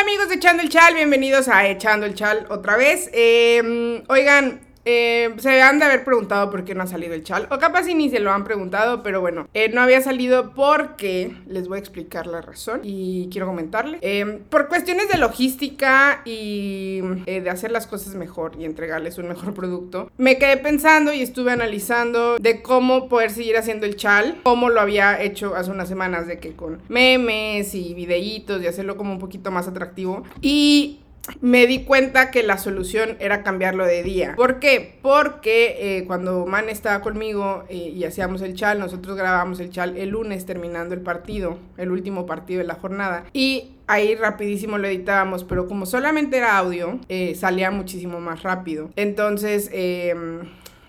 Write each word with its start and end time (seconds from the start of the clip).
Amigos 0.00 0.28
de 0.28 0.36
Echando 0.36 0.62
el 0.62 0.68
Chal, 0.68 0.94
bienvenidos 0.94 1.48
a 1.48 1.66
Echando 1.66 2.06
el 2.06 2.14
Chal 2.14 2.46
otra 2.50 2.76
vez. 2.76 3.10
Eh, 3.12 4.04
oigan, 4.06 4.60
eh, 4.90 5.34
se 5.36 5.60
han 5.60 5.78
de 5.78 5.84
haber 5.84 6.02
preguntado 6.02 6.50
por 6.50 6.64
qué 6.64 6.74
no 6.74 6.82
ha 6.82 6.86
salido 6.86 7.12
el 7.12 7.22
chal. 7.22 7.46
O 7.50 7.58
capaz 7.58 7.82
si 7.82 7.94
ni 7.94 8.08
se 8.08 8.20
lo 8.20 8.32
han 8.32 8.44
preguntado, 8.44 9.02
pero 9.02 9.20
bueno. 9.20 9.46
Eh, 9.52 9.68
no 9.68 9.82
había 9.82 10.00
salido 10.00 10.54
porque 10.54 11.36
les 11.46 11.68
voy 11.68 11.76
a 11.76 11.80
explicar 11.80 12.26
la 12.26 12.40
razón 12.40 12.80
y 12.84 13.28
quiero 13.30 13.46
comentarle. 13.46 13.98
Eh, 14.00 14.40
por 14.48 14.68
cuestiones 14.68 15.10
de 15.10 15.18
logística 15.18 16.22
y 16.24 17.02
de 17.26 17.50
hacer 17.50 17.70
las 17.70 17.86
cosas 17.86 18.14
mejor 18.14 18.52
y 18.58 18.64
entregarles 18.64 19.18
un 19.18 19.28
mejor 19.28 19.52
producto, 19.52 20.10
me 20.16 20.38
quedé 20.38 20.56
pensando 20.56 21.12
y 21.12 21.20
estuve 21.20 21.52
analizando 21.52 22.38
de 22.38 22.62
cómo 22.62 23.10
poder 23.10 23.30
seguir 23.30 23.58
haciendo 23.58 23.84
el 23.84 23.96
chal, 23.96 24.40
como 24.42 24.70
lo 24.70 24.80
había 24.80 25.20
hecho 25.20 25.54
hace 25.54 25.70
unas 25.70 25.88
semanas, 25.88 26.26
de 26.26 26.38
que 26.38 26.56
con 26.56 26.80
memes 26.88 27.74
y 27.74 27.92
videitos 27.92 28.62
y 28.62 28.66
hacerlo 28.66 28.96
como 28.96 29.12
un 29.12 29.18
poquito 29.18 29.50
más 29.50 29.68
atractivo. 29.68 30.22
Y 30.40 31.00
me 31.40 31.66
di 31.66 31.84
cuenta 31.84 32.30
que 32.30 32.42
la 32.42 32.58
solución 32.58 33.16
era 33.20 33.42
cambiarlo 33.42 33.84
de 33.84 34.02
día. 34.02 34.34
¿Por 34.36 34.58
qué? 34.58 34.98
Porque 35.02 35.98
eh, 35.98 36.04
cuando 36.06 36.46
Man 36.46 36.68
estaba 36.68 37.00
conmigo 37.00 37.64
eh, 37.68 37.74
y 37.76 38.04
hacíamos 38.04 38.42
el 38.42 38.54
chal, 38.54 38.78
nosotros 38.78 39.16
grabábamos 39.16 39.60
el 39.60 39.70
chal 39.70 39.96
el 39.96 40.10
lunes 40.10 40.46
terminando 40.46 40.94
el 40.94 41.00
partido, 41.00 41.58
el 41.76 41.90
último 41.90 42.26
partido 42.26 42.60
de 42.60 42.66
la 42.66 42.74
jornada. 42.74 43.24
Y 43.32 43.76
ahí 43.86 44.14
rapidísimo 44.14 44.78
lo 44.78 44.86
editábamos, 44.86 45.44
pero 45.44 45.66
como 45.66 45.86
solamente 45.86 46.36
era 46.36 46.58
audio, 46.58 47.00
eh, 47.08 47.34
salía 47.34 47.70
muchísimo 47.70 48.20
más 48.20 48.42
rápido. 48.42 48.90
Entonces 48.96 49.70
em, 49.72 50.40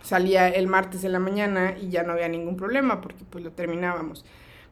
salía 0.02 0.47
el 0.49 0.67
martes 0.67 1.03
en 1.03 1.13
la 1.13 1.19
mañana 1.19 1.75
y 1.81 1.89
ya 1.89 2.03
no 2.03 2.13
había 2.13 2.27
ningún 2.27 2.58
problema 2.58 3.02
porque 3.02 3.23
pues 3.30 3.44
lo 3.44 3.52
terminábamos. 3.52 4.25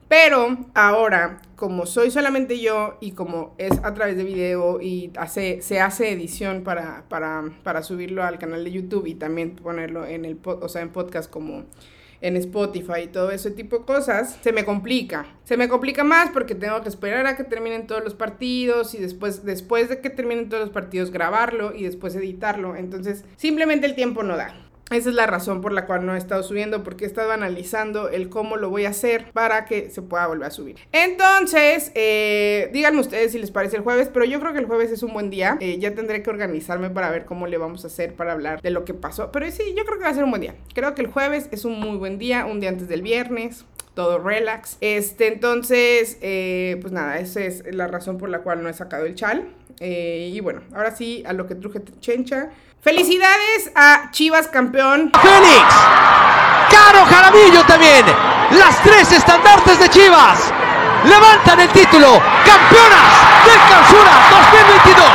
Pero 0.08 0.58
ahora, 0.74 1.42
como 1.56 1.86
soy 1.86 2.12
solamente 2.12 2.60
yo 2.60 2.98
y 3.02 3.12
como 3.12 3.56
es 3.58 3.74
a 3.84 3.94
través 3.94 4.16
de 4.16 4.24
video 4.24 4.80
y 4.80 5.12
hace, 5.18 5.62
se 5.62 5.82
hace 5.82 6.12
edición 6.12 6.64
para, 6.64 7.04
para, 7.10 7.84
subirlo 7.84 8.24
al 8.24 8.40
canal 8.40 8.64
de 8.64 8.72
YouTube 8.72 9.06
y 9.06 9.16
también 9.16 9.56
ponerlo 9.56 10.06
en 10.06 10.24
el 10.24 10.40
o 10.44 10.70
sea, 10.70 10.82
en 10.82 10.90
podcast 10.90 11.30
como 11.30 11.66
en 12.22 12.36
Spotify 12.38 13.02
y 13.04 13.08
todo 13.08 13.32
ese 13.32 13.52
tipo 13.52 13.80
de 13.80 13.86
cosas, 13.86 14.40
se 14.42 14.52
me 14.52 14.66
complica. 14.66 15.28
Se 15.44 15.58
me 15.58 15.68
complica 15.68 16.04
más 16.04 16.30
porque 16.32 16.56
tengo 16.56 16.82
que 16.82 16.90
esperar 16.90 17.28
a 17.28 17.36
que 17.36 17.44
terminen 17.44 17.86
todos 17.86 18.04
los 18.04 18.16
partidos 18.16 18.96
y 18.96 19.00
después, 19.00 19.44
después 19.44 19.90
de 19.90 20.02
que 20.02 20.10
terminen 20.10 20.50
todos 20.50 20.64
los 20.64 20.74
partidos 20.74 21.12
grabarlo 21.12 21.76
y 21.76 21.84
después 21.84 22.16
editarlo. 22.16 22.76
Entonces, 22.76 23.24
simplemente 23.36 23.86
el 23.86 23.96
tiempo 23.96 24.24
no 24.24 24.38
da. 24.38 24.67
Esa 24.90 25.10
es 25.10 25.16
la 25.16 25.28
razón 25.28 25.60
por 25.60 25.74
la 25.74 25.86
cual 25.86 26.06
no 26.06 26.16
he 26.16 26.18
estado 26.18 26.44
subiendo, 26.44 26.82
porque 26.84 27.04
he 27.04 27.08
estado 27.08 27.32
analizando 27.32 28.10
el 28.10 28.30
cómo 28.30 28.56
lo 28.56 28.70
voy 28.70 28.86
a 28.86 28.90
hacer 28.90 29.32
para 29.34 29.66
que 29.66 29.90
se 29.90 30.02
pueda 30.02 30.28
volver 30.28 30.48
a 30.48 30.52
subir. 30.52 30.78
Entonces, 30.94 31.92
eh, 31.94 32.70
díganme 32.72 33.02
ustedes 33.02 33.34
si 33.34 33.40
les 33.40 33.52
parece 33.52 33.76
el 33.76 33.84
jueves, 33.84 34.10
pero 34.14 34.24
yo 34.24 34.40
creo 34.40 34.54
que 34.54 34.60
el 34.60 34.66
jueves 34.66 34.92
es 34.92 35.04
un 35.04 35.12
buen 35.12 35.30
día. 35.30 35.58
Eh, 35.60 35.78
ya 35.80 35.94
tendré 35.94 36.24
que 36.24 36.30
organizarme 36.30 36.90
para 36.90 37.10
ver 37.10 37.26
cómo 37.26 37.48
le 37.48 37.58
vamos 37.58 37.84
a 37.84 37.88
hacer 37.88 38.14
para 38.14 38.32
hablar 38.32 38.62
de 38.62 38.70
lo 38.70 38.86
que 38.86 38.94
pasó. 38.94 39.30
Pero 39.32 39.52
sí, 39.52 39.74
yo 39.76 39.84
creo 39.84 39.98
que 39.98 40.06
va 40.06 40.10
a 40.10 40.14
ser 40.14 40.24
un 40.24 40.30
buen 40.30 40.42
día. 40.42 40.56
Creo 40.74 40.96
que 40.96 41.02
el 41.02 41.08
jueves 41.08 41.50
es 41.52 41.66
un 41.66 41.80
muy 41.80 41.98
buen 41.98 42.18
día, 42.18 42.46
un 42.46 42.62
día 42.62 42.70
antes 42.70 42.88
del 42.88 43.02
viernes 43.02 43.66
todo 43.94 44.20
relax. 44.20 44.78
Este, 44.80 45.28
entonces, 45.28 46.20
eh, 46.22 46.78
pues 46.82 46.94
nada, 46.94 47.18
esa 47.18 47.42
es 47.42 47.64
la 47.74 47.88
razón 47.88 48.20
por 48.20 48.30
la 48.30 48.42
cual 48.42 48.62
no 48.62 48.70
he 48.70 48.74
sacado 48.74 49.06
el 49.06 49.16
chal. 49.16 49.48
y 49.80 50.40
bueno, 50.40 50.62
ahora 50.74 50.96
sí, 50.96 51.24
a 51.26 51.34
lo 51.34 51.48
que 51.48 51.56
truje 51.56 51.82
chencha. 52.00 52.52
Felicidades 52.82 53.72
a 53.76 54.12
Chivas 54.12 54.48
campeón. 54.48 55.12
Félix. 55.12 55.76
Caro 56.70 57.06
Jaramillo 57.06 57.66
también. 57.66 58.06
Las 58.52 58.82
tres 58.84 59.12
estandartes 59.12 59.80
de 59.80 59.90
Chivas. 59.90 60.54
Levantan 61.04 61.60
el 61.60 61.70
título. 61.70 62.22
Campeonas 62.46 63.12
del 63.46 63.60
Clausura 63.68 64.12
2022. 64.30 65.08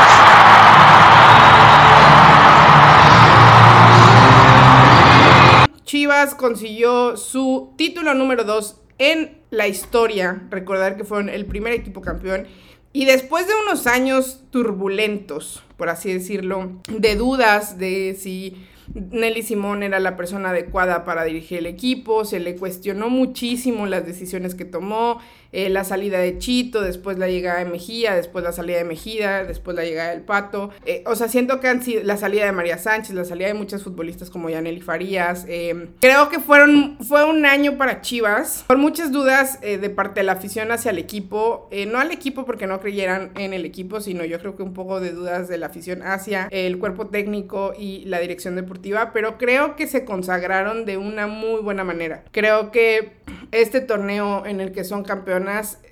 Chivas 5.84 6.34
consiguió 6.34 7.17
su 7.17 7.74
título 7.77 8.14
número 8.14 8.42
2 8.42 8.80
en 8.98 9.40
la 9.50 9.68
historia. 9.68 10.42
Recordar 10.50 10.96
que 10.96 11.05
fueron 11.05 11.29
el 11.29 11.46
primer 11.46 11.74
equipo 11.74 12.00
campeón 12.00 12.48
y 12.94 13.06
después 13.06 13.46
de 13.46 13.55
unos 13.55 13.86
años 13.86 14.40
turbulentos, 14.50 15.62
por 15.82 15.90
así 15.90 16.12
decirlo, 16.12 16.70
de 16.96 17.16
dudas 17.16 17.76
de 17.76 18.16
si 18.16 18.54
Nelly 18.94 19.42
Simón 19.42 19.82
era 19.82 19.98
la 19.98 20.16
persona 20.16 20.50
adecuada 20.50 21.04
para 21.04 21.24
dirigir 21.24 21.58
el 21.58 21.66
equipo, 21.66 22.24
se 22.24 22.38
le 22.38 22.54
cuestionó 22.54 23.10
muchísimo 23.10 23.86
las 23.86 24.06
decisiones 24.06 24.54
que 24.54 24.64
tomó, 24.64 25.18
eh, 25.52 25.68
la 25.68 25.85
salida 25.85 26.18
de 26.18 26.39
Chito, 26.39 26.80
después 26.80 27.18
la 27.18 27.29
llegada 27.29 27.58
de 27.58 27.67
Mejía, 27.67 28.14
después 28.14 28.42
la 28.42 28.52
salida 28.52 28.79
de 28.79 28.85
Mejida, 28.85 29.45
después 29.45 29.77
la 29.77 29.85
llegada 29.85 30.11
del 30.11 30.23
Pato. 30.23 30.70
Eh, 30.86 31.05
o 31.07 31.14
sea, 31.14 31.29
siento 31.29 31.61
que 31.61 31.68
han 31.68 31.83
sido 31.83 32.02
la 32.02 32.17
salida 32.17 32.46
de 32.46 32.52
María 32.52 32.79
Sánchez, 32.79 33.14
la 33.14 33.24
salida 33.24 33.48
de 33.48 33.55
muchos 33.55 33.83
futbolistas 33.83 34.30
como 34.30 34.48
Yaneli 34.48 34.80
Farías. 34.80 35.45
Eh, 35.48 35.91
creo 36.01 36.29
que 36.29 36.41
fueron, 36.41 36.96
fue 37.01 37.24
un 37.24 37.45
año 37.45 37.77
para 37.77 38.01
Chivas, 38.01 38.64
por 38.67 38.79
muchas 38.79 39.12
dudas 39.12 39.61
de 39.61 39.91
parte 39.91 40.20
de 40.20 40.24
la 40.24 40.33
afición 40.33 40.73
hacia 40.73 40.91
el 40.91 40.98
equipo, 40.98 41.68
no 41.89 41.98
al 41.98 42.11
equipo 42.11 42.45
porque 42.45 42.67
no 42.67 42.80
creyeran 42.80 43.33
en 43.36 43.52
el 43.52 43.64
equipo, 43.64 44.01
sino 44.01 44.24
yo 44.24 44.39
creo 44.39 44.57
que 44.57 44.62
un 44.62 44.73
poco 44.73 45.01
de 45.01 45.12
dudas 45.12 45.48
de 45.48 45.58
la 45.58 45.67
afición 45.67 46.02
hacia 46.02 46.48
el 46.51 46.79
cuerpo 46.79 47.08
técnico 47.08 47.74
y 47.79 48.05
la 48.07 48.18
dirección 48.18 48.57
deportiva, 48.57 49.12
pero 49.12 49.39
creo 49.39 49.77
que 49.77 49.86
se 49.86 50.05
consagraron 50.05 50.85
de 50.85 50.96
una 50.96 51.27
muy 51.27 51.61
buena 51.61 51.85
manera. 51.85 52.24
Creo 52.33 52.70
que 52.70 53.12
este 53.51 53.80
torneo 53.80 54.46
en 54.46 54.61
el 54.61 54.73
que 54.73 54.85
son 54.85 55.05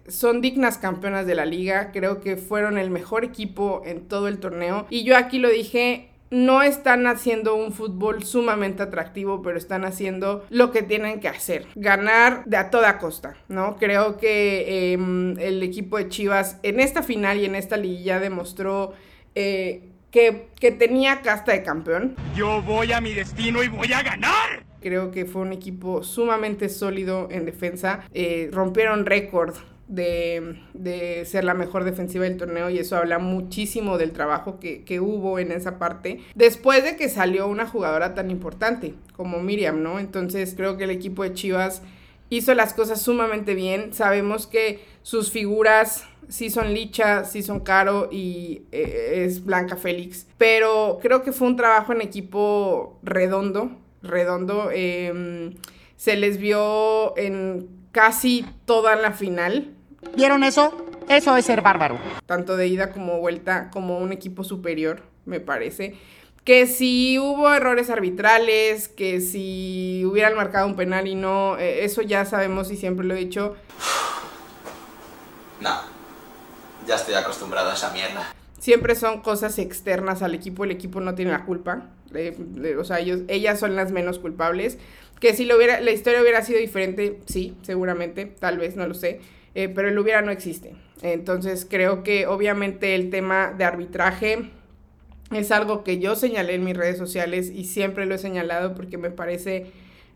son 0.08 0.40
dignas 0.40 0.78
campeonas 0.78 1.26
de 1.26 1.34
la 1.34 1.46
liga, 1.46 1.92
creo 1.92 2.20
que 2.20 2.36
fueron 2.36 2.78
el 2.78 2.90
mejor 2.90 3.24
equipo 3.24 3.82
en 3.84 4.08
todo 4.08 4.28
el 4.28 4.38
torneo 4.38 4.86
y 4.90 5.04
yo 5.04 5.16
aquí 5.16 5.38
lo 5.38 5.48
dije, 5.48 6.10
no 6.30 6.62
están 6.62 7.06
haciendo 7.06 7.56
un 7.56 7.72
fútbol 7.72 8.22
sumamente 8.24 8.82
atractivo, 8.82 9.42
pero 9.42 9.58
están 9.58 9.84
haciendo 9.84 10.46
lo 10.48 10.70
que 10.70 10.82
tienen 10.82 11.20
que 11.20 11.28
hacer, 11.28 11.66
ganar 11.74 12.44
de 12.46 12.56
a 12.56 12.70
toda 12.70 12.98
costa, 12.98 13.36
¿no? 13.48 13.76
Creo 13.76 14.16
que 14.16 14.92
em, 14.92 15.36
el 15.38 15.62
equipo 15.62 15.98
de 15.98 16.08
Chivas 16.08 16.58
en 16.62 16.78
esta 16.80 17.02
final 17.02 17.38
y 17.38 17.46
en 17.46 17.56
esta 17.56 17.76
liguilla 17.76 18.20
demostró 18.20 18.92
eh, 19.34 19.88
que, 20.10 20.48
que 20.58 20.70
tenía 20.70 21.20
casta 21.20 21.52
de 21.52 21.62
campeón. 21.62 22.16
Yo 22.36 22.62
voy 22.62 22.92
a 22.92 23.00
mi 23.00 23.12
destino 23.12 23.62
y 23.62 23.68
voy 23.68 23.92
a 23.92 24.02
ganar. 24.02 24.69
Creo 24.80 25.10
que 25.10 25.24
fue 25.24 25.42
un 25.42 25.52
equipo 25.52 26.02
sumamente 26.02 26.68
sólido 26.68 27.28
en 27.30 27.44
defensa. 27.44 28.00
Eh, 28.12 28.48
rompieron 28.52 29.06
récord 29.06 29.54
de, 29.90 31.24
ser 31.26 31.44
la 31.44 31.54
mejor 31.54 31.84
defensiva 31.84 32.24
del 32.24 32.36
torneo 32.36 32.70
y 32.70 32.78
eso 32.78 32.96
habla 32.96 33.18
muchísimo 33.18 33.98
del 33.98 34.12
trabajo 34.12 34.60
que, 34.60 34.84
que, 34.84 35.00
hubo 35.00 35.38
en 35.38 35.50
esa 35.50 35.78
parte 35.78 36.20
después 36.34 36.84
de 36.84 36.96
que 36.96 37.08
salió 37.08 37.48
una 37.48 37.66
jugadora 37.66 38.14
tan 38.14 38.30
importante 38.30 38.94
como 39.16 39.40
Miriam, 39.40 39.82
¿no? 39.82 39.98
Entonces 39.98 40.54
creo 40.56 40.76
que 40.76 40.84
el 40.84 40.90
equipo 40.90 41.24
de 41.24 41.34
Chivas 41.34 41.82
hizo 42.30 42.54
las 42.54 42.72
cosas 42.72 43.02
sumamente 43.02 43.54
bien. 43.54 43.92
Sabemos 43.92 44.46
que 44.46 44.80
sus 45.02 45.30
figuras 45.30 46.06
sí 46.28 46.48
son 46.48 46.72
Licha, 46.72 47.24
sí 47.24 47.42
son 47.42 47.60
Caro 47.60 48.08
y 48.10 48.62
eh, 48.72 49.24
es 49.26 49.44
Blanca 49.44 49.76
Félix, 49.76 50.26
pero 50.38 50.98
creo 51.02 51.22
que 51.22 51.32
fue 51.32 51.48
un 51.48 51.56
trabajo 51.56 51.92
en 51.92 52.00
equipo 52.00 52.98
redondo 53.02 53.72
redondo. 54.02 54.70
Em, 54.72 55.54
se 55.96 56.16
les 56.16 56.38
vio 56.38 57.16
en 57.16 57.68
casi 57.92 58.46
toda 58.64 58.96
la 58.96 59.12
final. 59.12 59.74
¿Vieron 60.16 60.44
eso? 60.44 60.86
Eso 61.08 61.36
es 61.36 61.44
ser 61.44 61.62
bárbaro. 61.62 61.98
Tanto 62.26 62.56
de 62.56 62.68
ida 62.68 62.92
como 62.92 63.18
vuelta, 63.18 63.70
como 63.70 63.98
un 63.98 64.12
equipo 64.12 64.44
superior, 64.44 65.02
me 65.24 65.40
parece. 65.40 65.96
Que 66.44 66.66
si 66.66 67.18
hubo 67.18 67.52
errores 67.52 67.90
arbitrales, 67.90 68.88
que 68.88 69.20
si 69.20 70.02
hubieran 70.06 70.36
marcado 70.36 70.66
un 70.66 70.76
penal 70.76 71.06
y 71.06 71.14
no, 71.14 71.58
eh, 71.58 71.84
eso 71.84 72.00
ya 72.00 72.24
sabemos 72.24 72.70
y 72.70 72.76
siempre 72.76 73.06
lo 73.06 73.14
he 73.14 73.18
dicho. 73.18 73.56
No, 75.60 75.78
ya 76.86 76.94
estoy 76.94 77.12
acostumbrado 77.12 77.68
a 77.68 77.74
esa 77.74 77.90
mierda 77.90 78.32
siempre 78.60 78.94
son 78.94 79.20
cosas 79.20 79.58
externas 79.58 80.22
al 80.22 80.34
equipo, 80.34 80.64
el 80.64 80.70
equipo 80.70 81.00
no 81.00 81.14
tiene 81.14 81.32
la 81.32 81.44
culpa, 81.44 81.88
o 82.78 82.84
sea, 82.84 83.00
ellos, 83.00 83.20
ellas 83.28 83.58
son 83.58 83.76
las 83.76 83.92
menos 83.92 84.18
culpables, 84.18 84.78
que 85.20 85.34
si 85.34 85.44
lo 85.44 85.56
hubiera, 85.56 85.80
la 85.80 85.90
historia 85.92 86.22
hubiera 86.22 86.42
sido 86.42 86.58
diferente, 86.58 87.20
sí, 87.26 87.56
seguramente, 87.62 88.26
tal 88.26 88.58
vez, 88.58 88.76
no 88.76 88.86
lo 88.86 88.94
sé, 88.94 89.20
eh, 89.54 89.68
pero 89.68 89.88
el 89.88 89.98
hubiera 89.98 90.22
no 90.22 90.30
existe. 90.30 90.74
Entonces 91.02 91.66
creo 91.68 92.02
que 92.02 92.26
obviamente 92.26 92.94
el 92.94 93.10
tema 93.10 93.52
de 93.56 93.64
arbitraje 93.64 94.50
es 95.32 95.50
algo 95.52 95.84
que 95.84 95.98
yo 95.98 96.16
señalé 96.16 96.54
en 96.54 96.64
mis 96.64 96.76
redes 96.76 96.98
sociales 96.98 97.50
y 97.50 97.64
siempre 97.64 98.06
lo 98.06 98.14
he 98.14 98.18
señalado 98.18 98.74
porque 98.74 98.98
me 98.98 99.10
parece 99.10 99.66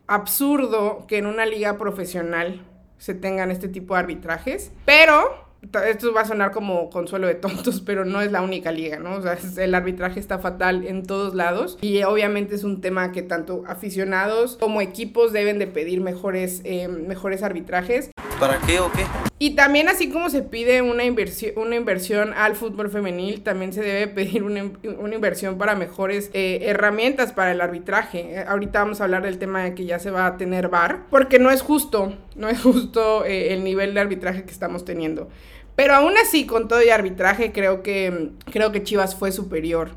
absurdo 0.06 1.06
que 1.06 1.18
en 1.18 1.26
una 1.26 1.46
liga 1.46 1.78
profesional 1.78 2.62
se 2.98 3.14
tengan 3.14 3.50
este 3.50 3.68
tipo 3.68 3.94
de 3.94 4.00
arbitrajes, 4.00 4.72
pero 4.84 5.43
esto 5.86 6.12
va 6.12 6.22
a 6.22 6.26
sonar 6.26 6.50
como 6.52 6.90
consuelo 6.90 7.26
de 7.26 7.34
tontos, 7.34 7.80
pero 7.80 8.04
no 8.04 8.20
es 8.20 8.32
la 8.32 8.42
única 8.42 8.72
liga, 8.72 8.98
¿no? 8.98 9.16
O 9.16 9.22
sea, 9.22 9.36
el 9.56 9.74
arbitraje 9.74 10.20
está 10.20 10.38
fatal 10.38 10.86
en 10.86 11.04
todos 11.04 11.34
lados 11.34 11.78
y 11.80 12.02
obviamente 12.02 12.54
es 12.54 12.64
un 12.64 12.80
tema 12.80 13.12
que 13.12 13.22
tanto 13.22 13.64
aficionados 13.66 14.56
como 14.60 14.80
equipos 14.80 15.32
deben 15.32 15.58
de 15.58 15.66
pedir 15.66 16.00
mejores, 16.00 16.60
eh, 16.64 16.88
mejores 16.88 17.42
arbitrajes 17.42 18.10
¿Para 18.40 18.58
qué 18.66 18.80
o 18.80 18.90
qué? 18.90 19.33
Y 19.44 19.50
también 19.50 19.90
así 19.90 20.08
como 20.08 20.30
se 20.30 20.40
pide 20.40 20.80
una 20.80 21.04
inversión, 21.04 21.52
una 21.56 21.76
inversión 21.76 22.32
al 22.32 22.56
fútbol 22.56 22.88
femenil, 22.88 23.42
también 23.42 23.74
se 23.74 23.82
debe 23.82 24.08
pedir 24.08 24.42
una, 24.42 24.70
una 24.98 25.14
inversión 25.14 25.58
para 25.58 25.74
mejores 25.74 26.30
eh, 26.32 26.60
herramientas 26.62 27.32
para 27.32 27.52
el 27.52 27.60
arbitraje. 27.60 28.20
Eh, 28.20 28.44
ahorita 28.48 28.78
vamos 28.78 29.02
a 29.02 29.04
hablar 29.04 29.22
del 29.22 29.36
tema 29.36 29.62
de 29.62 29.74
que 29.74 29.84
ya 29.84 29.98
se 29.98 30.10
va 30.10 30.24
a 30.24 30.38
tener 30.38 30.70
VAR, 30.70 31.04
porque 31.10 31.38
no 31.38 31.50
es 31.50 31.60
justo, 31.60 32.16
no 32.36 32.48
es 32.48 32.62
justo 32.62 33.26
eh, 33.26 33.52
el 33.52 33.64
nivel 33.64 33.92
de 33.92 34.00
arbitraje 34.00 34.44
que 34.44 34.50
estamos 34.50 34.86
teniendo. 34.86 35.28
Pero 35.76 35.92
aún 35.92 36.14
así, 36.16 36.46
con 36.46 36.66
todo 36.66 36.82
y 36.82 36.88
arbitraje, 36.88 37.52
creo 37.52 37.82
que, 37.82 38.30
creo 38.50 38.72
que 38.72 38.82
Chivas 38.82 39.14
fue 39.14 39.30
superior 39.30 39.90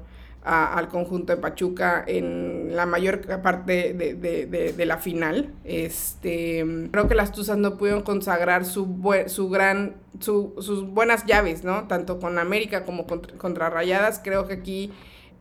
al 0.47 0.87
conjunto 0.87 1.35
de 1.35 1.41
Pachuca 1.41 2.03
en 2.07 2.75
la 2.75 2.85
mayor 2.85 3.21
parte 3.41 3.93
de, 3.93 4.85
la 4.85 4.97
final. 4.97 5.53
Este, 5.65 6.65
creo 6.91 7.07
que 7.09 7.15
las 7.15 7.33
Tuzas 7.33 7.57
no 7.57 7.77
pudieron 7.77 8.01
consagrar 8.03 8.63
su, 8.63 8.87
su 9.27 9.49
gran, 9.49 9.95
sus 10.19 10.87
buenas 10.87 11.25
llaves, 11.25 11.65
¿no? 11.65 11.87
Tanto 11.87 12.19
con 12.19 12.39
América 12.39 12.85
como 12.85 13.05
contra, 13.05 13.69
Rayadas. 13.69 14.21
Creo 14.23 14.47
que 14.47 14.53
aquí 14.53 14.93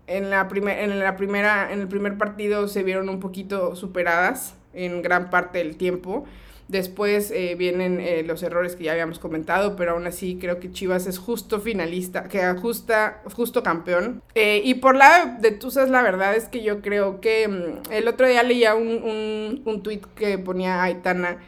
en 0.09 0.31
la, 0.31 0.49
en 0.53 0.99
la 0.99 1.17
primera, 1.17 1.73
en 1.73 1.81
el 1.81 1.89
primer 1.89 2.19
partido 2.19 2.67
se 2.67 2.83
vieron 2.83 3.09
un 3.09 3.21
poquito 3.21 3.77
superadas 3.77 4.57
en 4.75 5.03
gran 5.03 5.31
parte 5.31 5.59
del 5.59 5.77
tiempo. 5.77 6.25
Después 6.69 7.31
eh, 7.31 7.55
vienen 7.57 8.01
eh, 8.01 8.25
los 8.25 8.43
errores 8.43 8.75
que 8.75 8.85
ya 8.85 8.93
habíamos 8.93 9.19
comentado, 9.19 9.77
pero 9.77 9.93
aún 9.93 10.07
así 10.07 10.37
creo 10.41 10.59
que 10.59 10.73
Chivas 10.73 11.07
es 11.07 11.19
justo 11.19 11.61
finalista, 11.61 12.25
que 12.25 12.43
ajusta, 12.43 13.23
justo 13.35 13.63
campeón. 13.63 14.23
Eh, 14.35 14.63
y 14.65 14.75
por 14.75 14.97
la 14.97 15.37
de 15.41 15.53
Tuzas, 15.53 15.91
la 15.91 16.03
verdad 16.03 16.35
es 16.35 16.49
que 16.49 16.63
yo 16.63 16.83
creo 16.83 17.21
que 17.21 17.47
mm, 17.47 17.93
el 17.93 18.09
otro 18.09 18.27
día 18.27 18.43
leía 18.43 18.75
un, 18.75 18.89
un, 18.89 19.63
un 19.65 19.83
tweet 19.83 20.01
que 20.17 20.39
ponía 20.39 20.83
Aitana 20.83 21.39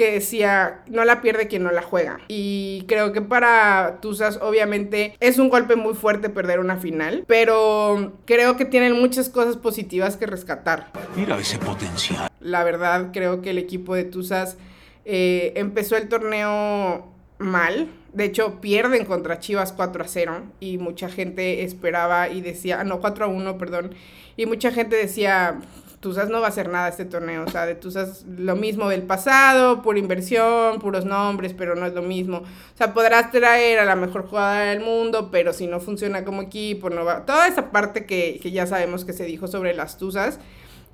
que 0.00 0.12
decía, 0.12 0.80
no 0.86 1.04
la 1.04 1.20
pierde 1.20 1.46
quien 1.46 1.62
no 1.62 1.72
la 1.72 1.82
juega. 1.82 2.20
Y 2.26 2.86
creo 2.88 3.12
que 3.12 3.20
para 3.20 3.98
Tuzas 4.00 4.38
obviamente 4.40 5.14
es 5.20 5.38
un 5.38 5.50
golpe 5.50 5.76
muy 5.76 5.92
fuerte 5.92 6.30
perder 6.30 6.58
una 6.58 6.78
final, 6.78 7.24
pero 7.26 8.14
creo 8.24 8.56
que 8.56 8.64
tienen 8.64 8.98
muchas 8.98 9.28
cosas 9.28 9.58
positivas 9.58 10.16
que 10.16 10.24
rescatar. 10.24 10.90
Mira 11.14 11.38
ese 11.38 11.58
potencial. 11.58 12.29
La 12.40 12.64
verdad 12.64 13.10
creo 13.12 13.42
que 13.42 13.50
el 13.50 13.58
equipo 13.58 13.94
de 13.94 14.04
Tuzas 14.04 14.56
eh, 15.04 15.52
empezó 15.56 15.96
el 15.96 16.08
torneo 16.08 17.06
mal. 17.38 17.88
De 18.12 18.24
hecho, 18.24 18.60
pierden 18.60 19.04
contra 19.04 19.38
Chivas 19.38 19.72
4 19.72 20.04
a 20.04 20.08
0 20.08 20.42
y 20.58 20.78
mucha 20.78 21.08
gente 21.08 21.62
esperaba 21.62 22.28
y 22.28 22.40
decía, 22.40 22.80
ah, 22.80 22.84
no, 22.84 23.00
4 23.00 23.24
a 23.24 23.28
1, 23.28 23.58
perdón. 23.58 23.94
Y 24.36 24.46
mucha 24.46 24.72
gente 24.72 24.96
decía, 24.96 25.60
Tuzas 26.00 26.30
no 26.30 26.40
va 26.40 26.46
a 26.46 26.48
hacer 26.48 26.70
nada 26.70 26.88
este 26.88 27.04
torneo, 27.04 27.44
o 27.44 27.50
sea, 27.50 27.66
de 27.66 27.74
Tuzas 27.74 28.24
lo 28.24 28.56
mismo 28.56 28.88
del 28.88 29.02
pasado, 29.02 29.82
pura 29.82 29.98
inversión, 29.98 30.78
puros 30.80 31.04
nombres, 31.04 31.52
pero 31.52 31.76
no 31.76 31.86
es 31.86 31.92
lo 31.92 32.02
mismo. 32.02 32.38
O 32.38 32.76
sea, 32.76 32.94
podrás 32.94 33.30
traer 33.30 33.78
a 33.78 33.84
la 33.84 33.96
mejor 33.96 34.26
jugadora 34.26 34.70
del 34.70 34.80
mundo, 34.80 35.30
pero 35.30 35.52
si 35.52 35.66
no 35.66 35.78
funciona 35.78 36.24
como 36.24 36.40
equipo, 36.42 36.88
no 36.88 37.04
va. 37.04 37.26
Toda 37.26 37.46
esa 37.46 37.70
parte 37.70 38.06
que, 38.06 38.40
que 38.42 38.50
ya 38.50 38.66
sabemos 38.66 39.04
que 39.04 39.12
se 39.12 39.24
dijo 39.24 39.46
sobre 39.46 39.74
las 39.74 39.98
Tuzas 39.98 40.40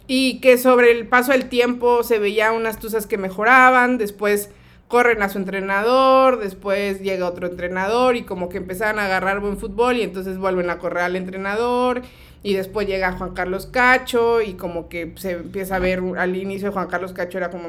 y 0.06 0.40
que 0.40 0.58
sobre 0.58 0.92
el 0.92 1.06
paso 1.06 1.32
del 1.32 1.48
tiempo 1.48 2.02
se 2.02 2.18
veía 2.18 2.52
unas 2.52 2.78
Tuzas 2.78 3.06
que 3.06 3.18
mejoraban, 3.18 3.98
después 3.98 4.50
corren 4.88 5.22
a 5.22 5.28
su 5.28 5.38
entrenador, 5.38 6.38
después 6.38 7.00
llega 7.00 7.26
otro 7.26 7.48
entrenador 7.48 8.16
y 8.16 8.22
como 8.22 8.48
que 8.48 8.58
empezaban 8.58 8.98
a 8.98 9.06
agarrar 9.06 9.40
buen 9.40 9.56
fútbol 9.56 9.96
y 9.96 10.02
entonces 10.02 10.38
vuelven 10.38 10.70
a 10.70 10.78
correr 10.78 11.04
al 11.04 11.16
entrenador 11.16 12.02
y 12.42 12.54
después 12.54 12.86
llega 12.86 13.12
Juan 13.12 13.34
Carlos 13.34 13.66
Cacho 13.66 14.40
y 14.40 14.54
como 14.54 14.88
que 14.88 15.12
se 15.16 15.32
empieza 15.32 15.76
a 15.76 15.80
ver 15.80 16.00
al 16.16 16.36
inicio 16.36 16.70
Juan 16.70 16.86
Carlos 16.86 17.12
Cacho 17.12 17.38
era 17.38 17.50
como, 17.50 17.68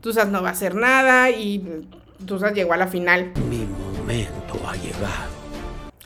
Tuzas 0.00 0.28
no 0.28 0.42
va 0.42 0.50
a 0.50 0.52
hacer 0.52 0.76
nada 0.76 1.30
y 1.30 1.84
Tuzas 2.24 2.54
llegó 2.54 2.72
a 2.72 2.76
la 2.76 2.86
final. 2.86 3.32
Mi 3.50 3.66
momento 3.66 4.60
ha 4.68 4.76
llegado. 4.76 5.35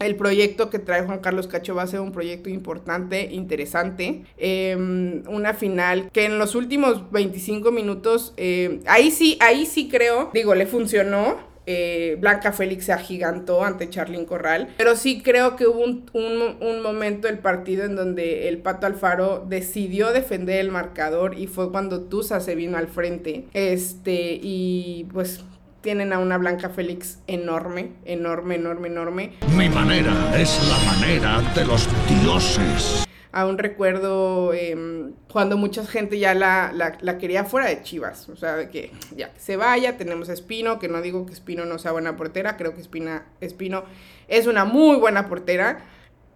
El 0.00 0.16
proyecto 0.16 0.70
que 0.70 0.78
trae 0.78 1.02
Juan 1.02 1.20
Carlos 1.20 1.46
Cacho 1.46 1.74
va 1.74 1.82
a 1.82 1.86
ser 1.86 2.00
un 2.00 2.10
proyecto 2.10 2.48
importante, 2.48 3.28
interesante. 3.30 4.24
Em, 4.38 5.22
una 5.28 5.52
final 5.52 6.10
que 6.10 6.24
en 6.24 6.38
los 6.38 6.54
últimos 6.54 7.10
25 7.10 7.70
minutos, 7.70 8.32
em, 8.38 8.80
ahí 8.86 9.10
sí, 9.10 9.36
ahí 9.40 9.66
sí 9.66 9.88
creo, 9.90 10.30
digo, 10.32 10.54
le 10.54 10.66
funcionó 10.66 11.50
eh, 11.66 12.16
Blanca 12.18 12.52
Félix 12.52 12.86
se 12.86 12.92
agigantó 12.92 13.62
ante 13.62 13.88
Charlín 13.88 14.24
Corral. 14.24 14.68
Pero 14.76 14.96
sí 14.96 15.22
creo 15.22 15.54
que 15.54 15.68
hubo 15.68 15.80
un, 15.80 16.04
un, 16.12 16.82
momento 16.82 17.28
del 17.28 17.38
partido 17.38 17.84
en 17.84 17.94
donde 17.94 18.48
el 18.48 18.58
Pato 18.58 18.86
Alfaro 18.86 19.44
decidió 19.46 20.12
defender 20.12 20.58
el 20.58 20.70
marcador 20.70 21.38
y 21.38 21.46
fue 21.46 21.70
cuando 21.70 22.00
Tusa 22.00 22.40
se 22.40 22.56
vino 22.56 22.76
al 22.76 22.88
frente. 22.88 23.44
Este, 23.52 24.40
y 24.42 25.06
pues 25.12 25.44
tienen 25.80 26.12
a 26.12 26.18
una 26.18 26.38
Blanca 26.38 26.68
Félix 26.68 27.18
enorme, 27.26 27.92
enorme, 28.04 28.56
enorme, 28.56 28.88
enorme. 28.88 29.32
Mi 29.56 29.68
manera 29.68 30.12
es 30.38 30.58
la 30.68 30.92
manera 30.92 31.40
de 31.54 31.64
los 31.64 31.88
dioses 32.22 33.06
aún 33.32 33.58
recuerdo 33.58 34.52
em, 34.54 35.12
cuando 35.30 35.56
mucha 35.56 35.84
gente 35.86 36.18
ya 36.18 36.34
la, 36.34 36.72
la, 37.00 37.18
quería 37.18 37.44
fuera 37.44 37.68
de 37.68 37.82
Chivas. 37.82 38.28
O 38.28 38.36
sea, 38.36 38.68
que 38.70 38.90
ya 39.14 39.32
se 39.36 39.56
vaya, 39.56 39.96
tenemos 39.96 40.28
a 40.28 40.32
Espino, 40.32 40.78
que 40.78 40.88
no 40.88 41.00
digo 41.02 41.26
que 41.26 41.32
Espino 41.32 41.64
no 41.64 41.78
sea 41.78 41.92
buena 41.92 42.16
portera, 42.16 42.56
creo 42.56 42.74
que 42.74 42.80
Espina, 42.80 43.26
Espino 43.40 43.84
es 44.28 44.46
una 44.46 44.64
muy 44.64 44.96
buena 44.96 45.28
portera, 45.28 45.84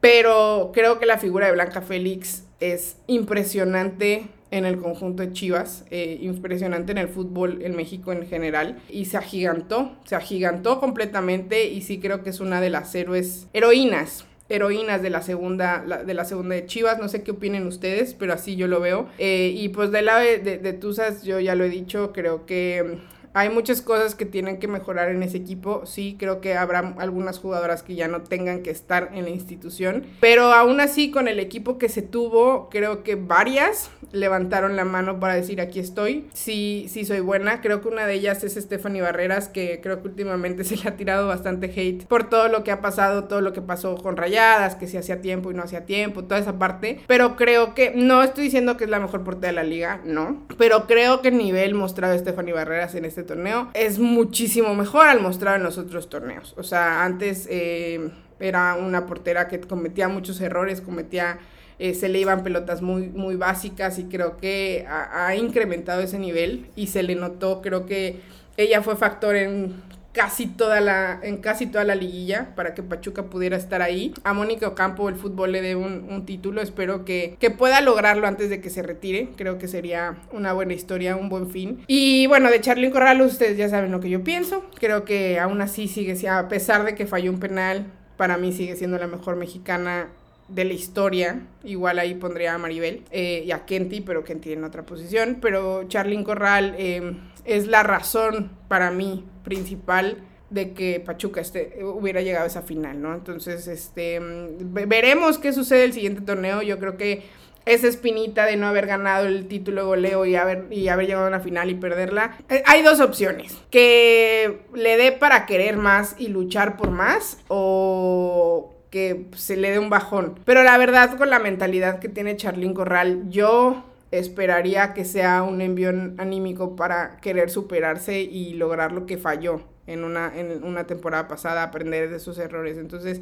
pero 0.00 0.70
creo 0.72 0.98
que 0.98 1.06
la 1.06 1.18
figura 1.18 1.46
de 1.46 1.52
Blanca 1.52 1.80
Félix 1.80 2.44
es 2.60 2.98
impresionante 3.06 4.28
en 4.54 4.64
el 4.64 4.78
conjunto 4.78 5.24
de 5.24 5.32
Chivas, 5.32 5.84
eh, 5.90 6.18
impresionante 6.22 6.92
en 6.92 6.98
el 6.98 7.08
fútbol 7.08 7.60
en 7.62 7.74
México 7.74 8.12
en 8.12 8.24
general, 8.26 8.78
y 8.88 9.06
se 9.06 9.16
agigantó, 9.16 9.92
se 10.04 10.14
agigantó 10.14 10.78
completamente 10.78 11.66
y 11.66 11.82
sí 11.82 11.98
creo 11.98 12.22
que 12.22 12.30
es 12.30 12.38
una 12.38 12.60
de 12.60 12.70
las 12.70 12.94
héroes, 12.94 13.48
heroínas 13.52 14.26
heroínas 14.50 15.00
de 15.00 15.08
la 15.08 15.22
segunda 15.22 15.82
de 16.06 16.12
la 16.12 16.26
segunda 16.26 16.54
de 16.54 16.66
Chivas 16.66 16.98
no 16.98 17.08
sé 17.08 17.22
qué 17.22 17.30
opinen 17.30 17.66
ustedes 17.66 18.12
pero 18.12 18.34
así 18.34 18.56
yo 18.56 18.68
lo 18.68 18.78
veo. 18.78 19.08
Eh, 19.18 19.54
y 19.56 19.70
pues 19.70 19.90
del 19.90 20.04
lado 20.04 20.20
de, 20.20 20.38
de, 20.38 20.58
de 20.58 20.72
Tuzas 20.74 21.24
yo 21.24 21.40
ya 21.40 21.54
lo 21.54 21.64
he 21.64 21.70
dicho 21.70 22.12
creo 22.12 22.44
que 22.44 22.98
hay 23.34 23.50
muchas 23.50 23.82
cosas 23.82 24.14
que 24.14 24.26
tienen 24.26 24.58
que 24.58 24.68
mejorar 24.68 25.08
en 25.10 25.22
ese 25.24 25.38
equipo. 25.38 25.84
Sí, 25.86 26.16
creo 26.18 26.40
que 26.40 26.54
habrá 26.54 26.94
algunas 26.98 27.40
jugadoras 27.40 27.82
que 27.82 27.96
ya 27.96 28.06
no 28.06 28.22
tengan 28.22 28.62
que 28.62 28.70
estar 28.70 29.10
en 29.12 29.24
la 29.24 29.30
institución. 29.30 30.06
Pero 30.20 30.52
aún 30.52 30.80
así, 30.80 31.10
con 31.10 31.26
el 31.26 31.40
equipo 31.40 31.76
que 31.76 31.88
se 31.88 32.00
tuvo, 32.00 32.68
creo 32.70 33.02
que 33.02 33.16
varias 33.16 33.90
levantaron 34.12 34.76
la 34.76 34.84
mano 34.84 35.18
para 35.18 35.34
decir 35.34 35.60
aquí 35.60 35.80
estoy. 35.80 36.28
Sí, 36.32 36.86
sí 36.88 37.04
soy 37.04 37.18
buena. 37.18 37.60
Creo 37.60 37.80
que 37.80 37.88
una 37.88 38.06
de 38.06 38.14
ellas 38.14 38.44
es 38.44 38.54
Stephanie 38.54 39.02
Barreras, 39.02 39.48
que 39.48 39.80
creo 39.82 40.00
que 40.00 40.06
últimamente 40.06 40.62
se 40.64 40.76
le 40.76 40.88
ha 40.88 40.96
tirado 40.96 41.26
bastante 41.26 41.66
hate 41.74 42.06
por 42.06 42.30
todo 42.30 42.46
lo 42.46 42.62
que 42.62 42.70
ha 42.70 42.80
pasado, 42.80 43.24
todo 43.24 43.40
lo 43.40 43.52
que 43.52 43.62
pasó 43.62 43.96
con 43.96 44.16
Rayadas, 44.16 44.76
que 44.76 44.86
si 44.86 44.96
hacía 44.96 45.20
tiempo 45.20 45.50
y 45.50 45.54
no 45.54 45.64
hacía 45.64 45.86
tiempo, 45.86 46.22
toda 46.22 46.38
esa 46.38 46.60
parte. 46.60 47.00
Pero 47.08 47.34
creo 47.34 47.74
que, 47.74 47.92
no 47.96 48.22
estoy 48.22 48.44
diciendo 48.44 48.76
que 48.76 48.84
es 48.84 48.90
la 48.90 49.00
mejor 49.00 49.24
portera 49.24 49.48
de 49.48 49.54
la 49.54 49.64
liga, 49.64 50.00
no. 50.04 50.46
Pero 50.56 50.86
creo 50.86 51.20
que 51.20 51.28
el 51.28 51.38
nivel 51.38 51.74
mostrado 51.74 52.12
de 52.12 52.20
Stephanie 52.20 52.54
Barreras 52.54 52.94
en 52.94 53.04
este 53.04 53.23
torneo 53.24 53.70
es 53.74 53.98
muchísimo 53.98 54.74
mejor 54.74 55.06
al 55.06 55.20
mostrar 55.20 55.56
en 55.56 55.64
los 55.64 55.78
otros 55.78 56.08
torneos. 56.08 56.54
O 56.56 56.62
sea, 56.62 57.04
antes 57.04 57.46
eh, 57.50 58.10
era 58.40 58.74
una 58.74 59.06
portera 59.06 59.48
que 59.48 59.60
cometía 59.60 60.08
muchos 60.08 60.40
errores, 60.40 60.80
cometía... 60.80 61.38
Eh, 61.80 61.94
se 61.94 62.08
le 62.08 62.20
iban 62.20 62.44
pelotas 62.44 62.82
muy, 62.82 63.08
muy 63.08 63.34
básicas 63.34 63.98
y 63.98 64.04
creo 64.04 64.36
que 64.36 64.86
ha 64.88 65.34
incrementado 65.34 66.02
ese 66.02 66.20
nivel 66.20 66.68
y 66.76 66.86
se 66.86 67.02
le 67.02 67.16
notó, 67.16 67.62
creo 67.62 67.84
que 67.84 68.20
ella 68.56 68.80
fue 68.80 68.94
factor 68.94 69.34
en 69.34 69.74
casi 70.14 70.46
toda 70.46 70.80
la, 70.80 71.18
en 71.22 71.38
casi 71.38 71.66
toda 71.66 71.84
la 71.84 71.94
liguilla 71.94 72.54
para 72.54 72.72
que 72.72 72.82
Pachuca 72.82 73.24
pudiera 73.24 73.56
estar 73.56 73.82
ahí. 73.82 74.14
A 74.22 74.32
Mónica 74.32 74.68
Ocampo 74.68 75.08
el 75.08 75.16
fútbol 75.16 75.52
le 75.52 75.60
dé 75.60 75.76
un, 75.76 76.24
título, 76.24 76.62
espero 76.62 77.04
que, 77.04 77.36
que, 77.40 77.50
pueda 77.50 77.80
lograrlo 77.80 78.26
antes 78.26 78.48
de 78.48 78.60
que 78.60 78.70
se 78.70 78.82
retire, 78.82 79.30
creo 79.36 79.58
que 79.58 79.68
sería 79.68 80.16
una 80.32 80.52
buena 80.52 80.72
historia, 80.72 81.16
un 81.16 81.28
buen 81.28 81.50
fin. 81.50 81.82
Y 81.88 82.26
bueno, 82.28 82.48
de 82.48 82.60
Charly 82.60 82.90
Corral 82.90 83.20
ustedes 83.20 83.58
ya 83.58 83.68
saben 83.68 83.90
lo 83.90 84.00
que 84.00 84.08
yo 84.08 84.22
pienso, 84.22 84.64
creo 84.78 85.04
que 85.04 85.40
aún 85.40 85.60
así 85.60 85.88
sigue, 85.88 86.16
a 86.28 86.48
pesar 86.48 86.84
de 86.84 86.94
que 86.94 87.06
falló 87.06 87.30
un 87.32 87.40
penal, 87.40 87.86
para 88.16 88.38
mí 88.38 88.52
sigue 88.52 88.76
siendo 88.76 88.96
la 88.96 89.08
mejor 89.08 89.36
mexicana 89.36 90.08
de 90.48 90.64
la 90.64 90.72
historia. 90.72 91.42
Igual 91.62 91.98
ahí 91.98 92.14
pondría 92.14 92.54
a 92.54 92.58
Maribel 92.58 93.02
eh, 93.10 93.42
y 93.46 93.52
a 93.52 93.64
Kenty, 93.64 94.00
pero 94.00 94.24
Kenty 94.24 94.52
en 94.52 94.64
otra 94.64 94.84
posición. 94.84 95.38
Pero 95.40 95.84
Charlyn 95.88 96.24
Corral 96.24 96.74
eh, 96.78 97.16
es 97.44 97.66
la 97.66 97.82
razón 97.82 98.52
para 98.68 98.90
mí 98.90 99.24
principal 99.42 100.18
de 100.50 100.72
que 100.72 101.00
Pachuca 101.00 101.40
este, 101.40 101.80
hubiera 101.82 102.20
llegado 102.20 102.44
a 102.44 102.48
esa 102.48 102.62
final, 102.62 103.00
¿no? 103.00 103.14
Entonces, 103.14 103.66
este, 103.66 104.20
veremos 104.20 105.38
qué 105.38 105.52
sucede 105.52 105.84
el 105.84 105.92
siguiente 105.92 106.20
torneo. 106.20 106.62
Yo 106.62 106.78
creo 106.78 106.96
que 106.96 107.24
esa 107.66 107.88
espinita 107.88 108.44
de 108.44 108.56
no 108.56 108.66
haber 108.66 108.86
ganado 108.86 109.26
el 109.26 109.48
título 109.48 109.82
de 109.82 109.86
goleo 109.86 110.26
y 110.26 110.36
haber, 110.36 110.66
y 110.70 110.88
haber 110.88 111.06
llegado 111.06 111.24
a 111.24 111.28
una 111.28 111.40
final 111.40 111.70
y 111.70 111.74
perderla. 111.74 112.38
Eh, 112.48 112.62
hay 112.66 112.82
dos 112.82 113.00
opciones. 113.00 113.56
Que 113.70 114.60
le 114.74 114.96
dé 114.96 115.12
para 115.12 115.46
querer 115.46 115.76
más 115.76 116.14
y 116.18 116.28
luchar 116.28 116.76
por 116.76 116.90
más 116.90 117.38
o 117.48 118.73
que 118.94 119.26
se 119.34 119.56
le 119.56 119.72
dé 119.72 119.80
un 119.80 119.90
bajón. 119.90 120.38
Pero 120.44 120.62
la 120.62 120.78
verdad, 120.78 121.18
con 121.18 121.28
la 121.28 121.40
mentalidad 121.40 121.98
que 121.98 122.08
tiene 122.08 122.36
Charlín 122.36 122.74
Corral, 122.74 123.28
yo 123.28 123.82
esperaría 124.12 124.94
que 124.94 125.04
sea 125.04 125.42
un 125.42 125.60
envión 125.60 126.14
anímico 126.18 126.76
para 126.76 127.16
querer 127.16 127.50
superarse 127.50 128.20
y 128.20 128.54
lograr 128.54 128.92
lo 128.92 129.04
que 129.04 129.18
falló 129.18 129.62
en 129.88 130.04
una, 130.04 130.30
en 130.38 130.62
una 130.62 130.86
temporada 130.86 131.26
pasada, 131.26 131.64
aprender 131.64 132.08
de 132.08 132.20
sus 132.20 132.38
errores. 132.38 132.78
Entonces, 132.78 133.20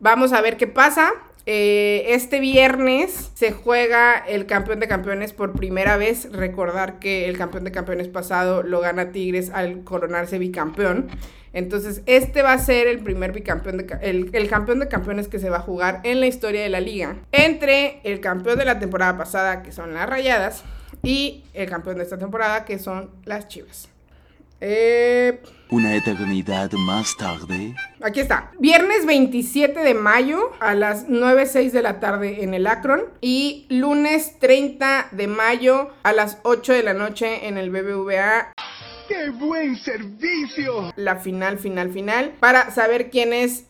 vamos 0.00 0.32
a 0.32 0.40
ver 0.40 0.56
qué 0.56 0.66
pasa. 0.66 1.12
Eh, 1.48 2.06
este 2.08 2.40
viernes 2.40 3.30
se 3.34 3.52
juega 3.52 4.18
el 4.18 4.46
campeón 4.46 4.80
de 4.80 4.88
campeones 4.88 5.32
por 5.32 5.52
primera 5.52 5.96
vez. 5.96 6.30
Recordar 6.32 6.98
que 6.98 7.28
el 7.28 7.38
campeón 7.38 7.64
de 7.64 7.72
campeones 7.72 8.08
pasado 8.08 8.62
lo 8.62 8.80
gana 8.80 9.12
Tigres 9.12 9.50
al 9.50 9.84
coronarse 9.84 10.38
bicampeón. 10.38 11.08
Entonces, 11.52 12.02
este 12.06 12.42
va 12.42 12.52
a 12.52 12.58
ser 12.58 12.86
el 12.86 12.98
primer 12.98 13.32
bicampeón, 13.32 13.78
de, 13.78 13.86
el, 14.02 14.30
el, 14.32 14.48
campeón 14.48 14.78
de 14.80 14.88
campeones 14.88 15.28
que 15.28 15.38
se 15.38 15.48
va 15.48 15.58
a 15.58 15.60
jugar 15.60 16.00
en 16.02 16.20
la 16.20 16.26
historia 16.26 16.62
de 16.62 16.68
la 16.68 16.80
liga. 16.80 17.16
Entre 17.32 18.00
el 18.04 18.20
campeón 18.20 18.58
de 18.58 18.66
la 18.66 18.78
temporada 18.78 19.16
pasada, 19.16 19.62
que 19.62 19.72
son 19.72 19.94
las 19.94 20.06
Rayadas, 20.06 20.64
y 21.02 21.44
el 21.54 21.70
campeón 21.70 21.96
de 21.96 22.02
esta 22.02 22.18
temporada, 22.18 22.64
que 22.64 22.78
son 22.78 23.10
las 23.24 23.48
Chivas. 23.48 23.88
Eh, 24.60 25.42
Una 25.70 25.94
eternidad 25.96 26.70
más 26.72 27.16
tarde. 27.16 27.74
Aquí 28.00 28.20
está. 28.20 28.52
Viernes 28.58 29.04
27 29.04 29.80
de 29.80 29.94
mayo 29.94 30.52
a 30.60 30.74
las 30.74 31.08
9.06 31.08 31.72
de 31.72 31.82
la 31.82 32.00
tarde 32.00 32.42
en 32.42 32.54
el 32.54 32.66
Akron. 32.66 33.02
Y 33.20 33.66
lunes 33.68 34.38
30 34.38 35.08
de 35.12 35.26
mayo 35.26 35.90
a 36.02 36.12
las 36.12 36.38
8 36.44 36.72
de 36.72 36.82
la 36.82 36.94
noche 36.94 37.48
en 37.48 37.58
el 37.58 37.70
BBVA. 37.70 38.52
¡Qué 39.08 39.30
buen 39.30 39.76
servicio! 39.76 40.92
La 40.96 41.16
final, 41.16 41.58
final, 41.58 41.92
final. 41.92 42.34
Para 42.40 42.70
saber 42.70 43.10
quién 43.10 43.32
es 43.32 43.64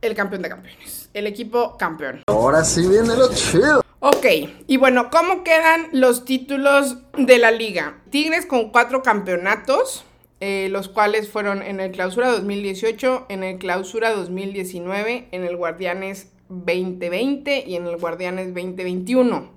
el 0.00 0.14
campeón 0.14 0.42
de 0.42 0.48
campeones. 0.48 1.10
El 1.12 1.26
equipo 1.26 1.76
campeón. 1.76 2.22
Ahora 2.26 2.64
sí 2.64 2.86
viene 2.86 3.14
lo 3.16 3.32
chido. 3.34 3.82
Ok, 4.00 4.26
y 4.66 4.76
bueno, 4.78 5.10
¿cómo 5.10 5.44
quedan 5.44 5.88
los 5.92 6.24
títulos 6.24 6.98
de 7.16 7.38
la 7.38 7.50
liga? 7.50 7.98
Tigres 8.10 8.46
con 8.46 8.70
cuatro 8.70 9.02
campeonatos. 9.02 10.04
Eh, 10.44 10.68
los 10.70 10.88
cuales 10.88 11.28
fueron 11.28 11.62
en 11.62 11.78
el 11.78 11.92
clausura 11.92 12.28
2018, 12.32 13.26
en 13.28 13.44
el 13.44 13.58
clausura 13.58 14.10
2019, 14.10 15.28
en 15.30 15.44
el 15.44 15.56
Guardianes 15.56 16.32
2020 16.48 17.62
y 17.64 17.76
en 17.76 17.86
el 17.86 17.96
Guardianes 17.96 18.52
2021. 18.52 19.48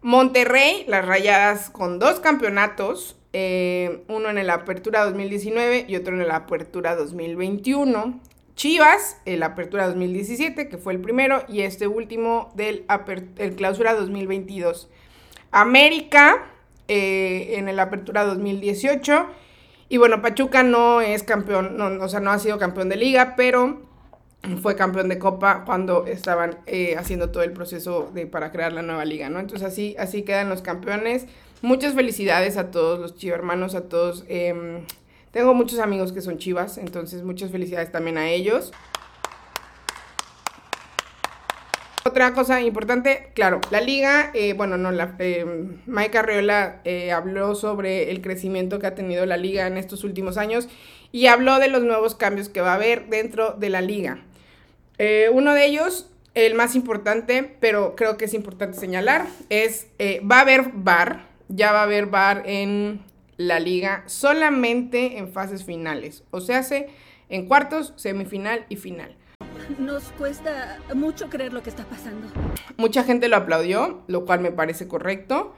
Monterrey, 0.00 0.86
las 0.88 1.04
rayadas 1.04 1.68
con 1.68 1.98
dos 1.98 2.20
campeonatos, 2.20 3.18
eh, 3.34 4.02
uno 4.08 4.30
en 4.30 4.46
la 4.46 4.54
Apertura 4.54 5.04
2019 5.04 5.84
y 5.86 5.96
otro 5.96 6.18
en 6.18 6.26
la 6.26 6.36
Apertura 6.36 6.96
2021. 6.96 8.18
Chivas, 8.56 9.20
el 9.26 9.42
Apertura 9.42 9.88
2017, 9.88 10.70
que 10.70 10.78
fue 10.78 10.94
el 10.94 11.02
primero, 11.02 11.44
y 11.48 11.60
este 11.60 11.86
último 11.86 12.50
del 12.54 12.86
el 13.36 13.56
Clausura 13.56 13.92
2022. 13.92 14.88
América, 15.50 16.46
eh, 16.88 17.56
en 17.58 17.68
el 17.68 17.78
Apertura 17.78 18.24
2018 18.24 19.26
y 19.88 19.96
bueno, 19.96 20.20
Pachuca 20.20 20.62
no 20.62 21.00
es 21.00 21.22
campeón, 21.22 21.76
no, 21.76 21.86
o 22.04 22.08
sea, 22.08 22.20
no 22.20 22.30
ha 22.30 22.38
sido 22.38 22.58
campeón 22.58 22.88
de 22.88 22.96
liga, 22.96 23.34
pero 23.36 23.82
fue 24.62 24.76
campeón 24.76 25.08
de 25.08 25.18
copa 25.18 25.64
cuando 25.64 26.06
estaban 26.06 26.58
eh, 26.66 26.96
haciendo 26.96 27.30
todo 27.30 27.42
el 27.42 27.52
proceso 27.52 28.10
de, 28.14 28.26
para 28.26 28.52
crear 28.52 28.72
la 28.72 28.82
nueva 28.82 29.04
liga, 29.04 29.30
¿no? 29.30 29.40
Entonces 29.40 29.66
así, 29.66 29.96
así 29.98 30.22
quedan 30.22 30.48
los 30.48 30.62
campeones. 30.62 31.26
Muchas 31.62 31.94
felicidades 31.94 32.56
a 32.56 32.70
todos 32.70 33.00
los 33.00 33.16
chivermanos, 33.16 33.74
a 33.74 33.88
todos. 33.88 34.24
Eh, 34.28 34.84
tengo 35.32 35.54
muchos 35.54 35.78
amigos 35.80 36.12
que 36.12 36.20
son 36.20 36.38
chivas, 36.38 36.78
entonces 36.78 37.22
muchas 37.22 37.50
felicidades 37.50 37.90
también 37.90 38.18
a 38.18 38.28
ellos. 38.28 38.72
Otra 42.08 42.32
cosa 42.32 42.62
importante, 42.62 43.28
claro, 43.34 43.60
la 43.70 43.82
liga, 43.82 44.30
eh, 44.32 44.54
bueno, 44.54 44.78
no, 44.78 44.90
la, 44.90 45.14
eh, 45.18 45.44
Mike 45.84 46.16
Arreola 46.16 46.80
eh, 46.84 47.12
habló 47.12 47.54
sobre 47.54 48.10
el 48.10 48.22
crecimiento 48.22 48.78
que 48.78 48.86
ha 48.86 48.94
tenido 48.94 49.26
la 49.26 49.36
liga 49.36 49.66
en 49.66 49.76
estos 49.76 50.04
últimos 50.04 50.38
años 50.38 50.70
y 51.12 51.26
habló 51.26 51.58
de 51.58 51.68
los 51.68 51.82
nuevos 51.82 52.14
cambios 52.14 52.48
que 52.48 52.62
va 52.62 52.72
a 52.72 52.76
haber 52.76 53.10
dentro 53.10 53.52
de 53.52 53.68
la 53.68 53.82
liga. 53.82 54.24
Uno 55.32 55.52
de 55.52 55.66
ellos, 55.66 56.10
el 56.32 56.54
más 56.54 56.74
importante, 56.74 57.56
pero 57.60 57.94
creo 57.94 58.16
que 58.16 58.24
es 58.24 58.32
importante 58.32 58.78
señalar, 58.78 59.26
es, 59.50 59.88
va 60.00 60.38
a 60.38 60.40
haber 60.40 60.70
bar, 60.72 61.26
ya 61.48 61.72
va 61.72 61.80
a 61.80 61.82
haber 61.82 62.06
bar 62.06 62.42
en 62.46 63.02
la 63.36 63.60
liga 63.60 64.02
solamente 64.06 65.18
en 65.18 65.30
fases 65.30 65.62
finales, 65.62 66.24
o 66.30 66.40
sea, 66.40 66.62
en 67.28 67.46
cuartos, 67.46 67.92
semifinal 67.96 68.64
y 68.70 68.76
final. 68.76 69.14
Nos 69.78 70.04
cuesta 70.12 70.78
mucho 70.94 71.28
creer 71.28 71.52
lo 71.52 71.62
que 71.62 71.68
está 71.68 71.84
pasando. 71.84 72.26
Mucha 72.78 73.04
gente 73.04 73.28
lo 73.28 73.36
aplaudió, 73.36 74.02
lo 74.06 74.24
cual 74.24 74.40
me 74.40 74.50
parece 74.50 74.88
correcto 74.88 75.54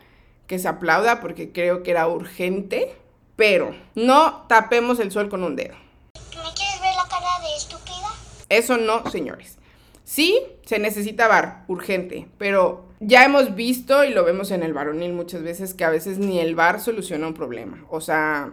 que 0.48 0.58
se 0.58 0.66
aplauda 0.66 1.20
porque 1.20 1.52
creo 1.52 1.84
que 1.84 1.92
era 1.92 2.08
urgente, 2.08 2.92
pero 3.36 3.72
no 3.94 4.46
tapemos 4.48 4.98
el 4.98 5.12
sol 5.12 5.28
con 5.28 5.44
un 5.44 5.54
dedo. 5.54 5.76
¿Me 6.14 6.52
quieres 6.54 6.80
ver 6.80 6.94
la 6.96 7.08
cara 7.08 7.40
de 7.40 7.56
estúpida? 7.56 8.08
Eso 8.48 8.76
no, 8.78 9.08
señores. 9.10 9.58
Sí, 10.02 10.40
se 10.66 10.80
necesita 10.80 11.28
bar, 11.28 11.64
urgente, 11.68 12.26
pero 12.36 12.86
ya 12.98 13.24
hemos 13.24 13.54
visto 13.54 14.02
y 14.02 14.12
lo 14.12 14.24
vemos 14.24 14.50
en 14.50 14.64
el 14.64 14.74
varonil 14.74 15.12
muchas 15.12 15.42
veces 15.42 15.72
que 15.72 15.84
a 15.84 15.90
veces 15.90 16.18
ni 16.18 16.40
el 16.40 16.56
bar 16.56 16.80
soluciona 16.80 17.28
un 17.28 17.34
problema. 17.34 17.84
O 17.88 18.00
sea, 18.00 18.50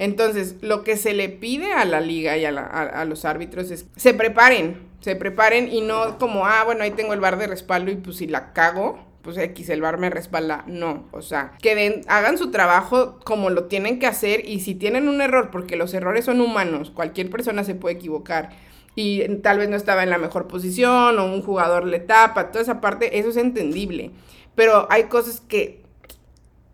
entonces, 0.00 0.56
lo 0.62 0.82
que 0.82 0.96
se 0.96 1.12
le 1.12 1.28
pide 1.28 1.74
a 1.74 1.84
la 1.84 2.00
liga 2.00 2.34
y 2.38 2.46
a, 2.46 2.50
la, 2.50 3.04
los 3.04 3.26
árbitros 3.26 3.70
es 3.70 3.84
se 3.96 4.14
preparen, 4.14 4.78
se 5.00 5.14
preparen 5.14 5.70
y 5.70 5.82
no 5.82 6.16
como, 6.18 6.46
ah, 6.46 6.64
bueno, 6.64 6.82
ahí 6.84 6.92
tengo 6.92 7.12
el 7.12 7.20
bar 7.20 7.36
de 7.36 7.46
respaldo 7.46 7.90
y 7.90 7.96
pues 7.96 8.16
si 8.16 8.26
la 8.26 8.54
cago, 8.54 8.98
pues 9.20 9.36
X, 9.36 9.68
el 9.68 9.82
bar 9.82 9.98
me 9.98 10.08
respalda. 10.08 10.64
No, 10.66 11.04
o 11.12 11.20
sea, 11.20 11.52
que 11.60 12.02
hagan 12.08 12.38
su 12.38 12.50
trabajo 12.50 13.20
como 13.24 13.50
lo 13.50 13.64
tienen 13.64 13.98
que 13.98 14.06
hacer 14.06 14.48
y 14.48 14.60
si 14.60 14.74
tienen 14.74 15.06
un 15.06 15.20
error, 15.20 15.50
porque 15.50 15.76
los 15.76 15.92
errores 15.92 16.24
son 16.24 16.40
humanos, 16.40 16.90
cualquier 16.90 17.28
persona 17.28 17.62
se 17.62 17.74
puede 17.74 17.96
equivocar 17.96 18.52
y 18.94 19.28
tal 19.42 19.58
vez 19.58 19.68
no 19.68 19.76
estaba 19.76 20.02
en 20.02 20.08
la 20.08 20.16
mejor 20.16 20.48
posición 20.48 21.18
o 21.18 21.26
un 21.26 21.42
jugador 21.42 21.84
le 21.84 22.00
tapa, 22.00 22.50
toda 22.52 22.62
esa 22.62 22.80
parte, 22.80 23.18
eso 23.18 23.28
es 23.28 23.36
entendible. 23.36 24.12
Pero 24.54 24.86
hay 24.90 25.04
cosas 25.04 25.42
que 25.42 25.79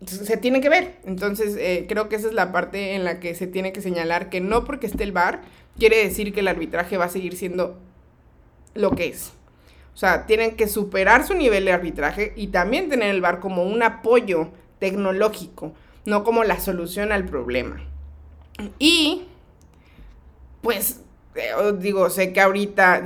se 0.05 0.37
tiene 0.37 0.61
que 0.61 0.69
ver. 0.69 0.97
Entonces, 1.05 1.55
eh, 1.57 1.85
creo 1.87 2.09
que 2.09 2.15
esa 2.15 2.27
es 2.27 2.33
la 2.33 2.51
parte 2.51 2.95
en 2.95 3.03
la 3.03 3.19
que 3.19 3.35
se 3.35 3.47
tiene 3.47 3.73
que 3.73 3.81
señalar 3.81 4.29
que 4.29 4.41
no 4.41 4.63
porque 4.63 4.87
esté 4.87 5.03
el 5.03 5.11
VAR 5.11 5.41
quiere 5.77 5.97
decir 5.97 6.33
que 6.33 6.41
el 6.41 6.47
arbitraje 6.47 6.97
va 6.97 7.05
a 7.05 7.09
seguir 7.09 7.35
siendo 7.35 7.77
lo 8.73 8.91
que 8.91 9.07
es. 9.07 9.33
O 9.93 9.97
sea, 9.97 10.27
tienen 10.27 10.55
que 10.55 10.67
superar 10.67 11.25
su 11.25 11.33
nivel 11.33 11.65
de 11.65 11.71
arbitraje 11.71 12.33
y 12.35 12.47
también 12.47 12.89
tener 12.89 13.09
el 13.09 13.21
VAR 13.21 13.39
como 13.39 13.63
un 13.63 13.81
apoyo 13.81 14.49
tecnológico, 14.79 15.73
no 16.05 16.23
como 16.23 16.43
la 16.43 16.59
solución 16.59 17.11
al 17.11 17.25
problema. 17.25 17.81
Y, 18.77 19.25
pues, 20.61 21.01
eh, 21.35 21.51
digo, 21.79 22.09
sé 22.09 22.33
que 22.33 22.41
ahorita, 22.41 23.03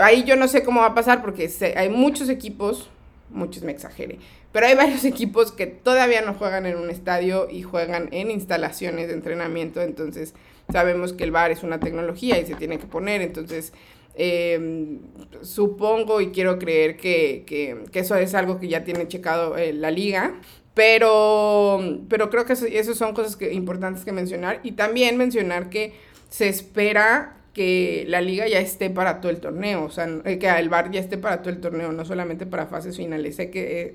ahí 0.00 0.24
yo 0.24 0.34
no 0.36 0.48
sé 0.48 0.64
cómo 0.64 0.80
va 0.80 0.88
a 0.88 0.94
pasar 0.94 1.22
porque 1.22 1.48
hay 1.76 1.88
muchos 1.88 2.28
equipos, 2.28 2.90
muchos 3.30 3.62
me 3.62 3.72
exageré, 3.72 4.18
pero 4.54 4.66
hay 4.66 4.76
varios 4.76 5.04
equipos 5.04 5.50
que 5.50 5.66
todavía 5.66 6.22
no 6.22 6.32
juegan 6.32 6.64
en 6.64 6.78
un 6.78 6.88
estadio 6.88 7.48
y 7.50 7.62
juegan 7.62 8.08
en 8.12 8.30
instalaciones 8.30 9.08
de 9.08 9.14
entrenamiento, 9.14 9.82
entonces 9.82 10.34
sabemos 10.72 11.12
que 11.12 11.24
el 11.24 11.32
VAR 11.32 11.50
es 11.50 11.64
una 11.64 11.80
tecnología 11.80 12.38
y 12.38 12.46
se 12.46 12.54
tiene 12.54 12.78
que 12.78 12.86
poner, 12.86 13.20
entonces 13.20 13.72
eh, 14.14 15.00
supongo 15.42 16.20
y 16.20 16.28
quiero 16.28 16.60
creer 16.60 16.96
que, 16.96 17.42
que, 17.46 17.82
que, 17.90 17.98
eso 17.98 18.14
es 18.14 18.32
algo 18.34 18.60
que 18.60 18.68
ya 18.68 18.84
tiene 18.84 19.08
checado 19.08 19.56
eh, 19.56 19.72
la 19.72 19.90
liga. 19.90 20.40
Pero, 20.74 21.80
pero 22.08 22.30
creo 22.30 22.44
que 22.44 22.52
eso, 22.52 22.94
son 22.94 23.14
cosas 23.14 23.36
que, 23.36 23.52
importantes 23.52 24.04
que 24.04 24.12
mencionar. 24.12 24.60
Y 24.62 24.72
también 24.72 25.16
mencionar 25.16 25.70
que 25.70 25.94
se 26.28 26.48
espera 26.48 27.36
que 27.52 28.04
la 28.08 28.20
liga 28.20 28.48
ya 28.48 28.58
esté 28.58 28.90
para 28.90 29.20
todo 29.20 29.30
el 29.30 29.38
torneo, 29.38 29.84
o 29.84 29.90
sea, 29.90 30.08
que 30.24 30.48
el 30.58 30.68
VAR 30.68 30.90
ya 30.90 30.98
esté 30.98 31.16
para 31.16 31.40
todo 31.42 31.50
el 31.50 31.60
torneo, 31.60 31.92
no 31.92 32.04
solamente 32.04 32.46
para 32.46 32.66
fases 32.66 32.96
finales. 32.96 33.36
Sé 33.36 33.50
que 33.50 33.80
eh, 33.80 33.94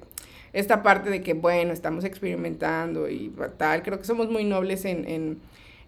esta 0.53 0.83
parte 0.83 1.09
de 1.09 1.21
que, 1.21 1.33
bueno, 1.33 1.73
estamos 1.73 2.03
experimentando 2.03 3.09
y 3.09 3.33
tal, 3.57 3.83
creo 3.83 3.99
que 3.99 4.05
somos 4.05 4.29
muy 4.29 4.43
nobles 4.43 4.85
en, 4.85 5.07
en, 5.07 5.39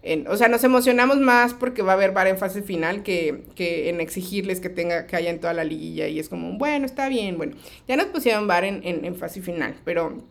en, 0.02 0.26
o 0.28 0.36
sea, 0.36 0.48
nos 0.48 0.64
emocionamos 0.64 1.18
más 1.18 1.54
porque 1.54 1.82
va 1.82 1.92
a 1.92 1.94
haber 1.94 2.12
VAR 2.12 2.26
en 2.26 2.38
fase 2.38 2.62
final 2.62 3.02
que, 3.02 3.44
que 3.54 3.88
en 3.88 4.00
exigirles 4.00 4.60
que 4.60 4.68
tenga, 4.68 5.06
que 5.06 5.16
haya 5.16 5.30
en 5.30 5.40
toda 5.40 5.54
la 5.54 5.64
liguilla 5.64 6.08
y 6.08 6.18
es 6.18 6.28
como, 6.28 6.58
bueno, 6.58 6.86
está 6.86 7.08
bien, 7.08 7.36
bueno, 7.36 7.56
ya 7.86 7.96
nos 7.96 8.06
pusieron 8.06 8.46
VAR 8.46 8.64
en, 8.64 8.80
en, 8.84 9.04
en 9.04 9.16
fase 9.16 9.40
final, 9.42 9.74
pero 9.84 10.22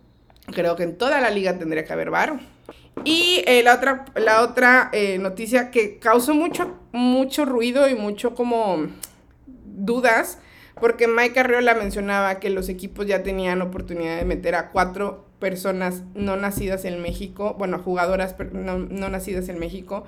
creo 0.48 0.76
que 0.76 0.84
en 0.84 0.98
toda 0.98 1.22
la 1.22 1.30
liga 1.30 1.58
tendría 1.58 1.86
que 1.86 1.94
haber 1.94 2.10
VAR. 2.10 2.40
Y 3.06 3.42
eh, 3.48 3.64
la 3.64 3.76
otra, 3.76 4.06
la 4.16 4.42
otra 4.42 4.90
eh, 4.92 5.18
noticia 5.18 5.72
que 5.72 5.98
causó 5.98 6.34
mucho, 6.36 6.78
mucho 6.92 7.46
ruido 7.46 7.88
y 7.88 7.96
mucho 7.96 8.36
como 8.36 8.88
dudas, 9.48 10.40
porque 10.82 11.08
Mike 11.08 11.40
Arriola 11.40 11.76
mencionaba 11.76 12.40
que 12.40 12.50
los 12.50 12.68
equipos 12.68 13.08
ya 13.08 13.24
tenían 13.24 13.62
oportunidad 13.62 14.18
de 14.18 14.26
meter 14.26 14.56
a 14.56 14.72
cuatro 14.72 15.26
personas 15.40 16.04
no 16.14 16.36
nacidas 16.36 16.84
en 16.84 17.02
México, 17.02 17.56
bueno, 17.58 17.80
jugadoras 17.80 18.36
no, 18.52 18.78
no 18.78 19.10
nacidas 19.10 19.48
en 19.48 19.60
México, 19.60 20.04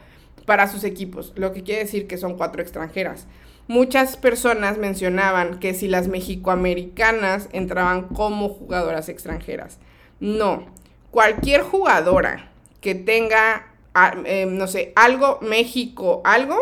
para 0.45 0.67
sus 0.67 0.83
equipos, 0.83 1.31
lo 1.35 1.53
que 1.53 1.63
quiere 1.63 1.83
decir 1.83 2.07
que 2.07 2.17
son 2.17 2.35
cuatro 2.35 2.61
extranjeras. 2.61 3.27
Muchas 3.67 4.17
personas 4.17 4.77
mencionaban 4.77 5.59
que 5.59 5.73
si 5.73 5.87
las 5.87 6.09
mexicoamericanas 6.09 7.47
entraban 7.53 8.09
como 8.09 8.49
jugadoras 8.49 9.07
extranjeras 9.07 9.79
No, 10.19 10.65
cualquier 11.11 11.61
jugadora 11.61 12.51
que 12.81 12.93
tenga, 12.93 13.67
ah, 13.93 14.15
eh, 14.25 14.45
no 14.45 14.67
sé, 14.67 14.91
algo 14.97 15.39
México, 15.41 16.21
algo 16.25 16.57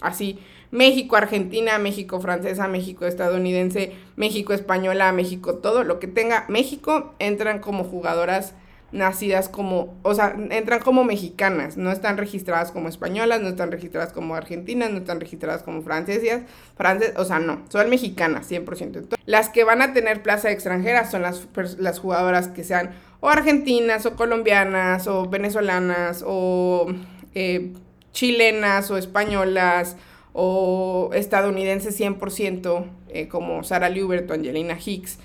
así, 0.00 0.38
México, 0.70 1.16
Argentina, 1.16 1.78
México, 1.78 2.20
francesa, 2.20 2.68
México, 2.68 3.06
estadounidense, 3.06 3.92
México, 4.16 4.52
española, 4.52 5.12
México, 5.12 5.56
todo 5.56 5.84
lo 5.84 5.98
que 5.98 6.06
tenga 6.06 6.44
México, 6.48 7.14
entran 7.18 7.60
como 7.60 7.84
jugadoras 7.84 8.54
nacidas 8.90 9.48
como, 9.48 9.98
o 10.02 10.14
sea, 10.14 10.34
entran 10.50 10.80
como 10.80 11.04
mexicanas, 11.04 11.76
no 11.76 11.92
están 11.92 12.16
registradas 12.16 12.72
como 12.72 12.88
españolas, 12.88 13.40
no 13.40 13.48
están 13.48 13.70
registradas 13.70 14.12
como 14.12 14.34
argentinas, 14.34 14.90
no 14.90 14.98
están 14.98 15.20
registradas 15.20 15.62
como 15.62 15.82
francesas, 15.82 16.42
francesas, 16.76 17.18
o 17.18 17.24
sea, 17.24 17.38
no, 17.38 17.62
son 17.68 17.90
mexicanas 17.90 18.50
100%. 18.50 18.80
Entonces, 18.80 19.18
las 19.26 19.50
que 19.50 19.64
van 19.64 19.82
a 19.82 19.92
tener 19.92 20.22
plaza 20.22 20.50
extranjera 20.50 21.08
son 21.10 21.22
las, 21.22 21.46
las 21.78 21.98
jugadoras 21.98 22.48
que 22.48 22.64
sean 22.64 22.92
o 23.20 23.28
argentinas 23.28 24.06
o 24.06 24.16
colombianas 24.16 25.06
o 25.06 25.28
venezolanas 25.28 26.24
o 26.26 26.86
eh, 27.34 27.72
chilenas 28.12 28.90
o 28.90 28.96
españolas 28.96 29.96
o 30.32 31.10
estadounidenses 31.14 31.98
100% 31.98 32.84
eh, 33.08 33.28
como 33.28 33.64
Sara 33.64 33.88
Liubert 33.88 34.30
o 34.30 34.34
Angelina 34.34 34.78
Hicks. 34.82 35.18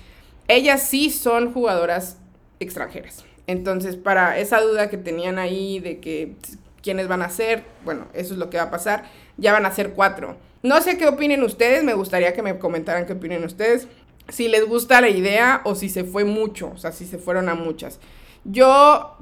Ellas 0.48 0.82
sí 0.82 1.10
son 1.10 1.52
jugadoras 1.52 2.18
extranjeras. 2.60 3.24
Entonces, 3.46 3.96
para 3.96 4.38
esa 4.38 4.60
duda 4.60 4.88
que 4.88 4.96
tenían 4.96 5.38
ahí 5.38 5.78
de 5.78 6.00
que 6.00 6.34
quiénes 6.82 7.08
van 7.08 7.22
a 7.22 7.30
ser, 7.30 7.64
bueno, 7.84 8.06
eso 8.14 8.34
es 8.34 8.38
lo 8.38 8.50
que 8.50 8.56
va 8.56 8.64
a 8.64 8.70
pasar. 8.70 9.04
Ya 9.36 9.52
van 9.52 9.66
a 9.66 9.70
ser 9.70 9.92
cuatro. 9.92 10.36
No 10.62 10.80
sé 10.80 10.96
qué 10.96 11.06
opinen 11.06 11.42
ustedes, 11.42 11.84
me 11.84 11.94
gustaría 11.94 12.32
que 12.32 12.42
me 12.42 12.58
comentaran 12.58 13.06
qué 13.06 13.14
opinen 13.14 13.44
ustedes. 13.44 13.88
Si 14.28 14.48
les 14.48 14.66
gusta 14.66 15.00
la 15.00 15.10
idea 15.10 15.60
o 15.64 15.74
si 15.74 15.88
se 15.88 16.04
fue 16.04 16.24
mucho, 16.24 16.72
o 16.74 16.78
sea, 16.78 16.92
si 16.92 17.04
se 17.04 17.18
fueron 17.18 17.50
a 17.50 17.54
muchas. 17.54 18.00
Yo 18.44 19.18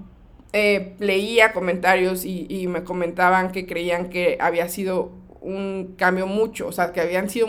eh, 0.52 0.94
leía 0.98 1.52
comentarios 1.52 2.24
y, 2.24 2.46
y, 2.48 2.68
me 2.68 2.84
comentaban 2.84 3.50
que 3.50 3.66
creían 3.66 4.10
que 4.10 4.36
había 4.40 4.68
sido 4.68 5.10
un 5.42 5.94
cambio 5.98 6.26
mucho, 6.26 6.68
o 6.68 6.72
sea, 6.72 6.92
que 6.92 7.00
habían 7.00 7.28
sido, 7.28 7.48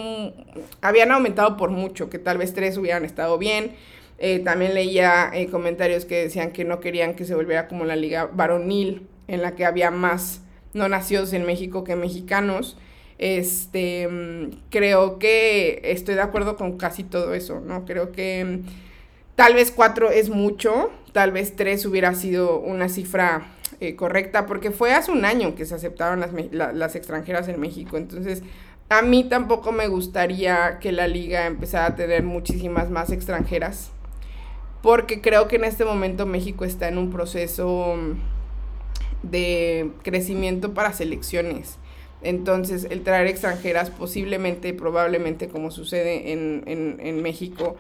habían 0.82 1.12
aumentado 1.12 1.58
por 1.58 1.70
mucho, 1.70 2.10
que 2.10 2.20
tal 2.20 2.38
vez 2.38 2.54
tres 2.54 2.78
hubieran 2.78 3.06
estado 3.06 3.38
bien, 3.38 3.72
eh, 4.18 4.40
también 4.40 4.74
leía 4.74 5.32
eh, 5.34 5.48
comentarios 5.48 6.06
que 6.06 6.24
decían 6.24 6.52
que 6.52 6.66
no 6.66 6.80
querían 6.80 7.16
que 7.16 7.26
se 7.26 7.36
volviera 7.36 7.68
como 7.68 7.86
la 7.86 7.96
liga 7.96 8.30
varonil, 8.32 9.08
en 9.28 9.42
la 9.42 9.56
que 9.56 9.66
había 9.66 9.92
más 9.92 10.42
no 10.74 10.90
nacidos 10.90 11.34
en 11.34 11.46
México 11.46 11.84
que 11.84 11.96
mexicanos. 11.96 12.78
Este, 13.18 14.08
mm, 14.08 14.70
creo 14.70 15.20
que 15.20 15.82
estoy 15.84 16.16
de 16.16 16.22
acuerdo 16.22 16.58
con 16.58 16.78
casi 16.78 17.04
todo 17.04 17.34
eso, 17.34 17.60
¿no? 17.60 17.86
Creo 17.86 18.12
que 18.12 18.44
mm, 18.44 18.66
tal 19.36 19.54
vez 19.54 19.72
cuatro 19.72 20.10
es 20.10 20.30
mucho, 20.30 20.92
tal 21.12 21.32
vez 21.32 21.56
tres 21.56 21.86
hubiera 21.86 22.16
sido 22.16 22.60
una 22.60 22.90
cifra 22.90 23.53
eh, 23.80 23.96
correcta, 23.96 24.46
porque 24.46 24.72
fue 24.72 24.94
hace 24.94 25.12
un 25.12 25.26
año 25.26 25.56
que 25.56 25.66
se 25.66 25.76
aceptaron 25.76 26.20
las, 26.20 26.32
las 26.74 26.96
extranjeras 26.96 27.48
en 27.48 27.60
México, 27.60 27.98
entonces 27.98 28.44
a 28.90 29.02
mí 29.02 29.24
tampoco 29.24 29.72
me 29.72 29.88
gustaría 29.88 30.80
que 30.80 30.92
la 30.92 31.08
liga 31.08 31.46
empezara 31.46 31.88
a 31.88 31.96
tener 31.96 32.24
muchísimas 32.24 32.90
más 32.90 33.12
extranjeras 33.12 33.92
porque 34.84 35.22
creo 35.22 35.48
que 35.48 35.56
en 35.56 35.64
este 35.64 35.86
momento 35.86 36.26
México 36.26 36.66
está 36.66 36.90
en 36.90 36.98
un 36.98 37.10
proceso 37.10 37.96
de 39.24 39.92
crecimiento 40.04 40.74
para 40.74 40.92
selecciones. 40.92 41.78
Entonces, 42.22 42.86
el 42.90 43.02
traer 43.02 43.28
extranjeras 43.28 43.90
posiblemente, 43.90 44.74
probablemente, 44.74 45.48
como 45.48 45.72
sucede 45.72 46.34
en, 46.34 47.22
México, 47.22 47.78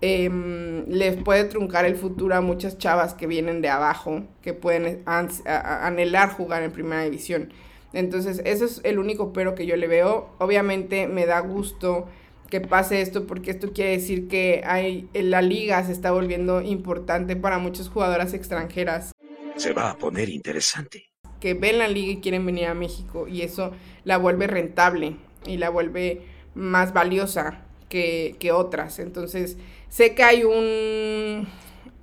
em, 0.00 0.86
les 0.86 1.16
puede 1.16 1.44
truncar 1.44 1.84
el 1.84 1.96
futuro 1.96 2.34
a 2.34 2.40
muchas 2.40 2.78
chavas 2.78 3.14
que 3.14 3.26
vienen 3.26 3.60
de 3.60 3.68
abajo, 3.68 4.24
que 4.42 4.54
pueden 4.54 5.02
anhelar 5.06 6.30
jugar 6.30 6.62
en 6.62 6.72
primera 6.72 7.02
división. 7.02 7.52
Entonces, 7.92 8.40
eso 8.44 8.64
es 8.64 8.80
el 8.84 8.98
único 8.98 9.32
pero 9.32 9.54
que 9.54 9.66
yo 9.66 9.76
le 9.76 9.88
veo. 9.88 10.30
Obviamente 10.38 11.08
me 11.08 11.26
da 11.26 11.40
gusto 11.40 12.08
que 12.50 12.60
pase 12.60 13.00
esto 13.00 13.26
porque 13.26 13.52
esto 13.52 13.72
quiere 13.72 13.92
decir 13.92 14.28
que 14.28 14.62
hay, 14.66 15.08
la 15.14 15.40
liga 15.40 15.82
se 15.84 15.92
está 15.92 16.10
volviendo 16.10 16.60
importante 16.60 17.36
para 17.36 17.58
muchas 17.58 17.88
jugadoras 17.88 18.34
extranjeras. 18.34 19.12
Se 19.56 19.72
va 19.72 19.90
a 19.90 19.98
poner 19.98 20.28
interesante. 20.28 21.10
Que 21.40 21.54
ven 21.54 21.78
la 21.78 21.88
liga 21.88 22.12
y 22.12 22.20
quieren 22.20 22.44
venir 22.44 22.66
a 22.66 22.74
México 22.74 23.26
y 23.28 23.42
eso 23.42 23.72
la 24.04 24.18
vuelve 24.18 24.46
rentable 24.46 25.16
y 25.46 25.56
la 25.56 25.70
vuelve 25.70 26.22
más 26.54 26.92
valiosa 26.92 27.64
que, 27.88 28.36
que 28.38 28.52
otras. 28.52 28.98
Entonces 28.98 29.56
sé 29.90 30.14
que 30.14 30.22
hay 30.22 30.44
un, 30.44 31.46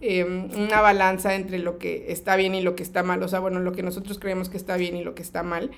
em, 0.02 0.52
una 0.56 0.82
balanza 0.82 1.34
entre 1.34 1.58
lo 1.58 1.80
que 1.80 2.12
está 2.12 2.36
bien 2.36 2.54
y 2.54 2.62
lo 2.62 2.76
que 2.76 2.84
está 2.84 3.02
mal. 3.02 3.23
O 3.23 3.28
sea, 3.28 3.39
bueno, 3.39 3.60
lo 3.60 3.71
que 3.71 3.82
nosotros 3.82 4.19
creemos 4.19 4.50
que 4.50 4.58
está 4.58 4.78
bien 4.78 4.95
y 4.95 5.04
lo 5.04 5.15
que 5.15 5.23
está 5.23 5.41
mal. 5.41 5.71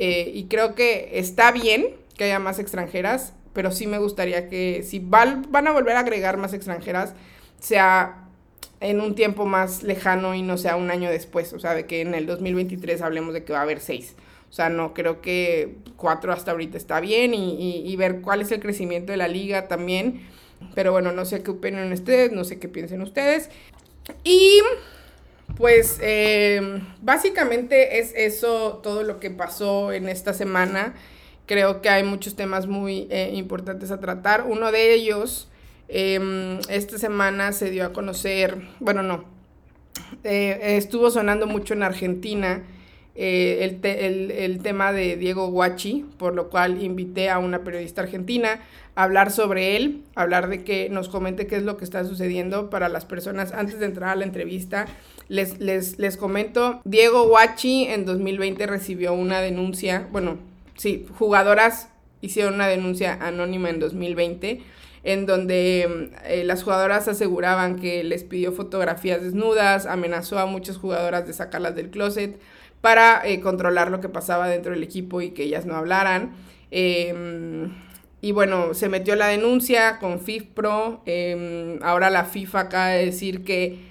Eh, 0.00 0.32
y 0.34 0.46
creo 0.46 0.74
que 0.74 1.10
está 1.14 1.52
bien 1.52 1.94
que 2.16 2.24
haya 2.24 2.40
más 2.40 2.58
extranjeras 2.58 3.34
pero 3.52 3.72
sí 3.72 3.86
me 3.86 3.98
gustaría 3.98 4.48
que 4.48 4.82
si 4.82 4.98
van, 4.98 5.44
a 5.52 5.72
volver 5.72 5.96
a 5.96 6.00
agregar 6.00 6.36
más 6.36 6.52
extranjeras, 6.52 7.14
sea 7.58 8.26
en 8.80 9.00
un 9.00 9.14
tiempo 9.14 9.44
más 9.44 9.82
lejano 9.82 10.34
y 10.34 10.42
no 10.42 10.56
sea 10.56 10.76
un 10.76 10.90
año 10.90 11.10
después, 11.10 11.52
o 11.52 11.58
sea, 11.58 11.74
de 11.74 11.86
que 11.86 12.00
en 12.00 12.14
el 12.14 12.26
2023 12.26 13.02
hablemos 13.02 13.34
de 13.34 13.44
que 13.44 13.52
va 13.52 13.58
a 13.60 13.62
haber 13.62 13.80
seis. 13.80 14.14
O 14.48 14.52
sea, 14.52 14.68
no 14.68 14.94
creo 14.94 15.20
que 15.20 15.76
cuatro 15.96 16.32
hasta 16.32 16.50
ahorita 16.50 16.76
está 16.76 16.98
bien 17.00 17.34
y, 17.34 17.82
y, 17.84 17.96
ver 17.96 18.20
cuál 18.20 18.40
es 18.40 18.50
el 18.50 18.58
crecimiento 18.58 19.12
de 19.12 19.16
la 19.16 19.28
liga 19.28 19.68
también. 19.68 20.26
Pero 20.74 20.92
bueno, 20.92 21.12
no 21.12 21.24
sé 21.24 21.42
qué 21.42 21.50
opinan 21.50 21.92
ustedes, 21.92 22.32
no 22.32 22.44
sé 22.44 22.58
qué 22.58 22.68
piensen 22.68 23.02
ustedes. 23.02 23.50
Y 24.24 24.60
pues 25.56 25.98
eh, 26.02 26.82
básicamente 27.02 27.98
es 27.98 28.12
eso 28.14 28.80
todo 28.82 29.02
lo 29.02 29.20
que 29.20 29.30
pasó 29.30 29.92
en 29.92 30.08
esta 30.08 30.32
semana. 30.32 30.94
Creo 31.46 31.82
que 31.82 31.88
hay 31.88 32.04
muchos 32.04 32.36
temas 32.36 32.66
muy 32.66 33.08
eh, 33.10 33.32
importantes 33.34 33.90
a 33.90 34.00
tratar. 34.00 34.44
Uno 34.46 34.70
de 34.70 34.94
ellos, 34.94 35.48
em, 35.88 36.58
esta 36.68 36.98
semana 36.98 37.52
se 37.52 37.70
dio 37.70 37.84
a 37.84 37.92
conocer, 37.92 38.68
bueno, 38.78 39.02
no, 39.02 39.24
eh, 40.24 40.76
estuvo 40.76 41.10
sonando 41.10 41.46
mucho 41.46 41.74
en 41.74 41.82
Argentina 41.82 42.62
eh, 43.22 43.78
el, 43.82 44.30
el, 44.30 44.62
tema 44.62 44.94
de 44.94 45.18
Diego 45.18 45.48
Guachi, 45.48 46.06
por 46.16 46.34
lo 46.34 46.48
cual 46.48 46.82
invité 46.82 47.28
a 47.28 47.38
una 47.38 47.62
periodista 47.64 48.00
argentina 48.00 48.60
a 48.94 49.02
hablar 49.02 49.30
sobre 49.30 49.76
él, 49.76 50.04
hablar 50.14 50.48
de 50.48 50.64
que 50.64 50.88
nos 50.88 51.10
comente 51.10 51.46
qué 51.46 51.56
es 51.56 51.62
lo 51.62 51.76
que 51.76 51.84
está 51.84 52.02
sucediendo 52.06 52.70
para 52.70 52.88
las 52.88 53.04
personas 53.04 53.52
antes 53.52 53.78
de 53.78 53.84
entrar 53.84 54.08
a 54.08 54.16
la 54.16 54.24
entrevista. 54.24 54.86
Les, 55.28 55.60
les, 55.60 55.98
les 55.98 56.16
comento, 56.16 56.80
Diego 56.86 57.28
Guachi 57.28 57.84
en 57.88 58.06
2020 58.06 58.66
recibió 58.66 59.12
una 59.12 59.42
denuncia, 59.42 60.08
bueno, 60.12 60.38
sí, 60.78 61.06
jugadoras 61.18 61.90
hicieron 62.22 62.54
una 62.54 62.68
denuncia 62.68 63.18
anónima 63.20 63.68
en 63.68 63.80
2020 63.80 64.62
en 65.02 65.26
donde 65.26 66.10
eh, 66.24 66.42
las 66.44 66.62
jugadoras 66.62 67.06
aseguraban 67.06 67.78
que 67.78 68.02
les 68.02 68.24
pidió 68.24 68.52
fotografías 68.52 69.22
desnudas, 69.22 69.84
amenazó 69.84 70.38
a 70.38 70.46
muchas 70.46 70.78
jugadoras 70.78 71.26
de 71.26 71.34
sacarlas 71.34 71.74
del 71.74 71.90
closet 71.90 72.40
para 72.80 73.22
eh, 73.24 73.40
controlar 73.40 73.90
lo 73.90 74.00
que 74.00 74.08
pasaba 74.08 74.48
dentro 74.48 74.72
del 74.72 74.82
equipo 74.82 75.20
y 75.20 75.30
que 75.30 75.44
ellas 75.44 75.66
no 75.66 75.76
hablaran. 75.76 76.32
Em, 76.70 77.72
y 78.20 78.32
bueno, 78.32 78.74
se 78.74 78.88
metió 78.88 79.16
la 79.16 79.28
denuncia 79.28 79.98
con 79.98 80.20
FIFPro. 80.20 81.02
Eh, 81.06 81.78
ahora 81.82 82.10
la 82.10 82.24
FIFA 82.24 82.60
acaba 82.60 82.88
de 82.88 83.06
decir 83.06 83.44
que 83.44 83.90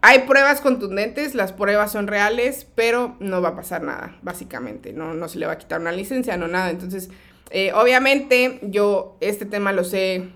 hay 0.00 0.20
pruebas 0.20 0.60
contundentes, 0.60 1.34
las 1.34 1.52
pruebas 1.52 1.90
son 1.90 2.06
reales, 2.06 2.66
pero 2.76 3.16
no 3.18 3.42
va 3.42 3.50
a 3.50 3.56
pasar 3.56 3.82
nada, 3.82 4.16
básicamente. 4.22 4.92
No, 4.92 5.14
no 5.14 5.28
se 5.28 5.38
le 5.38 5.46
va 5.46 5.52
a 5.52 5.58
quitar 5.58 5.80
una 5.80 5.92
licencia, 5.92 6.36
no 6.36 6.46
nada. 6.46 6.70
Entonces, 6.70 7.10
eh, 7.50 7.72
obviamente, 7.72 8.60
yo 8.62 9.16
este 9.20 9.44
tema 9.44 9.72
lo 9.72 9.82
sé, 9.82 10.28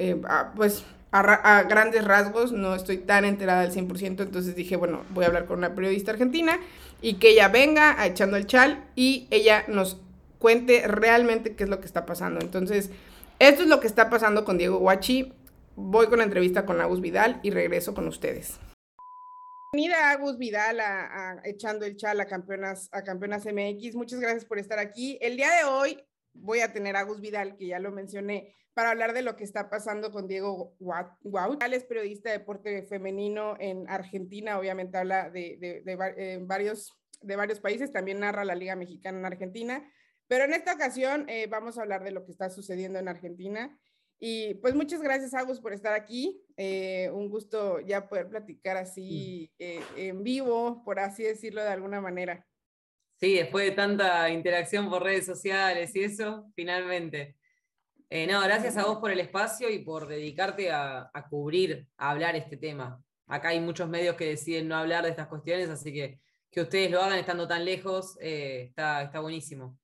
eh, 0.00 0.20
pues 0.56 0.84
a, 1.14 1.62
grandes 1.62 2.04
rasgos, 2.04 2.52
no 2.52 2.74
estoy 2.74 2.98
tan 2.98 3.24
enterada 3.24 3.62
al 3.62 3.72
100%, 3.72 4.22
entonces 4.22 4.56
dije, 4.56 4.76
bueno, 4.76 5.04
voy 5.10 5.24
a 5.24 5.28
hablar 5.28 5.46
con 5.46 5.58
una 5.58 5.74
periodista 5.74 6.10
argentina 6.10 6.58
y 7.00 7.14
que 7.14 7.30
ella 7.30 7.48
venga 7.48 8.00
a 8.00 8.06
echando 8.06 8.36
el 8.36 8.46
chal 8.46 8.84
y 8.96 9.28
ella 9.30 9.64
nos 9.68 10.00
cuente 10.38 10.86
realmente 10.88 11.54
qué 11.54 11.64
es 11.64 11.70
lo 11.70 11.80
que 11.80 11.86
está 11.86 12.04
pasando. 12.04 12.40
Entonces, 12.40 12.90
esto 13.38 13.62
es 13.62 13.68
lo 13.68 13.80
que 13.80 13.86
está 13.86 14.10
pasando 14.10 14.44
con 14.44 14.58
Diego 14.58 14.78
Guachi. 14.78 15.32
Voy 15.76 16.06
con 16.08 16.18
la 16.18 16.24
entrevista 16.24 16.66
con 16.66 16.80
Agus 16.80 17.00
Vidal 17.00 17.40
y 17.42 17.50
regreso 17.50 17.94
con 17.94 18.08
ustedes. 18.08 18.58
Bienvenida 19.72 20.10
Agus 20.10 20.38
Vidal 20.38 20.80
a, 20.80 21.40
Echando 21.44 21.84
el 21.84 21.96
Chal 21.96 22.20
a 22.20 22.26
Campeonas, 22.26 22.88
a 22.92 23.02
Campeonas 23.02 23.44
MX. 23.44 23.94
Muchas 23.96 24.20
gracias 24.20 24.44
por 24.44 24.58
estar 24.58 24.78
aquí. 24.78 25.18
El 25.20 25.36
día 25.36 25.50
de 25.50 25.64
hoy 25.64 26.00
voy 26.32 26.60
a 26.60 26.72
tener 26.72 26.96
a 26.96 27.00
Agus 27.00 27.20
Vidal, 27.20 27.56
que 27.56 27.66
ya 27.66 27.78
lo 27.78 27.90
mencioné, 27.90 28.54
para 28.74 28.90
hablar 28.90 29.12
de 29.14 29.22
lo 29.22 29.36
que 29.36 29.44
está 29.44 29.70
pasando 29.70 30.10
con 30.10 30.26
Diego 30.26 30.76
Wow. 30.80 31.58
Él 31.64 31.74
es 31.74 31.84
periodista 31.84 32.30
de 32.30 32.38
deporte 32.38 32.82
femenino 32.82 33.56
en 33.60 33.88
Argentina, 33.88 34.58
obviamente 34.58 34.98
habla 34.98 35.30
de, 35.30 36.40
varios, 36.42 36.92
de 37.22 37.36
varios 37.36 37.60
países, 37.60 37.92
también 37.92 38.20
narra 38.20 38.44
la 38.44 38.56
Liga 38.56 38.74
Mexicana 38.74 39.18
en 39.18 39.24
Argentina, 39.24 39.90
pero 40.26 40.44
en 40.44 40.54
esta 40.54 40.74
ocasión 40.74 41.28
eh, 41.28 41.46
vamos 41.46 41.78
a 41.78 41.82
hablar 41.82 42.02
de 42.02 42.10
lo 42.10 42.24
que 42.24 42.32
está 42.32 42.50
sucediendo 42.50 42.98
en 42.98 43.08
Argentina 43.08 43.78
Y 44.18 44.54
pues 44.54 44.74
muchas 44.74 45.02
gracias, 45.02 45.34
Agus, 45.34 45.60
por 45.60 45.72
estar 45.72 45.92
aquí. 45.92 46.42
Eh, 46.56 47.10
un 47.12 47.28
gusto 47.28 47.80
ya 47.80 48.08
poder 48.08 48.28
platicar 48.28 48.76
así 48.76 49.52
eh, 49.58 49.82
en 49.96 50.24
vivo, 50.24 50.82
por 50.84 50.98
así 50.98 51.22
decirlo 51.22 51.62
de 51.62 51.68
alguna 51.68 52.00
manera. 52.00 52.46
Sí, 53.20 53.34
después 53.34 53.66
de 53.66 53.72
tanta 53.72 54.28
interacción 54.30 54.90
por 54.90 55.02
redes 55.02 55.26
sociales 55.26 55.94
y 55.94 56.04
eso, 56.04 56.50
finalmente. 56.56 57.36
Eh, 58.16 58.28
no, 58.28 58.40
gracias 58.42 58.76
a 58.76 58.86
vos 58.86 58.98
por 58.98 59.10
el 59.10 59.18
espacio 59.18 59.68
y 59.68 59.80
por 59.80 60.06
dedicarte 60.06 60.70
a, 60.70 61.10
a, 61.12 61.28
cubrir, 61.28 61.88
a 61.96 62.12
hablar 62.12 62.36
este 62.36 62.56
tema. 62.56 63.02
Acá 63.26 63.48
hay 63.48 63.58
muchos 63.58 63.88
medios 63.88 64.14
que 64.14 64.26
deciden 64.26 64.68
no 64.68 64.76
hablar 64.76 65.02
de 65.02 65.10
estas 65.10 65.26
cuestiones, 65.26 65.68
así 65.68 65.92
que 65.92 66.20
que 66.48 66.60
ustedes 66.60 66.92
lo 66.92 67.02
hagan 67.02 67.18
estando 67.18 67.48
tan 67.48 67.64
lejos 67.64 68.16
está, 68.20 69.02
está 69.02 69.18
buenísimo. 69.18 69.76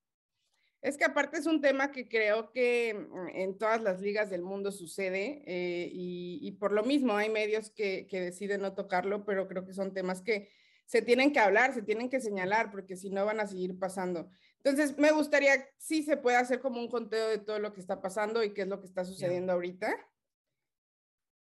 Es 0.81 0.97
que 0.97 1.07
aparte 1.07 1.39
es 1.39 1.47
un 1.47 1.61
tema 1.61 1.91
que 1.91 2.09
creo 2.09 2.53
que 2.53 2.95
mm, 2.95 3.29
en 3.35 3.59
todas 3.59 3.83
las 3.83 4.01
ligas 4.01 4.31
del 4.31 4.43
mundo 4.43 4.71
sucede 4.71 5.43
eh, 5.49 5.91
y, 5.93 6.39
y, 6.41 6.53
por 6.53 6.71
lo 6.71 6.85
mismo 6.85 7.17
hay 7.17 7.31
medios 7.31 7.71
que, 7.71 8.07
que, 8.07 8.21
deciden 8.21 8.61
no 8.61 8.75
tocarlo, 8.75 9.25
pero 9.25 9.49
creo 9.49 9.67
que 9.67 9.75
son 9.75 9.93
temas 9.93 10.23
que 10.23 10.49
se 10.87 11.03
tienen 11.03 11.33
que 11.33 11.41
hablar, 11.41 11.75
se 11.75 11.83
tienen 11.83 12.09
que 12.09 12.21
señalar, 12.21 12.71
porque 12.71 12.97
si 12.97 13.11
no 13.11 13.25
van 13.25 13.41
a 13.41 13.49
seguir 13.49 13.77
pasando. 13.77 14.31
Entonces, 14.63 14.99
me 14.99 15.11
gustaría, 15.13 15.67
si 15.79 16.03
se 16.03 16.17
puede 16.17 16.37
hacer 16.37 16.61
como 16.61 16.81
un 16.81 16.89
conteo 16.89 17.29
de 17.29 17.39
todo 17.39 17.59
lo 17.59 17.73
que 17.73 17.81
está 17.81 18.01
pasando 18.03 18.43
y 18.45 18.53
qué 18.53 18.63
es 18.63 18.69
lo 18.69 18.81
que 18.81 18.87
está 18.87 19.05
sucediendo 19.05 19.47
Bien. 19.47 19.51
ahorita. 19.51 20.11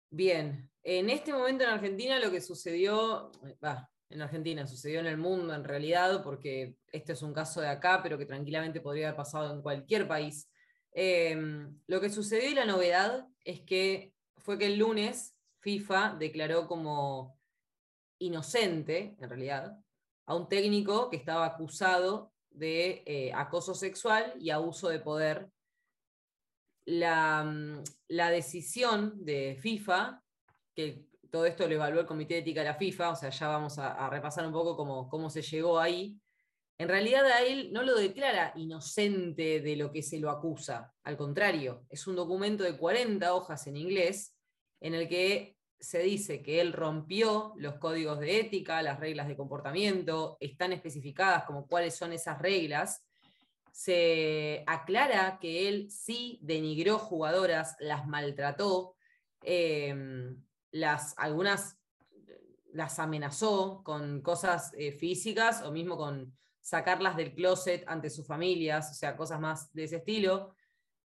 Bien, 0.09 0.71
en 0.83 1.09
este 1.09 1.33
momento 1.33 1.63
en 1.63 1.71
Argentina 1.71 2.19
lo 2.19 2.31
que 2.31 2.41
sucedió, 2.41 3.31
va, 3.63 3.89
en 4.09 4.21
Argentina, 4.21 4.67
sucedió 4.67 4.99
en 4.99 5.07
el 5.07 5.17
mundo 5.17 5.53
en 5.53 5.63
realidad, 5.63 6.23
porque 6.23 6.75
este 6.91 7.13
es 7.13 7.21
un 7.21 7.33
caso 7.33 7.59
de 7.59 7.67
acá, 7.67 8.01
pero 8.01 8.17
que 8.17 8.25
tranquilamente 8.25 8.81
podría 8.81 9.07
haber 9.07 9.17
pasado 9.17 9.53
en 9.53 9.61
cualquier 9.61 10.07
país. 10.07 10.49
Eh, 10.93 11.35
lo 11.87 11.99
que 11.99 12.09
sucedió 12.09 12.49
y 12.49 12.53
la 12.53 12.65
novedad 12.65 13.27
es 13.43 13.61
que 13.61 14.13
fue 14.37 14.57
que 14.57 14.67
el 14.67 14.77
lunes 14.77 15.35
FIFA 15.59 16.15
declaró 16.19 16.67
como 16.67 17.37
inocente, 18.19 19.17
en 19.19 19.29
realidad, 19.29 19.77
a 20.25 20.35
un 20.35 20.47
técnico 20.47 21.09
que 21.09 21.17
estaba 21.17 21.45
acusado 21.45 22.33
de 22.57 23.03
eh, 23.05 23.31
acoso 23.33 23.73
sexual 23.73 24.33
y 24.39 24.49
abuso 24.49 24.89
de 24.89 24.99
poder. 24.99 25.49
La, 26.85 27.45
la 28.07 28.31
decisión 28.31 29.25
de 29.25 29.57
FIFA, 29.59 30.23
que 30.73 31.05
todo 31.29 31.45
esto 31.45 31.67
lo 31.67 31.75
evaluó 31.75 31.99
el 31.99 32.05
Comité 32.05 32.35
de 32.35 32.39
Ética 32.41 32.61
de 32.61 32.67
la 32.67 32.75
FIFA, 32.75 33.11
o 33.11 33.15
sea, 33.15 33.29
ya 33.29 33.47
vamos 33.49 33.77
a, 33.77 33.93
a 33.93 34.09
repasar 34.09 34.45
un 34.47 34.53
poco 34.53 34.77
cómo, 34.77 35.09
cómo, 35.09 35.29
se 35.29 35.41
llegó 35.41 35.79
ahí. 35.79 36.17
En 36.79 36.87
realidad 36.87 37.25
a 37.25 37.41
él 37.41 37.73
no 37.73 37.83
lo 37.83 37.95
declara 37.95 38.53
inocente 38.55 39.59
de 39.59 39.75
lo 39.75 39.91
que 39.91 40.01
se 40.01 40.19
lo 40.19 40.29
acusa, 40.29 40.93
al 41.03 41.17
contrario, 41.17 41.85
es 41.89 42.07
un 42.07 42.15
documento 42.15 42.63
de 42.63 42.77
40 42.77 43.33
hojas 43.33 43.67
en 43.67 43.75
inglés 43.75 44.37
en 44.79 44.93
el 44.93 45.09
que 45.09 45.56
se 45.79 45.99
dice 45.99 46.41
que 46.41 46.61
él 46.61 46.73
rompió 46.73 47.53
los 47.57 47.75
códigos 47.75 48.19
de 48.19 48.39
ética, 48.39 48.81
las 48.81 48.99
reglas 48.99 49.27
de 49.27 49.37
comportamiento, 49.37 50.37
están 50.39 50.73
especificadas 50.73 51.43
como 51.43 51.67
cuáles 51.67 51.95
son 51.95 52.13
esas 52.13 52.39
reglas. 52.39 53.05
Se 53.71 54.63
aclara 54.65 55.37
que 55.39 55.67
él 55.67 55.91
sí 55.91 56.39
denigró 56.41 56.97
jugadoras, 56.97 57.75
las 57.79 58.07
maltrató, 58.07 58.95
eh, 59.43 59.95
las, 60.71 61.13
algunas 61.17 61.77
las 62.73 62.99
amenazó 62.99 63.81
con 63.83 64.21
cosas 64.21 64.71
eh, 64.77 64.91
físicas 64.91 65.63
o 65.63 65.71
mismo 65.71 65.97
con 65.97 66.37
sacarlas 66.61 67.15
del 67.15 67.33
closet 67.33 67.83
ante 67.87 68.09
sus 68.09 68.27
familias, 68.27 68.91
o 68.91 68.93
sea, 68.93 69.15
cosas 69.15 69.39
más 69.39 69.73
de 69.73 69.85
ese 69.85 69.97
estilo. 69.97 70.53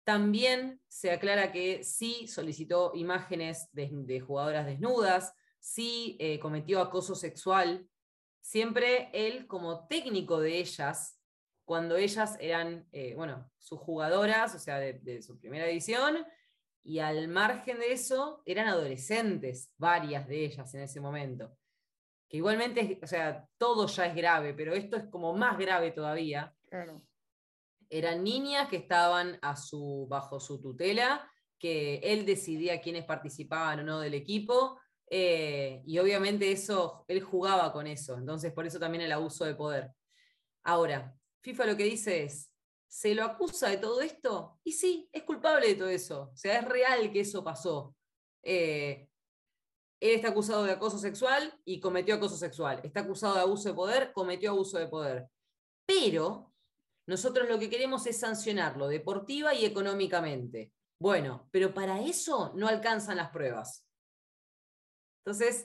También 0.05 0.81
se 0.87 1.11
aclara 1.11 1.51
que 1.51 1.83
sí 1.83 2.29
solicitó 2.29 2.93
imágenes 2.95 3.69
de, 3.73 4.21
jugadoras 4.21 4.67
desnudas, 4.67 5.35
sí 5.59 6.17
eh, 6.21 6.39
cometió 6.39 6.81
acoso 6.81 7.15
sexual, 7.15 7.89
siempre 8.43 9.09
él 9.15 9.47
como 9.47 9.87
técnico 9.87 10.41
de 10.41 10.59
ellas, 10.59 11.19
cuando 11.65 11.97
ellas 11.97 12.37
eran, 12.39 12.87
eh, 12.93 13.15
bueno, 13.17 13.51
sus 13.57 13.81
jugadoras, 13.81 14.55
o 14.55 14.59
sea, 14.59 14.79
de, 14.79 14.95
de 14.95 15.23
su 15.23 15.39
primera 15.39 15.67
edición, 15.67 16.27
y 16.83 16.99
al 16.99 17.29
margen 17.29 17.79
de 17.79 17.93
eso, 17.93 18.43
eran 18.45 18.69
adolescentes, 18.69 19.73
varias 19.79 20.29
de 20.29 20.45
ellas 20.45 20.75
en 20.75 20.83
ese 20.83 21.01
momento. 21.01 21.57
Que 22.29 22.37
igualmente, 22.37 23.01
o 23.03 23.07
sea, 23.07 23.49
todo 23.57 23.87
ya 23.87 24.05
es 24.05 24.15
grave, 24.15 24.53
pero 24.53 24.75
esto 24.75 24.99
es 24.99 25.05
como 25.05 25.35
más 25.35 25.57
grave 25.57 25.93
todavía. 25.93 26.55
Claro. 26.69 27.03
Eran 27.91 28.25
niñas 28.25 28.69
que 28.69 28.77
estaban 28.77 29.39
a 29.43 29.57
su, 29.57 30.07
bajo 30.09 30.41
su 30.41 30.61
tutela, 30.61 31.31
que 31.59 31.97
él 32.03 32.27
decidía 32.27 32.81
quiénes 32.81 33.05
participaban 33.05 33.81
o 33.81 33.83
no 33.85 34.01
del 34.01 34.15
equipo, 34.15 34.79
eh, 35.09 35.83
y 35.87 35.99
obviamente 35.99 36.51
eso, 36.51 37.05
él 37.09 37.23
jugaba 37.23 37.73
con 37.73 37.87
eso, 37.87 38.17
entonces 38.17 38.53
por 38.53 38.67
eso 38.67 38.79
también 38.79 39.05
el 39.05 39.13
abuso 39.13 39.45
de 39.45 39.55
poder. 39.55 39.91
Ahora, 40.63 41.15
FIFA 41.43 41.67
lo 41.67 41.77
que 41.77 41.85
dice 41.85 42.25
es, 42.25 42.51
se 42.87 43.15
lo 43.15 43.25
acusa 43.25 43.69
de 43.69 43.79
todo 43.79 44.01
esto, 44.01 44.61
y 44.63 44.73
sí, 44.73 45.09
es 45.13 45.25
culpable 45.25 45.67
de 45.67 45.75
todo 45.75 45.89
eso. 45.89 46.31
O 46.33 46.37
sea, 46.37 46.61
es 46.61 46.65
real 46.65 47.13
que 47.13 47.21
eso 47.21 47.43
pasó. 47.43 47.97
Eh, 48.43 49.09
él 50.01 50.11
está 50.11 50.29
acusado 50.29 50.65
de 50.65 50.73
acoso 50.73 50.99
sexual 50.99 51.59
y 51.65 51.81
cometió 51.81 52.15
acoso 52.15 52.37
sexual. 52.37 52.81
Está 52.85 53.01
acusado 53.01 53.35
de 53.35 53.41
abuso 53.41 53.69
de 53.69 53.75
poder, 53.75 54.13
cometió 54.13 54.51
abuso 54.51 54.79
de 54.79 54.87
poder. 54.87 55.27
Pero 55.87 56.54
nosotros 57.07 57.49
lo 57.49 57.59
que 57.59 57.71
queremos 57.71 58.07
es 58.07 58.19
sancionarlo 58.19 58.89
deportiva 58.89 59.55
y 59.55 59.65
económicamente. 59.65 60.73
Bueno, 60.99 61.49
pero 61.51 61.75
para 61.75 62.01
eso 62.01 62.53
no 62.55 62.69
alcanzan 62.69 63.17
las 63.17 63.31
pruebas. 63.31 63.87
Entonces, 65.25 65.65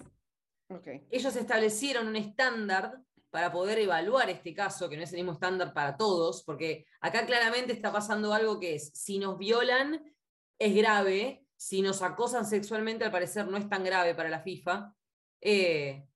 okay. 0.70 1.06
ellos 1.12 1.36
establecieron 1.36 2.08
un 2.08 2.16
estándar 2.16 3.02
para 3.30 3.52
poder 3.52 3.80
evaluar 3.80 4.30
este 4.30 4.54
caso, 4.54 4.90
que 4.90 4.98
no 4.98 5.04
es 5.04 5.12
el 5.12 5.18
mismo 5.18 5.34
estándar 5.34 5.74
para 5.74 5.98
todos, 5.98 6.44
porque 6.44 6.86
acá 7.00 7.26
claramente 7.26 7.74
está 7.74 7.92
pasando 7.92 8.34
algo 8.34 8.60
que 8.60 8.76
es, 8.76 8.92
si 8.94 9.20
nos 9.20 9.38
violan, 9.38 10.14
es 10.58 10.76
grave, 10.76 11.46
si 11.56 11.82
nos 11.82 12.02
acosan 12.02 12.46
sexualmente, 12.46 13.06
al 13.06 13.12
parecer 13.12 13.48
no 13.48 13.58
es 13.58 13.70
tan 13.70 13.84
grave 13.84 14.16
para 14.16 14.30
la 14.30 14.42
FIFA. 14.42 14.94
Eh, 15.42 16.09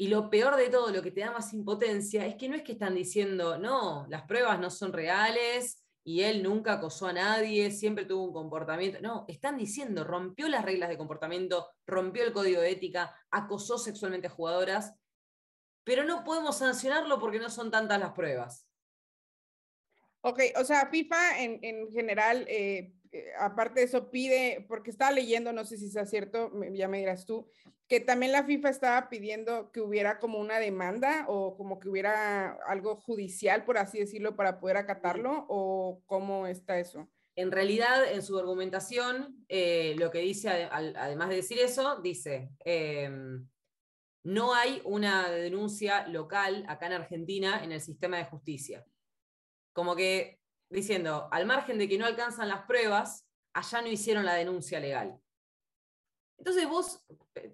y 0.00 0.08
lo 0.08 0.30
peor 0.30 0.56
de 0.56 0.70
todo, 0.70 0.90
lo 0.90 1.02
que 1.02 1.10
te 1.10 1.20
da 1.20 1.30
más 1.30 1.52
impotencia, 1.52 2.26
es 2.26 2.36
que 2.36 2.48
no 2.48 2.56
es 2.56 2.62
que 2.62 2.72
están 2.72 2.94
diciendo, 2.94 3.58
no, 3.58 4.06
las 4.08 4.22
pruebas 4.22 4.58
no 4.58 4.70
son 4.70 4.92
reales 4.92 5.84
y 6.02 6.22
él 6.22 6.42
nunca 6.42 6.74
acosó 6.74 7.08
a 7.08 7.12
nadie, 7.12 7.70
siempre 7.70 8.06
tuvo 8.06 8.24
un 8.24 8.32
comportamiento. 8.32 8.98
No, 9.02 9.26
están 9.28 9.58
diciendo, 9.58 10.02
rompió 10.04 10.48
las 10.48 10.64
reglas 10.64 10.88
de 10.88 10.96
comportamiento, 10.96 11.68
rompió 11.86 12.24
el 12.24 12.32
código 12.32 12.62
de 12.62 12.70
ética, 12.70 13.14
acosó 13.30 13.76
sexualmente 13.76 14.28
a 14.28 14.30
jugadoras 14.30 14.94
pero 15.84 16.04
no 16.04 16.22
podemos 16.22 16.58
sancionarlo 16.58 17.18
porque 17.18 17.40
no 17.40 17.50
son 17.50 17.70
tantas 17.70 17.98
las 17.98 18.12
pruebas. 18.12 18.64
Ok, 20.22 20.40
o 20.60 20.64
sea, 20.64 20.88
FIFA 20.90 21.40
en, 21.40 21.58
en 21.62 21.90
general, 21.90 22.44
eh, 22.48 22.92
eh, 23.12 23.32
aparte 23.38 23.80
de 23.80 23.86
eso, 23.86 24.10
pide, 24.10 24.64
porque 24.68 24.90
estaba 24.90 25.10
leyendo, 25.10 25.52
no 25.52 25.64
sé 25.64 25.76
si 25.76 25.90
sea 25.90 26.06
cierto, 26.06 26.52
ya 26.72 26.88
me 26.88 26.98
dirás 26.98 27.26
tú, 27.26 27.50
que 27.88 27.98
también 27.98 28.30
la 28.30 28.44
FIFA 28.44 28.68
estaba 28.68 29.08
pidiendo 29.08 29.72
que 29.72 29.80
hubiera 29.80 30.20
como 30.20 30.38
una 30.38 30.60
demanda 30.60 31.24
o 31.28 31.56
como 31.56 31.80
que 31.80 31.88
hubiera 31.88 32.52
algo 32.66 32.96
judicial, 32.96 33.64
por 33.64 33.78
así 33.78 33.98
decirlo, 33.98 34.36
para 34.36 34.60
poder 34.60 34.76
acatarlo, 34.76 35.46
o 35.48 36.02
cómo 36.06 36.46
está 36.46 36.78
eso. 36.78 37.08
En 37.34 37.50
realidad, 37.50 38.12
en 38.12 38.22
su 38.22 38.38
argumentación, 38.38 39.44
eh, 39.48 39.94
lo 39.98 40.10
que 40.10 40.18
dice, 40.20 40.68
además 40.70 41.30
de 41.30 41.36
decir 41.36 41.58
eso, 41.58 42.00
dice, 42.00 42.50
eh, 42.64 43.10
no 44.22 44.54
hay 44.54 44.82
una 44.84 45.30
denuncia 45.30 46.06
local 46.08 46.64
acá 46.68 46.86
en 46.86 46.92
Argentina 46.92 47.64
en 47.64 47.72
el 47.72 47.80
sistema 47.80 48.18
de 48.18 48.26
justicia. 48.26 48.84
Como 49.72 49.96
que 49.96 50.39
diciendo, 50.70 51.28
al 51.30 51.46
margen 51.46 51.78
de 51.78 51.88
que 51.88 51.98
no 51.98 52.06
alcanzan 52.06 52.48
las 52.48 52.62
pruebas, 52.62 53.26
allá 53.52 53.82
no 53.82 53.88
hicieron 53.88 54.24
la 54.24 54.34
denuncia 54.34 54.80
legal. 54.80 55.20
Entonces 56.38 56.68
vos 56.68 57.04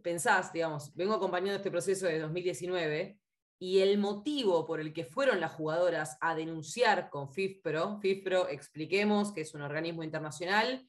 pensás, 0.02 0.52
digamos, 0.52 0.94
vengo 0.94 1.14
acompañando 1.14 1.56
este 1.56 1.70
proceso 1.70 2.06
de 2.06 2.20
2019 2.20 3.18
y 3.58 3.80
el 3.80 3.98
motivo 3.98 4.66
por 4.66 4.80
el 4.80 4.92
que 4.92 5.04
fueron 5.04 5.40
las 5.40 5.52
jugadoras 5.52 6.18
a 6.20 6.34
denunciar 6.34 7.10
con 7.10 7.32
FIFPRO, 7.32 7.98
FIFPRO, 7.98 8.48
expliquemos 8.48 9.32
que 9.32 9.40
es 9.40 9.54
un 9.54 9.62
organismo 9.62 10.04
internacional 10.04 10.88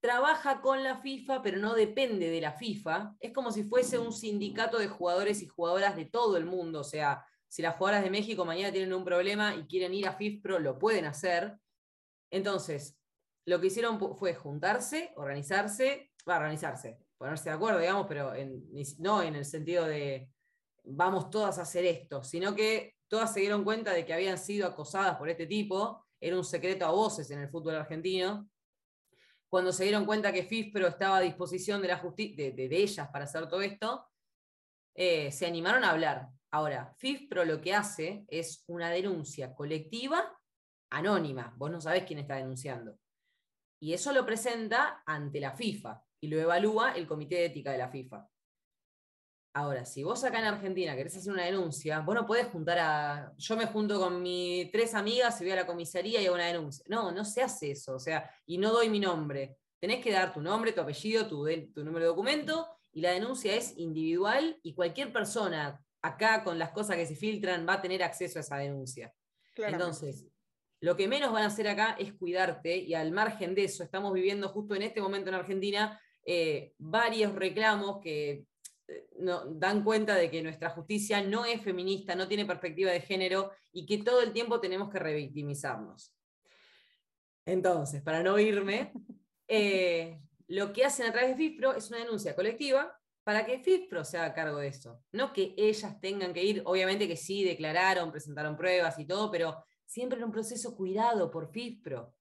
trabaja 0.00 0.60
con 0.60 0.82
la 0.82 0.96
FIFA, 0.96 1.42
pero 1.42 1.58
no 1.58 1.74
depende 1.74 2.30
de 2.30 2.40
la 2.40 2.52
FIFA. 2.52 3.16
Es 3.20 3.32
como 3.32 3.52
si 3.52 3.64
fuese 3.64 3.98
un 3.98 4.12
sindicato 4.12 4.78
de 4.78 4.88
jugadores 4.88 5.42
y 5.42 5.46
jugadoras 5.46 5.94
de 5.94 6.06
todo 6.06 6.36
el 6.36 6.46
mundo. 6.46 6.80
O 6.80 6.84
sea, 6.84 7.24
si 7.50 7.62
las 7.62 7.76
jugadoras 7.76 8.04
de 8.04 8.10
México 8.10 8.44
mañana 8.44 8.72
tienen 8.72 8.92
un 8.94 9.04
problema 9.04 9.56
y 9.56 9.66
quieren 9.66 9.92
ir 9.92 10.06
a 10.06 10.12
FIFPRO, 10.12 10.60
lo 10.60 10.78
pueden 10.78 11.04
hacer. 11.04 11.56
Entonces, 12.30 12.96
lo 13.44 13.60
que 13.60 13.66
hicieron 13.66 13.98
fue 14.16 14.34
juntarse, 14.34 15.12
organizarse, 15.16 16.12
va 16.28 16.36
organizarse, 16.38 16.98
ponerse 17.18 17.50
de 17.50 17.56
acuerdo, 17.56 17.80
digamos, 17.80 18.06
pero 18.06 18.32
no 18.98 19.22
en 19.22 19.34
el 19.34 19.44
sentido 19.44 19.84
de 19.84 20.30
vamos 20.84 21.28
todas 21.28 21.58
a 21.58 21.62
hacer 21.62 21.84
esto, 21.84 22.22
sino 22.22 22.54
que 22.54 22.94
todas 23.08 23.32
se 23.34 23.40
dieron 23.40 23.64
cuenta 23.64 23.92
de 23.92 24.06
que 24.06 24.14
habían 24.14 24.38
sido 24.38 24.68
acosadas 24.68 25.16
por 25.16 25.28
este 25.28 25.46
tipo, 25.46 26.06
era 26.20 26.36
un 26.36 26.44
secreto 26.44 26.86
a 26.86 26.90
voces 26.92 27.28
en 27.32 27.40
el 27.40 27.48
fútbol 27.48 27.74
argentino, 27.74 28.48
cuando 29.48 29.72
se 29.72 29.82
dieron 29.82 30.06
cuenta 30.06 30.32
que 30.32 30.44
FIFPRO 30.44 30.86
estaba 30.86 31.16
a 31.16 31.20
disposición 31.20 31.82
de, 31.82 31.88
la 31.88 31.96
de- 31.98 32.52
de 32.52 32.76
ellas 32.76 33.08
para 33.08 33.24
hacer 33.24 33.48
todo 33.48 33.60
esto, 33.62 34.06
eh, 34.94 35.30
se 35.32 35.46
animaron 35.46 35.84
a 35.84 35.90
hablar. 35.90 36.28
Ahora, 36.52 36.94
FIFPRO 36.98 37.44
lo 37.44 37.60
que 37.60 37.74
hace 37.74 38.24
es 38.28 38.64
una 38.66 38.90
denuncia 38.90 39.54
colectiva 39.54 40.36
anónima. 40.90 41.54
Vos 41.56 41.70
no 41.70 41.80
sabés 41.80 42.04
quién 42.04 42.18
está 42.18 42.36
denunciando. 42.36 42.98
Y 43.80 43.94
eso 43.94 44.12
lo 44.12 44.26
presenta 44.26 45.02
ante 45.06 45.40
la 45.40 45.52
FIFA 45.52 46.02
y 46.20 46.28
lo 46.28 46.38
evalúa 46.38 46.92
el 46.92 47.06
Comité 47.06 47.36
de 47.36 47.46
Ética 47.46 47.72
de 47.72 47.78
la 47.78 47.88
FIFA. 47.88 48.28
Ahora, 49.54 49.84
si 49.84 50.04
vos 50.04 50.22
acá 50.22 50.38
en 50.38 50.44
Argentina 50.44 50.94
querés 50.94 51.16
hacer 51.16 51.32
una 51.32 51.44
denuncia, 51.44 52.00
vos 52.00 52.14
no 52.14 52.26
podés 52.26 52.46
juntar 52.48 52.78
a. 52.78 53.32
Yo 53.36 53.56
me 53.56 53.66
junto 53.66 53.98
con 53.98 54.22
mis 54.22 54.70
tres 54.70 54.94
amigas 54.94 55.40
y 55.40 55.44
voy 55.44 55.52
a 55.52 55.56
la 55.56 55.66
comisaría 55.66 56.20
y 56.20 56.26
hago 56.26 56.36
una 56.36 56.46
denuncia. 56.46 56.84
No, 56.88 57.10
no 57.10 57.24
se 57.24 57.42
hace 57.42 57.72
eso. 57.72 57.96
O 57.96 57.98
sea, 57.98 58.30
y 58.46 58.58
no 58.58 58.70
doy 58.70 58.88
mi 58.88 59.00
nombre. 59.00 59.56
Tenés 59.80 60.04
que 60.04 60.12
dar 60.12 60.32
tu 60.32 60.40
nombre, 60.40 60.72
tu 60.72 60.82
apellido, 60.82 61.26
tu, 61.26 61.48
tu 61.74 61.82
número 61.82 62.00
de 62.04 62.10
documento, 62.10 62.68
y 62.92 63.00
la 63.00 63.12
denuncia 63.12 63.54
es 63.54 63.76
individual 63.76 64.58
y 64.62 64.74
cualquier 64.74 65.12
persona 65.12 65.80
acá 66.02 66.42
con 66.42 66.58
las 66.58 66.70
cosas 66.70 66.96
que 66.96 67.06
se 67.06 67.16
filtran 67.16 67.66
va 67.68 67.74
a 67.74 67.82
tener 67.82 68.02
acceso 68.02 68.38
a 68.38 68.42
esa 68.42 68.56
denuncia. 68.56 69.12
Claramente. 69.54 69.84
Entonces, 69.84 70.26
lo 70.80 70.96
que 70.96 71.08
menos 71.08 71.32
van 71.32 71.42
a 71.42 71.46
hacer 71.46 71.68
acá 71.68 71.96
es 71.98 72.14
cuidarte 72.14 72.76
y 72.76 72.94
al 72.94 73.12
margen 73.12 73.54
de 73.54 73.64
eso, 73.64 73.82
estamos 73.82 74.12
viviendo 74.12 74.48
justo 74.48 74.74
en 74.74 74.82
este 74.82 75.00
momento 75.00 75.28
en 75.28 75.34
Argentina 75.34 76.00
eh, 76.24 76.74
varios 76.78 77.34
reclamos 77.34 78.00
que 78.00 78.44
eh, 78.88 79.08
no, 79.18 79.44
dan 79.46 79.82
cuenta 79.84 80.14
de 80.14 80.30
que 80.30 80.42
nuestra 80.42 80.70
justicia 80.70 81.22
no 81.22 81.44
es 81.44 81.62
feminista, 81.62 82.14
no 82.14 82.28
tiene 82.28 82.46
perspectiva 82.46 82.90
de 82.90 83.00
género 83.00 83.52
y 83.72 83.86
que 83.86 83.98
todo 83.98 84.22
el 84.22 84.32
tiempo 84.32 84.60
tenemos 84.60 84.90
que 84.90 84.98
revictimizarnos. 84.98 86.14
Entonces, 87.46 88.02
para 88.02 88.22
no 88.22 88.38
irme, 88.38 88.92
eh, 89.48 90.20
lo 90.50 90.72
que 90.72 90.84
hacen 90.84 91.06
a 91.06 91.12
través 91.12 91.30
de 91.30 91.36
FIFPRO 91.36 91.74
es 91.74 91.90
una 91.90 92.00
denuncia 92.00 92.34
colectiva 92.34 92.98
para 93.22 93.46
que 93.46 93.60
FIFPRO 93.60 94.04
se 94.04 94.18
haga 94.18 94.34
cargo 94.34 94.58
de 94.58 94.66
esto. 94.66 95.00
No 95.12 95.32
que 95.32 95.54
ellas 95.56 96.00
tengan 96.00 96.34
que 96.34 96.42
ir, 96.42 96.62
obviamente 96.64 97.06
que 97.06 97.16
sí, 97.16 97.44
declararon, 97.44 98.10
presentaron 98.10 98.56
pruebas 98.56 98.98
y 98.98 99.06
todo, 99.06 99.30
pero 99.30 99.64
siempre 99.86 100.18
en 100.18 100.24
un 100.24 100.32
proceso 100.32 100.76
cuidado 100.76 101.30
por 101.30 101.52
FIFPRO. 101.52 102.16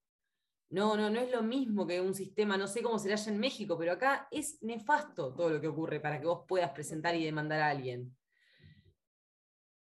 No, 0.69 0.95
no, 0.95 1.09
no 1.09 1.19
es 1.19 1.31
lo 1.31 1.41
mismo 1.41 1.87
que 1.87 1.99
un 1.99 2.13
sistema, 2.13 2.55
no 2.55 2.67
sé 2.67 2.83
cómo 2.83 2.99
será 2.99 3.15
allá 3.15 3.31
en 3.31 3.39
México, 3.39 3.75
pero 3.79 3.93
acá 3.93 4.27
es 4.29 4.61
nefasto 4.61 5.33
todo 5.33 5.49
lo 5.49 5.59
que 5.59 5.67
ocurre 5.67 5.99
para 5.99 6.19
que 6.19 6.27
vos 6.27 6.45
puedas 6.47 6.69
presentar 6.69 7.15
y 7.15 7.25
demandar 7.25 7.61
a 7.61 7.69
alguien. 7.69 8.15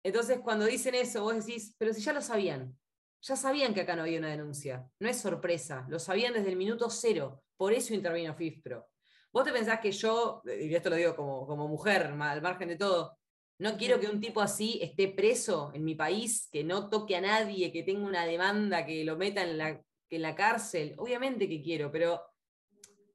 Entonces, 0.02 0.40
cuando 0.40 0.64
dicen 0.64 0.94
eso, 0.94 1.22
vos 1.22 1.44
decís, 1.44 1.74
pero 1.76 1.92
si 1.92 2.00
ya 2.00 2.14
lo 2.14 2.22
sabían, 2.22 2.78
ya 3.20 3.36
sabían 3.36 3.74
que 3.74 3.82
acá 3.82 3.94
no 3.94 4.02
había 4.02 4.18
una 4.18 4.30
denuncia, 4.30 4.88
no 5.00 5.08
es 5.10 5.20
sorpresa, 5.20 5.84
lo 5.90 5.98
sabían 5.98 6.32
desde 6.32 6.48
el 6.48 6.56
minuto 6.56 6.88
cero, 6.88 7.42
por 7.62 7.72
eso 7.72 7.94
intervino 7.94 8.34
FIFPRO. 8.34 8.88
Vos 9.30 9.44
te 9.44 9.52
pensás 9.52 9.78
que 9.78 9.92
yo, 9.92 10.42
y 10.44 10.74
esto 10.74 10.90
lo 10.90 10.96
digo 10.96 11.14
como, 11.14 11.46
como 11.46 11.68
mujer, 11.68 12.06
al 12.06 12.42
margen 12.42 12.70
de 12.70 12.74
todo, 12.74 13.16
no 13.60 13.76
quiero 13.76 14.00
que 14.00 14.08
un 14.08 14.20
tipo 14.20 14.40
así 14.40 14.80
esté 14.82 15.06
preso 15.06 15.70
en 15.72 15.84
mi 15.84 15.94
país, 15.94 16.48
que 16.50 16.64
no 16.64 16.90
toque 16.90 17.14
a 17.14 17.20
nadie, 17.20 17.70
que 17.70 17.84
tenga 17.84 18.04
una 18.04 18.26
demanda, 18.26 18.84
que 18.84 19.04
lo 19.04 19.16
meta 19.16 19.44
en 19.44 19.58
la, 19.58 19.80
en 20.10 20.22
la 20.22 20.34
cárcel. 20.34 20.96
Obviamente 20.98 21.48
que 21.48 21.62
quiero, 21.62 21.92
pero 21.92 22.20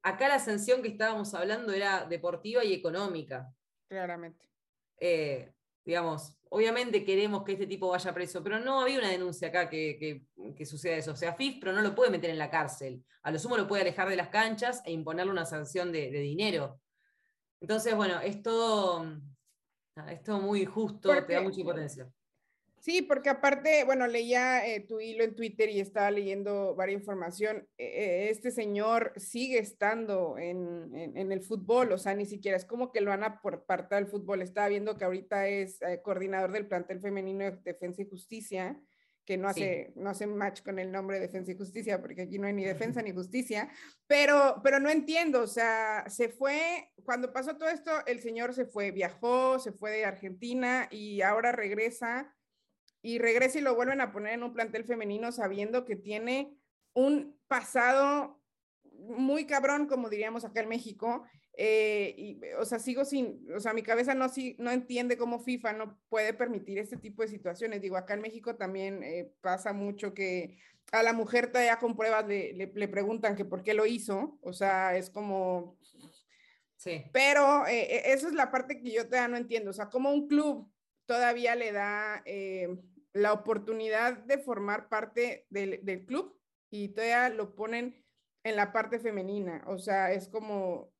acá 0.01 0.29
la 0.29 0.39
sanción 0.39 0.81
que 0.81 0.87
estábamos 0.87 1.33
hablando 1.33 1.73
era 1.73 2.05
deportiva 2.05 2.63
y 2.63 2.71
económica. 2.71 3.53
Claramente. 3.89 4.47
Eh, 4.97 5.51
digamos, 5.87 6.37
obviamente 6.49 7.05
queremos 7.05 7.43
que 7.43 7.53
este 7.53 7.65
tipo 7.65 7.87
vaya 7.87 8.13
preso, 8.13 8.43
pero 8.43 8.59
no 8.59 8.81
había 8.81 8.99
una 8.99 9.09
denuncia 9.09 9.47
acá 9.47 9.69
que, 9.69 9.97
que, 9.97 10.53
que 10.53 10.65
suceda 10.65 10.97
eso. 10.97 11.13
O 11.13 11.15
sea, 11.15 11.33
FIFPRO 11.33 11.71
no 11.71 11.81
lo 11.81 11.95
puede 11.95 12.11
meter 12.11 12.29
en 12.29 12.37
la 12.37 12.49
cárcel. 12.49 13.03
A 13.23 13.31
lo 13.31 13.39
sumo 13.39 13.55
lo 13.55 13.67
puede 13.69 13.83
alejar 13.83 14.09
de 14.09 14.17
las 14.17 14.27
canchas 14.27 14.81
e 14.85 14.91
imponerle 14.91 15.31
una 15.31 15.45
sanción 15.45 15.91
de, 15.93 16.11
de 16.11 16.19
dinero. 16.19 16.81
Entonces, 17.61 17.95
bueno, 17.95 18.19
es 18.19 18.41
todo, 18.41 19.05
nada, 19.95 20.11
es 20.11 20.21
todo 20.23 20.39
muy 20.41 20.65
justo, 20.65 21.07
te 21.09 21.15
da 21.15 21.21
Porque- 21.21 21.39
mucha 21.41 21.59
impotencia. 21.61 22.11
Sí, 22.79 23.01
porque 23.01 23.29
aparte, 23.29 23.83
bueno, 23.83 24.07
leía 24.07 24.65
eh, 24.65 24.79
tu 24.81 24.99
hilo 24.99 25.23
en 25.23 25.35
Twitter 25.35 25.69
y 25.69 25.79
estaba 25.79 26.09
leyendo 26.11 26.75
varias 26.75 26.99
información. 27.01 27.67
Eh, 27.77 27.85
eh, 27.85 28.29
este 28.29 28.51
señor 28.51 29.13
sigue 29.17 29.59
estando 29.59 30.37
en, 30.37 30.95
en- 30.95 31.17
en 31.17 31.31
el 31.31 31.41
fútbol, 31.41 31.91
o 31.91 31.97
sea, 31.97 32.13
ni 32.15 32.25
siquiera 32.25 32.55
es 32.55 32.65
como 32.65 32.91
que 32.91 33.01
lo 33.01 33.09
van 33.09 33.23
a 33.23 33.41
por 33.41 33.55
apartar 33.55 34.03
del 34.03 34.11
fútbol. 34.11 34.41
Estaba 34.41 34.67
viendo 34.69 34.97
que 34.97 35.05
ahorita 35.05 35.47
es 35.47 35.81
eh, 35.81 36.01
coordinador 36.03 36.51
del 36.51 36.67
plantel 36.67 37.01
femenino 37.01 37.43
de 37.45 37.57
Defensa 37.63 38.01
y 38.01 38.09
Justicia, 38.09 38.79
que 39.25 39.35
no 39.37 39.53
Sí. 39.53 39.61
hace, 39.63 39.93
no 39.97 40.09
hace 40.09 40.25
match 40.27 40.61
con 40.61 40.79
el 40.79 40.89
nombre 40.89 41.19
Defensa 41.19 41.51
y 41.51 41.57
Justicia, 41.57 41.99
porque 41.99 42.21
aquí 42.21 42.39
no 42.39 42.47
hay 42.47 42.53
ni 42.53 42.63
defensa 42.63 43.01
ni 43.01 43.11
justicia, 43.11 43.69
pero, 44.07 44.61
pero 44.63 44.79
no 44.79 44.89
entiendo, 44.89 45.41
o 45.41 45.47
sea, 45.47 46.05
se 46.07 46.29
fue, 46.29 46.89
cuando 47.03 47.33
pasó 47.33 47.57
todo 47.57 47.67
esto, 47.67 47.91
el 48.05 48.21
señor 48.21 48.53
se 48.53 48.65
fue, 48.65 48.91
viajó, 48.91 49.59
se 49.59 49.73
fue 49.73 49.91
de 49.91 50.05
Argentina 50.05 50.87
y 50.91 51.21
ahora 51.23 51.51
regresa 51.51 52.33
y 53.01 53.19
regresa 53.19 53.59
y 53.59 53.61
lo 53.61 53.75
vuelven 53.75 54.01
a 54.01 54.11
poner 54.11 54.33
en 54.33 54.43
un 54.43 54.53
plantel 54.53 54.83
femenino 54.85 55.31
sabiendo 55.31 55.85
que 55.85 55.95
tiene 55.95 56.57
un 56.93 57.39
pasado 57.47 58.41
muy 58.91 59.45
cabrón, 59.45 59.87
como 59.87 60.09
diríamos 60.09 60.43
acá 60.45 60.61
en 60.61 60.69
México. 60.69 61.23
eh, 61.59 62.13
y, 62.17 62.39
o 62.59 62.65
sea, 62.65 62.79
sigo 62.79 63.03
sin, 63.05 63.47
o 63.55 63.59
sea, 63.59 63.73
mi 63.73 63.81
cabeza 63.83 64.13
no, 64.15 64.29
si, 64.29 64.55
no 64.59 64.71
entiende 64.71 65.17
cómo 65.17 65.39
FIFA 65.39 65.73
no 65.73 65.99
puede 66.09 66.33
permitir 66.33 66.77
este 66.79 66.97
tipo 66.97 67.21
de 67.23 67.27
situaciones. 67.29 67.81
Digo, 67.81 67.97
acá 67.97 68.13
en 68.13 68.21
México 68.21 68.55
también 68.57 69.01
eh, 69.03 69.31
pasa 69.41 69.73
mucho 69.73 70.13
que 70.13 70.57
a 70.91 71.03
la 71.03 71.13
mujer 71.13 71.47
todavía 71.51 71.79
con 71.79 71.95
pruebas 71.95 72.27
le, 72.27 72.53
le, 72.53 72.71
le 72.73 72.87
preguntan 72.87 73.35
que 73.35 73.45
por 73.45 73.63
qué 73.63 73.73
lo 73.73 73.85
hizo. 73.87 74.37
O 74.41 74.53
sea, 74.53 74.95
es 74.97 75.09
como, 75.09 75.77
Sí. 76.75 77.03
pero 77.11 77.65
eh, 77.67 77.95
eh, 77.95 78.01
esa 78.13 78.27
es 78.27 78.33
la 78.33 78.51
parte 78.51 78.79
que 78.79 78.91
yo 78.91 79.05
todavía 79.07 79.27
no 79.27 79.37
entiendo. 79.37 79.71
O 79.71 79.73
sea, 79.73 79.89
como 79.89 80.11
un 80.11 80.27
club 80.27 80.71
todavía 81.07 81.55
le 81.55 81.71
da 81.71 82.21
eh, 82.25 82.77
la 83.13 83.33
oportunidad 83.33 84.19
de 84.19 84.37
formar 84.37 84.89
parte 84.89 85.47
del, 85.49 85.83
del 85.83 86.05
club 86.05 86.39
y 86.69 86.89
todavía 86.89 87.29
lo 87.29 87.55
ponen 87.55 88.05
en 88.43 88.55
la 88.55 88.71
parte 88.71 88.99
femenina. 88.99 89.63
O 89.67 89.79
sea, 89.79 90.11
es 90.13 90.29
como, 90.29 90.93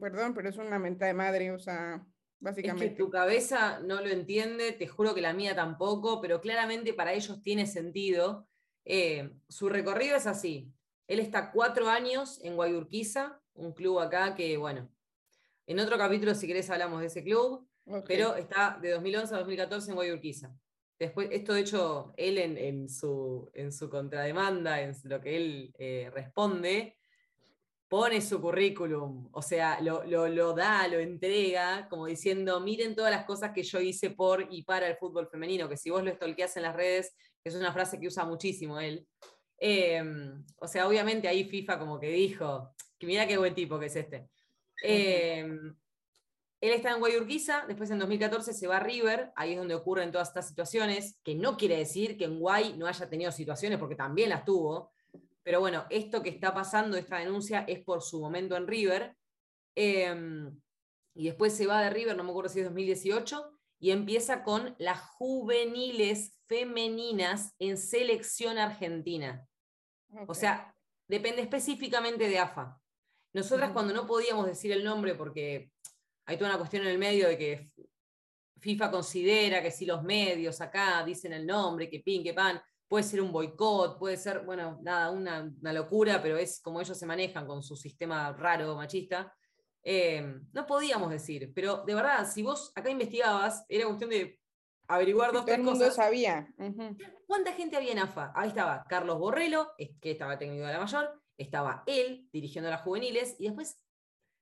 perdón, 0.00 0.34
pero 0.34 0.50
es 0.50 0.56
una 0.58 0.78
menta 0.78 1.06
de 1.06 1.14
madre. 1.14 1.50
O 1.52 1.58
sea, 1.58 1.94
Es 1.94 2.00
que 2.38 2.44
básicamente. 2.44 2.96
tu 2.96 3.08
cabeza 3.10 3.80
no 3.80 4.00
lo 4.00 4.08
entiende, 4.08 4.72
te 4.72 4.86
juro 4.86 5.14
que 5.14 5.20
la 5.20 5.32
mía 5.32 5.54
tampoco, 5.54 6.20
pero 6.20 6.40
claramente 6.40 6.92
para 6.92 7.12
ellos 7.14 7.42
tiene 7.42 7.66
sentido. 7.66 8.46
Eh, 8.84 9.30
su 9.48 9.68
recorrido 9.68 10.16
es 10.16 10.26
así. 10.26 10.72
Él 11.06 11.20
está 11.20 11.52
cuatro 11.52 11.88
años 11.88 12.40
en 12.42 12.56
Guayurquiza, 12.56 13.40
un 13.54 13.72
club 13.72 14.00
acá 14.00 14.34
que, 14.34 14.56
bueno, 14.56 14.90
en 15.66 15.78
otro 15.78 15.96
capítulo 15.98 16.34
si 16.34 16.46
querés 16.46 16.70
hablamos 16.70 17.00
de 17.00 17.06
ese 17.06 17.22
club, 17.22 17.68
Pero 18.06 18.36
está 18.36 18.78
de 18.80 18.90
2011 18.90 19.34
a 19.34 19.38
2014 19.38 19.90
en 19.90 19.94
Guayurquiza. 19.96 20.54
Después, 20.98 21.28
esto 21.32 21.54
de 21.54 21.60
hecho, 21.60 22.14
él 22.16 22.38
en, 22.38 22.56
en 22.56 22.88
su, 22.88 23.50
en 23.54 23.72
su 23.72 23.90
contrademanda, 23.90 24.80
en 24.80 24.94
lo 25.04 25.20
que 25.20 25.36
él 25.36 25.74
eh, 25.76 26.10
responde, 26.12 26.96
pone 27.88 28.20
su 28.20 28.40
currículum, 28.40 29.28
o 29.32 29.42
sea, 29.42 29.80
lo, 29.80 30.04
lo, 30.04 30.28
lo 30.28 30.54
da, 30.54 30.86
lo 30.88 30.98
entrega, 30.98 31.88
como 31.90 32.06
diciendo, 32.06 32.60
miren 32.60 32.94
todas 32.94 33.10
las 33.10 33.24
cosas 33.24 33.52
que 33.52 33.64
yo 33.64 33.80
hice 33.80 34.10
por 34.10 34.46
y 34.50 34.62
para 34.62 34.86
el 34.86 34.96
fútbol 34.96 35.28
femenino, 35.28 35.68
que 35.68 35.76
si 35.76 35.90
vos 35.90 36.02
lo 36.02 36.10
estolqueás 36.10 36.56
en 36.56 36.62
las 36.62 36.76
redes, 36.76 37.14
es 37.44 37.54
una 37.54 37.72
frase 37.72 37.98
que 37.98 38.06
usa 38.06 38.24
muchísimo 38.24 38.78
él. 38.78 39.06
Eh, 39.58 40.02
o 40.56 40.68
sea, 40.68 40.88
obviamente 40.88 41.28
ahí 41.28 41.44
FIFA 41.44 41.78
como 41.78 41.98
que 42.00 42.08
dijo, 42.08 42.74
que 42.98 43.06
mira 43.06 43.26
qué 43.26 43.36
buen 43.36 43.54
tipo 43.54 43.78
que 43.78 43.86
es 43.86 43.96
este. 43.96 44.28
Eh, 44.82 45.46
él 46.62 46.70
está 46.70 46.92
en 46.92 47.00
Guayurquiza, 47.00 47.64
después 47.66 47.90
en 47.90 47.98
2014 47.98 48.52
se 48.52 48.68
va 48.68 48.76
a 48.76 48.80
River, 48.80 49.32
ahí 49.34 49.52
es 49.52 49.58
donde 49.58 49.74
ocurren 49.74 50.12
todas 50.12 50.28
estas 50.28 50.46
situaciones, 50.46 51.18
que 51.24 51.34
no 51.34 51.56
quiere 51.56 51.76
decir 51.76 52.16
que 52.16 52.24
en 52.24 52.38
Guay 52.38 52.78
no 52.78 52.86
haya 52.86 53.10
tenido 53.10 53.32
situaciones, 53.32 53.80
porque 53.80 53.96
también 53.96 54.30
las 54.30 54.44
tuvo, 54.44 54.92
pero 55.42 55.58
bueno, 55.58 55.86
esto 55.90 56.22
que 56.22 56.30
está 56.30 56.54
pasando, 56.54 56.96
esta 56.96 57.18
denuncia, 57.18 57.64
es 57.66 57.82
por 57.82 58.00
su 58.00 58.20
momento 58.20 58.56
en 58.56 58.68
River, 58.68 59.16
eh, 59.74 60.14
y 61.14 61.24
después 61.24 61.52
se 61.52 61.66
va 61.66 61.82
de 61.82 61.90
River, 61.90 62.16
no 62.16 62.22
me 62.22 62.30
acuerdo 62.30 62.48
si 62.48 62.60
es 62.60 62.66
2018, 62.66 63.58
y 63.80 63.90
empieza 63.90 64.44
con 64.44 64.76
las 64.78 65.00
juveniles 65.00 66.38
femeninas 66.46 67.56
en 67.58 67.76
selección 67.76 68.58
argentina. 68.58 69.48
O 70.28 70.34
sea, 70.34 70.72
depende 71.08 71.42
específicamente 71.42 72.28
de 72.28 72.38
AFA. 72.38 72.80
Nosotras 73.32 73.72
cuando 73.72 73.92
no 73.92 74.06
podíamos 74.06 74.46
decir 74.46 74.70
el 74.70 74.84
nombre 74.84 75.16
porque 75.16 75.72
hay 76.26 76.36
toda 76.36 76.50
una 76.50 76.58
cuestión 76.58 76.82
en 76.84 76.90
el 76.90 76.98
medio 76.98 77.28
de 77.28 77.38
que 77.38 77.70
FIFA 78.60 78.90
considera 78.90 79.62
que 79.62 79.70
si 79.70 79.86
los 79.86 80.02
medios 80.02 80.60
acá 80.60 81.04
dicen 81.04 81.32
el 81.32 81.46
nombre, 81.46 81.90
que 81.90 82.00
pin, 82.00 82.22
que 82.22 82.32
pan, 82.32 82.60
puede 82.86 83.04
ser 83.04 83.20
un 83.20 83.32
boicot, 83.32 83.98
puede 83.98 84.16
ser, 84.16 84.44
bueno, 84.44 84.78
nada, 84.82 85.10
una, 85.10 85.50
una 85.60 85.72
locura, 85.72 86.22
pero 86.22 86.36
es 86.36 86.60
como 86.60 86.80
ellos 86.80 86.96
se 86.98 87.06
manejan 87.06 87.46
con 87.46 87.62
su 87.62 87.74
sistema 87.74 88.32
raro, 88.32 88.76
machista. 88.76 89.34
Eh, 89.82 90.40
no 90.52 90.64
podíamos 90.66 91.10
decir, 91.10 91.52
pero 91.54 91.82
de 91.84 91.94
verdad, 91.94 92.30
si 92.30 92.42
vos 92.42 92.70
acá 92.76 92.88
investigabas, 92.90 93.64
era 93.68 93.86
cuestión 93.86 94.10
de 94.10 94.38
averiguar 94.86 95.32
dos, 95.32 95.40
Todo 95.40 95.46
tres 95.46 95.58
el 95.58 95.64
mundo 95.64 95.80
cosas. 95.80 95.96
sabía. 95.96 96.54
¿Cuánta 97.26 97.52
gente 97.52 97.76
había 97.76 97.92
en 97.92 97.98
AFA? 97.98 98.32
Ahí 98.36 98.48
estaba 98.48 98.84
Carlos 98.88 99.18
Borrello, 99.18 99.72
que 99.76 100.10
estaba 100.12 100.38
técnico 100.38 100.66
de 100.66 100.72
la 100.74 100.78
mayor, 100.78 101.20
estaba 101.36 101.82
él 101.86 102.28
dirigiendo 102.32 102.68
a 102.68 102.72
las 102.72 102.82
juveniles 102.82 103.34
y 103.38 103.46
después 103.46 103.81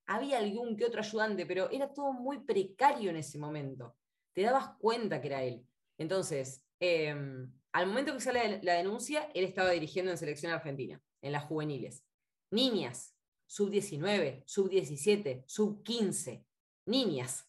había 0.07 0.39
algún 0.39 0.77
que 0.77 0.85
otro 0.85 1.01
ayudante, 1.01 1.47
pero 1.47 1.71
era 1.71 1.93
todo 1.93 2.13
muy 2.13 2.41
precario 2.41 3.11
en 3.11 3.17
ese 3.17 3.39
momento. 3.39 3.97
Te 4.33 4.43
dabas 4.43 4.77
cuenta 4.79 5.21
que 5.21 5.29
era 5.29 5.43
él. 5.43 5.65
Entonces, 5.99 6.65
em, 6.81 7.53
al 7.73 7.87
momento 7.87 8.15
que 8.15 8.21
sale 8.21 8.61
la 8.63 8.75
denuncia, 8.75 9.31
él 9.35 9.45
estaba 9.45 9.71
dirigiendo 9.71 10.11
en 10.11 10.19
selección 10.19 10.53
argentina, 10.53 11.01
en 11.23 11.33
las 11.33 11.45
juveniles. 11.45 12.05
Niñas, 12.51 13.15
sub-19, 13.47 14.43
sub-17, 14.47 15.45
sub-15, 15.47 16.45
niñas. 16.87 17.49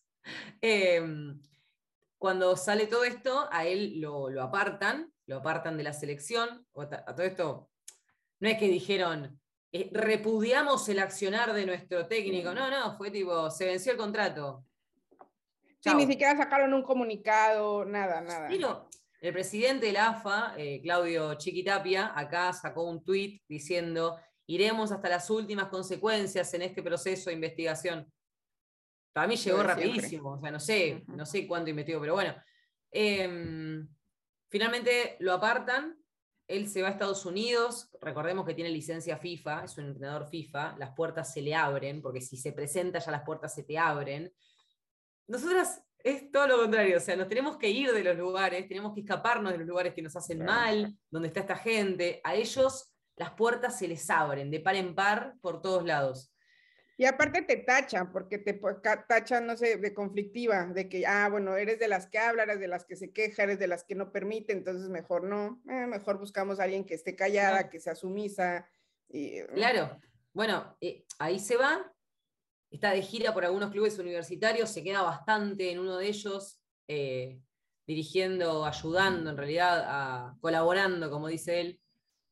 Em, 0.61 1.41
cuando 2.19 2.55
sale 2.55 2.85
todo 2.85 3.03
esto, 3.03 3.47
a 3.51 3.65
él 3.65 3.99
lo, 3.99 4.29
apartan, 4.41 5.11
lo 5.25 5.37
apartan 5.37 5.75
de 5.77 5.83
la 5.83 5.93
selección. 5.93 6.67
A 6.75 7.15
todo 7.15 7.25
esto, 7.25 7.71
no 8.39 8.47
es 8.47 8.59
que 8.59 8.67
dijeron, 8.67 9.40
eh, 9.71 9.89
repudiamos 9.93 10.87
el 10.89 10.99
accionar 10.99 11.53
de 11.53 11.65
nuestro 11.65 12.07
técnico. 12.07 12.53
No, 12.53 12.69
no, 12.69 12.97
fue 12.97 13.11
tipo, 13.11 13.49
se 13.49 13.65
venció 13.65 13.93
el 13.93 13.97
contrato. 13.97 14.65
Sí, 15.79 15.93
ni 15.95 16.05
siquiera 16.05 16.37
sacaron 16.37 16.73
un 16.73 16.83
comunicado, 16.83 17.85
nada, 17.85 18.21
nada. 18.21 18.47
Pero 18.49 18.87
el 19.19 19.33
presidente 19.33 19.87
de 19.87 19.93
la 19.93 20.09
AFA, 20.09 20.53
eh, 20.57 20.79
Claudio 20.81 21.33
Chiquitapia, 21.35 22.11
acá 22.15 22.53
sacó 22.53 22.83
un 22.83 23.03
tuit 23.03 23.41
diciendo, 23.47 24.19
iremos 24.45 24.91
hasta 24.91 25.09
las 25.09 25.29
últimas 25.29 25.67
consecuencias 25.67 26.53
en 26.53 26.63
este 26.63 26.83
proceso 26.83 27.29
de 27.29 27.35
investigación. 27.35 28.11
Para 29.13 29.27
mí 29.27 29.35
llegó 29.35 29.63
rapidísimo, 29.63 30.33
o 30.33 30.39
sea, 30.39 30.51
no 30.51 30.59
sé, 30.59 31.03
no 31.07 31.25
sé 31.25 31.47
cuánto 31.47 31.69
investigó, 31.69 31.99
pero 31.99 32.13
bueno. 32.13 32.35
Em, 32.91 33.87
finalmente 34.49 35.17
lo 35.19 35.33
apartan, 35.33 36.00
él 36.51 36.67
se 36.67 36.81
va 36.81 36.89
a 36.89 36.91
Estados 36.91 37.25
Unidos, 37.25 37.89
recordemos 38.01 38.45
que 38.45 38.53
tiene 38.53 38.69
licencia 38.69 39.17
FIFA, 39.17 39.63
es 39.63 39.77
un 39.77 39.85
entrenador 39.85 40.27
FIFA, 40.27 40.75
las 40.77 40.93
puertas 40.93 41.33
se 41.33 41.41
le 41.41 41.55
abren, 41.55 42.01
porque 42.01 42.21
si 42.21 42.37
se 42.37 42.51
presenta 42.51 42.99
ya 42.99 43.11
las 43.11 43.23
puertas 43.23 43.53
se 43.53 43.63
te 43.63 43.77
abren. 43.77 44.31
Nosotras 45.27 45.81
es 45.99 46.31
todo 46.31 46.47
lo 46.47 46.57
contrario, 46.57 46.97
o 46.97 46.99
sea, 46.99 47.15
nos 47.15 47.27
tenemos 47.27 47.57
que 47.57 47.69
ir 47.69 47.91
de 47.93 48.03
los 48.03 48.17
lugares, 48.17 48.67
tenemos 48.67 48.93
que 48.93 49.01
escaparnos 49.01 49.51
de 49.51 49.59
los 49.59 49.67
lugares 49.67 49.93
que 49.93 50.01
nos 50.01 50.15
hacen 50.15 50.43
mal, 50.43 50.95
donde 51.09 51.29
está 51.29 51.39
esta 51.41 51.55
gente, 51.55 52.19
a 52.23 52.35
ellos 52.35 52.93
las 53.15 53.31
puertas 53.31 53.77
se 53.77 53.87
les 53.87 54.09
abren 54.09 54.49
de 54.49 54.59
par 54.59 54.75
en 54.75 54.95
par 54.95 55.35
por 55.41 55.61
todos 55.61 55.85
lados. 55.85 56.30
Y 57.01 57.05
aparte 57.07 57.41
te 57.41 57.57
tachan, 57.57 58.11
porque 58.11 58.37
te 58.37 58.53
tachan, 59.07 59.47
no 59.47 59.57
sé, 59.57 59.77
de 59.77 59.91
conflictiva, 59.91 60.67
de 60.67 60.87
que, 60.87 61.07
ah, 61.07 61.29
bueno, 61.31 61.57
eres 61.57 61.79
de 61.79 61.87
las 61.87 62.05
que 62.05 62.19
habla, 62.19 62.43
eres 62.43 62.59
de 62.59 62.67
las 62.67 62.85
que 62.85 62.95
se 62.95 63.11
queja, 63.11 63.41
eres 63.41 63.57
de 63.57 63.65
las 63.65 63.83
que 63.83 63.95
no 63.95 64.11
permite, 64.11 64.53
entonces 64.53 64.87
mejor 64.87 65.23
no, 65.23 65.63
eh, 65.67 65.87
mejor 65.87 66.19
buscamos 66.19 66.59
a 66.59 66.65
alguien 66.65 66.85
que 66.85 66.93
esté 66.93 67.15
callada, 67.15 67.71
que 67.71 67.79
sea 67.79 67.95
sumisa. 67.95 68.69
Y, 69.09 69.41
mm. 69.41 69.55
claro, 69.55 69.99
bueno, 70.31 70.77
eh, 70.79 71.03
ahí 71.17 71.39
se 71.39 71.57
va, 71.57 71.91
está 72.69 72.91
de 72.91 73.01
gira 73.01 73.33
por 73.33 73.45
algunos 73.45 73.71
clubes 73.71 73.97
universitarios, 73.97 74.69
se 74.69 74.83
queda 74.83 75.01
bastante 75.01 75.71
en 75.71 75.79
uno 75.79 75.97
de 75.97 76.07
ellos, 76.07 76.61
eh, 76.87 77.39
dirigiendo, 77.87 78.63
ayudando 78.63 79.31
en 79.31 79.37
realidad, 79.37 79.85
a, 79.87 80.37
colaborando, 80.39 81.09
como 81.09 81.29
dice 81.29 81.61
él, 81.61 81.81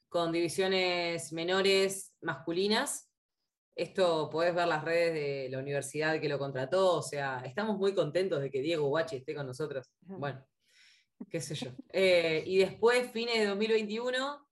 con 0.09 0.31
divisiones 0.31 1.33
menores 1.33 2.13
masculinas 2.21 3.08
esto 3.79 4.29
podés 4.29 4.53
ver 4.53 4.67
las 4.67 4.83
redes 4.83 5.13
de 5.13 5.49
la 5.49 5.59
universidad 5.59 6.19
que 6.19 6.27
lo 6.27 6.37
contrató, 6.37 6.97
o 6.97 7.01
sea, 7.01 7.41
estamos 7.45 7.77
muy 7.77 7.95
contentos 7.95 8.41
de 8.41 8.51
que 8.51 8.61
Diego 8.61 8.89
Guachi 8.89 9.17
esté 9.17 9.33
con 9.33 9.47
nosotros. 9.47 9.89
Bueno, 10.01 10.45
qué 11.29 11.39
sé 11.39 11.55
yo. 11.55 11.71
Eh, 11.93 12.43
y 12.45 12.57
después, 12.57 13.09
fines 13.11 13.39
de 13.39 13.45
2021, 13.45 14.47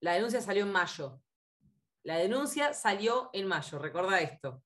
la 0.00 0.14
denuncia 0.14 0.40
salió 0.40 0.64
en 0.64 0.72
mayo. 0.72 1.20
La 2.04 2.16
denuncia 2.16 2.72
salió 2.72 3.28
en 3.34 3.46
mayo, 3.46 3.78
recuerda 3.78 4.20
esto. 4.20 4.62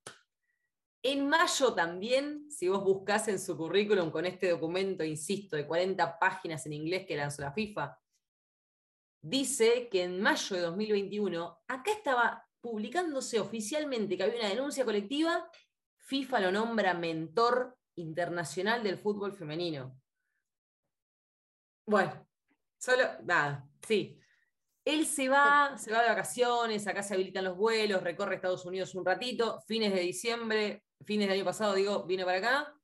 En 1.03 1.29
mayo 1.29 1.75
también, 1.75 2.49
si 2.51 2.69
vos 2.69 2.85
buscás 2.85 3.27
en 3.27 3.41
su 3.41 3.57
currículum 3.57 4.11
con 4.11 4.27
este 4.27 4.51
documento, 4.51 5.03
insisto, 5.03 5.57
de 5.57 5.67
40 5.67 6.19
páginas 6.21 6.67
en 6.67 6.75
inglés 6.75 7.05
que 7.07 7.17
lanzó 7.17 7.43
la 7.43 7.53
FIFA, 7.53 7.99
dice 9.23 9.89
que 9.91 10.05
en 10.05 10.21
mayo 10.21 10.55
de 10.55 10.63
2021, 10.63 11.63
acá 11.67 11.91
estaba 11.91 12.47
publicándose 12.61 13.41
oficialmente 13.41 14.17
que 14.17 14.23
había 14.23 14.41
una 14.41 14.49
denuncia 14.49 14.85
colectiva, 14.85 15.51
FIFA 15.97 16.41
lo 16.41 16.53
nombra 16.53 16.95
mentor 16.95 17.77
internacional 17.97 18.83
del 18.83 18.99
fútbol 18.99 19.33
femenino. 19.33 20.01
Bueno, 21.87 22.27
solo, 22.79 23.05
nada, 23.25 23.69
sí. 23.87 24.17
Él 24.85 25.07
se 25.07 25.29
va, 25.29 25.77
se 25.77 25.93
va 25.93 26.03
de 26.03 26.09
vacaciones, 26.09 26.87
acá 26.87 27.03
se 27.03 27.15
habilitan 27.15 27.45
los 27.45 27.57
vuelos, 27.57 28.03
recorre 28.03 28.37
Estados 28.37 28.65
Unidos 28.65 28.95
un 28.95 29.05
ratito, 29.05 29.61
fines 29.67 29.93
de 29.93 30.01
diciembre, 30.01 30.85
fines 31.05 31.29
del 31.29 31.37
año 31.37 31.45
pasado, 31.45 31.75
digo, 31.75 32.05
viene 32.07 32.25
para 32.25 32.39
acá. 32.39 32.75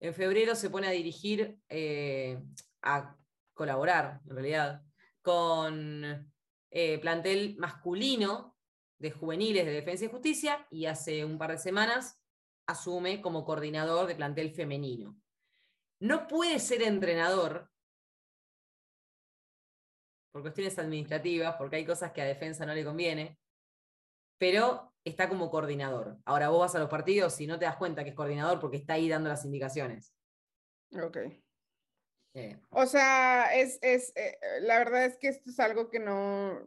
En 0.00 0.12
febrero 0.12 0.54
se 0.54 0.70
pone 0.70 0.88
a 0.88 0.90
dirigir, 0.90 1.58
eh, 1.68 2.42
a 2.82 3.16
colaborar, 3.54 4.20
en 4.28 4.34
realidad, 4.34 4.82
con 5.22 6.30
eh, 6.70 6.98
plantel 6.98 7.56
masculino 7.58 8.55
de 8.98 9.10
juveniles 9.10 9.64
de 9.66 9.72
Defensa 9.72 10.04
y 10.04 10.08
Justicia 10.08 10.66
y 10.70 10.86
hace 10.86 11.24
un 11.24 11.38
par 11.38 11.52
de 11.52 11.58
semanas 11.58 12.20
asume 12.66 13.20
como 13.20 13.44
coordinador 13.44 14.06
de 14.06 14.16
plantel 14.16 14.52
femenino. 14.52 15.16
No 16.00 16.26
puede 16.26 16.58
ser 16.58 16.82
entrenador 16.82 17.70
por 20.32 20.42
cuestiones 20.42 20.78
administrativas, 20.78 21.56
porque 21.56 21.76
hay 21.76 21.86
cosas 21.86 22.12
que 22.12 22.20
a 22.20 22.26
defensa 22.26 22.66
no 22.66 22.74
le 22.74 22.84
conviene, 22.84 23.38
pero 24.38 24.92
está 25.04 25.28
como 25.28 25.50
coordinador. 25.50 26.18
Ahora 26.26 26.50
vos 26.50 26.60
vas 26.60 26.74
a 26.74 26.78
los 26.78 26.90
partidos 26.90 27.40
y 27.40 27.46
no 27.46 27.58
te 27.58 27.64
das 27.64 27.76
cuenta 27.76 28.04
que 28.04 28.10
es 28.10 28.16
coordinador 28.16 28.60
porque 28.60 28.76
está 28.76 28.94
ahí 28.94 29.08
dando 29.08 29.30
las 29.30 29.44
indicaciones. 29.44 30.14
Ok. 30.92 31.18
O 32.68 32.84
sea, 32.84 33.54
es, 33.54 33.78
es 33.80 34.12
eh, 34.14 34.38
la 34.60 34.78
verdad 34.78 35.06
es 35.06 35.16
que 35.16 35.28
esto 35.28 35.48
es 35.48 35.58
algo 35.58 35.88
que 35.88 36.00
no, 36.00 36.60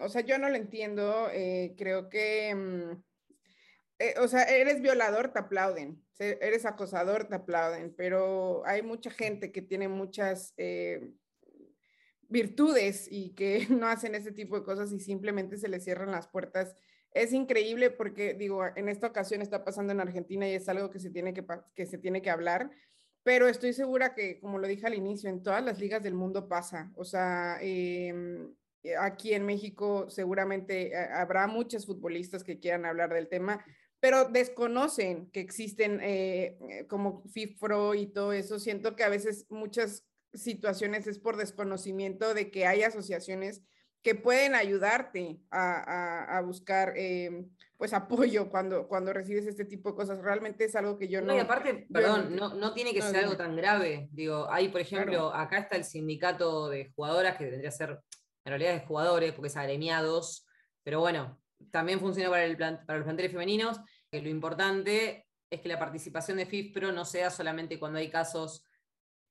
o 0.00 0.08
sea, 0.08 0.22
yo 0.22 0.38
no 0.38 0.48
lo 0.48 0.56
entiendo, 0.56 1.28
eh, 1.32 1.74
creo 1.76 2.08
que, 2.08 2.54
mm, 2.54 3.02
eh, 3.98 4.14
o 4.20 4.28
sea, 4.28 4.42
eres 4.44 4.80
violador, 4.80 5.32
te 5.32 5.38
aplauden, 5.38 6.02
eres 6.18 6.66
acosador, 6.66 7.28
te 7.28 7.36
aplauden, 7.36 7.94
pero 7.96 8.62
hay 8.66 8.82
mucha 8.82 9.10
gente 9.10 9.52
que 9.52 9.62
tiene 9.62 9.88
muchas 9.88 10.54
eh, 10.56 11.12
virtudes 12.28 13.08
y 13.10 13.34
que 13.34 13.66
no 13.70 13.88
hacen 13.88 14.14
ese 14.14 14.32
tipo 14.32 14.58
de 14.58 14.64
cosas 14.64 14.92
y 14.92 15.00
simplemente 15.00 15.56
se 15.58 15.68
les 15.68 15.84
cierran 15.84 16.10
las 16.10 16.28
puertas. 16.28 16.74
Es 17.12 17.32
increíble 17.32 17.90
porque, 17.90 18.34
digo, 18.34 18.62
en 18.76 18.88
esta 18.88 19.06
ocasión 19.06 19.40
está 19.40 19.64
pasando 19.64 19.92
en 19.92 20.00
Argentina 20.00 20.48
y 20.48 20.54
es 20.54 20.68
algo 20.68 20.90
que 20.90 21.00
se 21.00 21.10
tiene 21.10 21.32
que, 21.32 21.44
que, 21.74 21.86
se 21.86 21.98
tiene 21.98 22.20
que 22.20 22.30
hablar 22.30 22.70
pero 23.26 23.48
estoy 23.48 23.72
segura 23.72 24.14
que, 24.14 24.38
como 24.38 24.56
lo 24.60 24.68
dije 24.68 24.86
al 24.86 24.94
inicio, 24.94 25.28
en 25.28 25.42
todas 25.42 25.60
las 25.64 25.80
ligas 25.80 26.00
del 26.00 26.14
mundo 26.14 26.46
pasa. 26.46 26.92
O 26.94 27.04
sea, 27.04 27.58
eh, 27.60 28.14
aquí 29.00 29.34
en 29.34 29.46
México 29.46 30.08
seguramente 30.08 30.88
eh, 30.88 31.08
habrá 31.12 31.46
muchos 31.46 31.86
futbolistas 31.86 32.44
que 32.44 32.58
quieran 32.58 32.84
hablar 32.84 33.12
del 33.12 33.28
tema, 33.28 33.64
pero 34.00 34.26
desconocen 34.26 35.30
que 35.30 35.40
existen 35.40 36.00
eh, 36.02 36.86
como 36.88 37.24
FIFRO 37.28 37.94
y 37.94 38.06
todo 38.06 38.32
eso. 38.32 38.58
Siento 38.58 38.94
que 38.94 39.04
a 39.04 39.08
veces 39.08 39.46
muchas 39.48 40.06
situaciones 40.34 41.06
es 41.06 41.18
por 41.18 41.36
desconocimiento 41.36 42.34
de 42.34 42.50
que 42.50 42.66
hay 42.66 42.82
asociaciones 42.82 43.62
que 44.02 44.14
pueden 44.14 44.54
ayudarte 44.54 45.40
a, 45.50 46.40
buscar 46.44 46.94
pues 47.76 47.92
apoyo 47.92 48.48
cuando, 48.48 48.88
cuando 48.88 49.12
recibes 49.12 49.46
este 49.46 49.64
tipo 49.64 49.90
de 49.90 49.96
cosas. 49.96 50.20
Realmente 50.20 50.64
es 50.64 50.74
algo 50.76 50.96
que 50.96 51.08
yo 51.08 51.20
no... 51.20 51.28
No, 51.28 51.36
y 51.36 51.40
aparte, 51.40 51.86
perdón, 51.92 52.34
no, 52.36 52.72
tiene 52.72 52.94
que 52.94 53.02
ser 53.02 53.16
algo 53.16 53.36
tan 53.36 53.56
grave. 53.56 54.08
Digo, 54.12 54.46
hay, 54.50 54.68
por 54.68 54.80
ejemplo, 54.80 55.34
acá 55.34 55.58
está 55.58 55.76
el 55.76 55.84
sindicato 55.84 56.68
de 56.68 56.92
jugadoras 56.94 57.36
que 57.36 57.46
tendría 57.46 57.70
que 57.70 57.76
ser 57.76 58.00
en 58.46 58.50
realidad 58.50 58.76
es 58.76 58.86
jugadores, 58.86 59.32
porque 59.32 59.48
es 59.48 59.56
agremiados, 59.56 60.46
pero 60.84 61.00
bueno, 61.00 61.36
también 61.72 61.98
funciona 61.98 62.30
para, 62.30 62.46
los 62.46 63.04
planteles 63.04 63.32
femeninos. 63.32 63.80
lo 64.12 64.28
importante 64.28 65.26
es 65.50 65.60
que 65.60 65.68
la 65.68 65.80
participación 65.80 66.38
de 66.38 66.46
FIFPRO 66.46 66.92
no 66.92 67.04
sea 67.04 67.30
solamente 67.30 67.80
cuando 67.80 67.98
hay 67.98 68.08
casos 68.08 68.64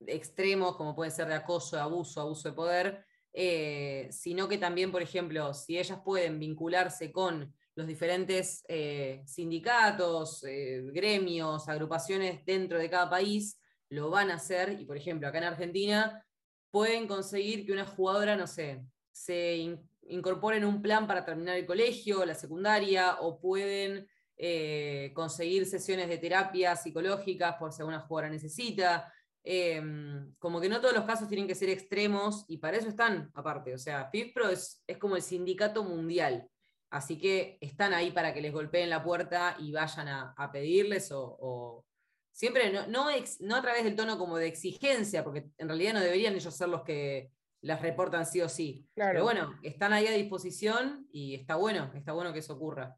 extremos, 0.05 0.75
como 0.75 0.93
pueden 0.93 1.13
ser 1.13 1.27
de 1.29 1.35
acoso, 1.35 1.79
abuso, 1.79 2.19
abuso 2.19 2.49
de 2.49 2.55
poder, 2.55 3.05
eh, 3.31 4.09
sino 4.11 4.49
que 4.49 4.57
también, 4.57 4.91
por 4.91 5.01
ejemplo, 5.01 5.53
si 5.53 5.77
ellas 5.77 6.01
pueden 6.03 6.37
vincularse 6.37 7.13
con 7.13 7.53
los 7.75 7.87
diferentes 7.87 8.65
eh, 8.67 9.23
sindicatos, 9.25 10.43
eh, 10.43 10.81
gremios, 10.91 11.69
agrupaciones 11.69 12.45
dentro 12.45 12.77
de 12.79 12.89
cada 12.89 13.09
país, 13.09 13.61
lo 13.89 14.09
van 14.09 14.29
a 14.29 14.35
hacer. 14.35 14.77
Y, 14.77 14.85
por 14.85 14.97
ejemplo, 14.97 15.29
acá 15.29 15.37
en 15.37 15.45
Argentina 15.45 16.25
pueden 16.69 17.07
conseguir 17.07 17.65
que 17.65 17.71
una 17.71 17.85
jugadora, 17.85 18.35
no 18.35 18.47
sé, 18.47 18.83
se 19.15 19.77
incorporen 20.09 20.65
un 20.65 20.81
plan 20.81 21.07
para 21.07 21.23
terminar 21.23 21.55
el 21.55 21.65
colegio, 21.65 22.25
la 22.25 22.35
secundaria, 22.35 23.21
o 23.21 23.39
pueden 23.39 24.09
eh, 24.35 25.13
conseguir 25.15 25.65
sesiones 25.65 26.09
de 26.09 26.17
terapia 26.17 26.75
psicológicas 26.75 27.55
por 27.55 27.71
si 27.71 27.81
alguna 27.81 28.01
jugadora 28.01 28.29
necesita. 28.29 29.09
Em, 29.41 30.33
como 30.37 30.59
que 30.59 30.67
no 30.67 30.81
todos 30.81 30.93
los 30.93 31.05
casos 31.05 31.29
tienen 31.29 31.47
que 31.47 31.55
ser 31.55 31.69
extremos 31.69 32.43
y 32.49 32.57
para 32.57 32.75
eso 32.75 32.89
están 32.89 33.31
aparte. 33.35 33.73
O 33.73 33.77
sea, 33.77 34.09
FIFPRO 34.11 34.49
es, 34.49 34.83
es 34.85 34.97
como 34.97 35.15
el 35.15 35.21
sindicato 35.21 35.85
mundial. 35.85 36.49
Así 36.89 37.17
que 37.17 37.57
están 37.61 37.93
ahí 37.93 38.11
para 38.11 38.33
que 38.33 38.41
les 38.41 38.51
golpeen 38.51 38.89
la 38.89 39.01
puerta 39.01 39.55
y 39.59 39.71
vayan 39.71 40.09
a, 40.09 40.51
pedirles 40.51 41.09
o, 41.13 41.85
siempre, 42.33 42.69
no, 42.73 42.85
no, 42.87 43.07
no, 43.39 43.55
a 43.55 43.61
través 43.61 43.85
del 43.85 43.95
tono 43.95 44.17
como 44.17 44.37
de 44.37 44.47
exigencia, 44.47 45.23
porque 45.23 45.45
en 45.57 45.69
realidad 45.69 45.93
no 45.93 46.01
deberían 46.01 46.35
ellos 46.35 46.53
ser 46.53 46.67
los 46.67 46.83
que 46.83 47.31
las 47.65 47.81
reportan 47.81 48.27
sí 48.27 48.41
o 48.41 48.47
sí. 48.47 48.87
Pero 48.93 49.23
bueno, 49.23 49.59
están 49.63 49.91
ahí 49.91 50.05
a 50.05 50.11
disposición 50.11 51.07
y 51.11 51.33
está 51.33 51.55
bueno, 51.55 51.91
está 51.95 52.13
bueno 52.13 52.31
que 52.31 52.39
eso 52.39 52.53
ocurra. 52.53 52.95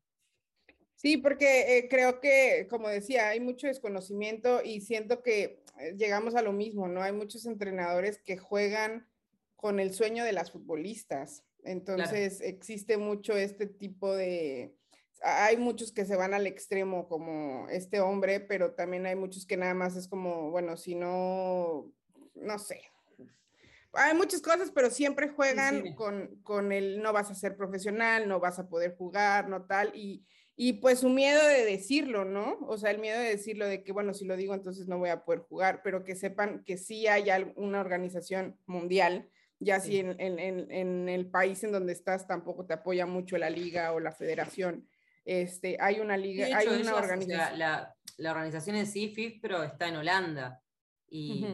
Sí, 0.96 1.16
porque 1.16 1.78
eh, 1.78 1.88
creo 1.90 2.20
que, 2.20 2.68
como 2.70 2.90
decía, 2.90 3.30
hay 3.30 3.40
mucho 3.40 3.68
desconocimiento 3.68 4.62
y 4.62 4.82
siento 4.82 5.24
que 5.24 5.64
eh, 5.80 5.96
llegamos 5.96 6.36
a 6.36 6.42
lo 6.42 6.52
mismo, 6.52 6.90
¿no? 6.90 7.02
Hay 7.02 7.14
muchos 7.14 7.46
entrenadores 7.46 8.20
que 8.20 8.38
juegan 8.38 9.08
con 9.56 9.80
el 9.80 9.94
sueño 9.94 10.26
de 10.26 10.34
las 10.34 10.52
futbolistas. 10.52 11.46
Entonces 11.64 12.42
existe 12.42 12.98
mucho 12.98 13.38
este 13.38 13.68
tipo 13.68 14.14
de... 14.14 14.76
Hay 15.22 15.56
muchos 15.56 15.94
que 15.94 16.06
se 16.06 16.18
van 16.18 16.34
al 16.34 16.46
extremo 16.46 17.08
como 17.08 17.70
este 17.70 18.02
hombre, 18.02 18.42
pero 18.42 18.74
también 18.74 19.06
hay 19.06 19.16
muchos 19.16 19.46
que 19.46 19.56
nada 19.56 19.74
más 19.74 19.96
es 19.96 20.10
como, 20.10 20.52
bueno, 20.52 20.76
si 20.76 20.94
no, 20.94 21.90
no 22.36 22.60
sé. 22.60 22.82
Hay 23.98 24.16
muchas 24.16 24.42
cosas, 24.42 24.72
pero 24.74 24.90
siempre 24.90 25.30
juegan 25.30 25.94
Con, 25.96 26.40
con 26.44 26.72
el 26.72 27.02
no 27.02 27.14
vas 27.14 27.32
a 27.32 27.36
ser 27.36 27.58
profesional, 27.58 28.28
no 28.28 28.40
vas 28.40 28.60
a 28.60 28.70
poder 28.70 28.96
jugar, 28.96 29.50
no 29.50 29.66
tal. 29.66 29.92
Y, 29.96 30.26
y 30.56 30.74
pues 30.74 31.00
su 31.00 31.10
miedo 31.10 31.46
de 31.46 31.66
decirlo, 31.66 32.26
¿no? 32.26 32.58
O 32.68 32.78
sea, 32.78 32.92
el 32.92 33.00
miedo 33.00 33.20
de 33.20 33.30
decirlo 33.30 33.68
de 33.68 33.84
que, 33.84 33.92
bueno, 33.92 34.14
si 34.14 34.26
lo 34.26 34.38
digo, 34.38 34.54
entonces 34.54 34.88
no 34.88 34.98
voy 34.98 35.10
a 35.10 35.24
poder 35.24 35.42
jugar, 35.42 35.82
pero 35.84 36.04
que 36.04 36.16
sepan 36.16 36.64
que 36.64 36.78
sí 36.78 37.08
hay 37.08 37.28
una 37.56 37.82
organización 37.82 38.58
mundial 38.66 39.30
ya 39.60 39.80
si 39.80 39.98
en, 39.98 40.20
en, 40.20 40.40
en, 40.72 41.10
el 41.10 41.30
país 41.30 41.64
en 41.64 41.72
donde 41.72 41.94
estás 41.94 42.28
tampoco 42.28 42.66
te 42.66 42.74
apoya 42.74 43.06
mucho 43.06 43.38
la 43.38 43.50
liga 43.50 43.92
o 43.92 44.00
la 44.00 44.12
federación. 44.12 44.88
Este, 45.26 45.78
hay 45.80 46.00
una 46.00 46.16
liga, 46.16 46.48
hay 46.56 46.68
una 46.68 46.96
organización. 46.96 47.60
la, 47.60 47.96
la, 48.18 48.32
organización 48.32 48.76
en 48.76 48.86
sí, 48.86 49.10
FIFPRO, 49.14 49.64
está 49.64 49.88
en 49.88 49.98
Holanda 49.98 50.62
y 51.10 51.46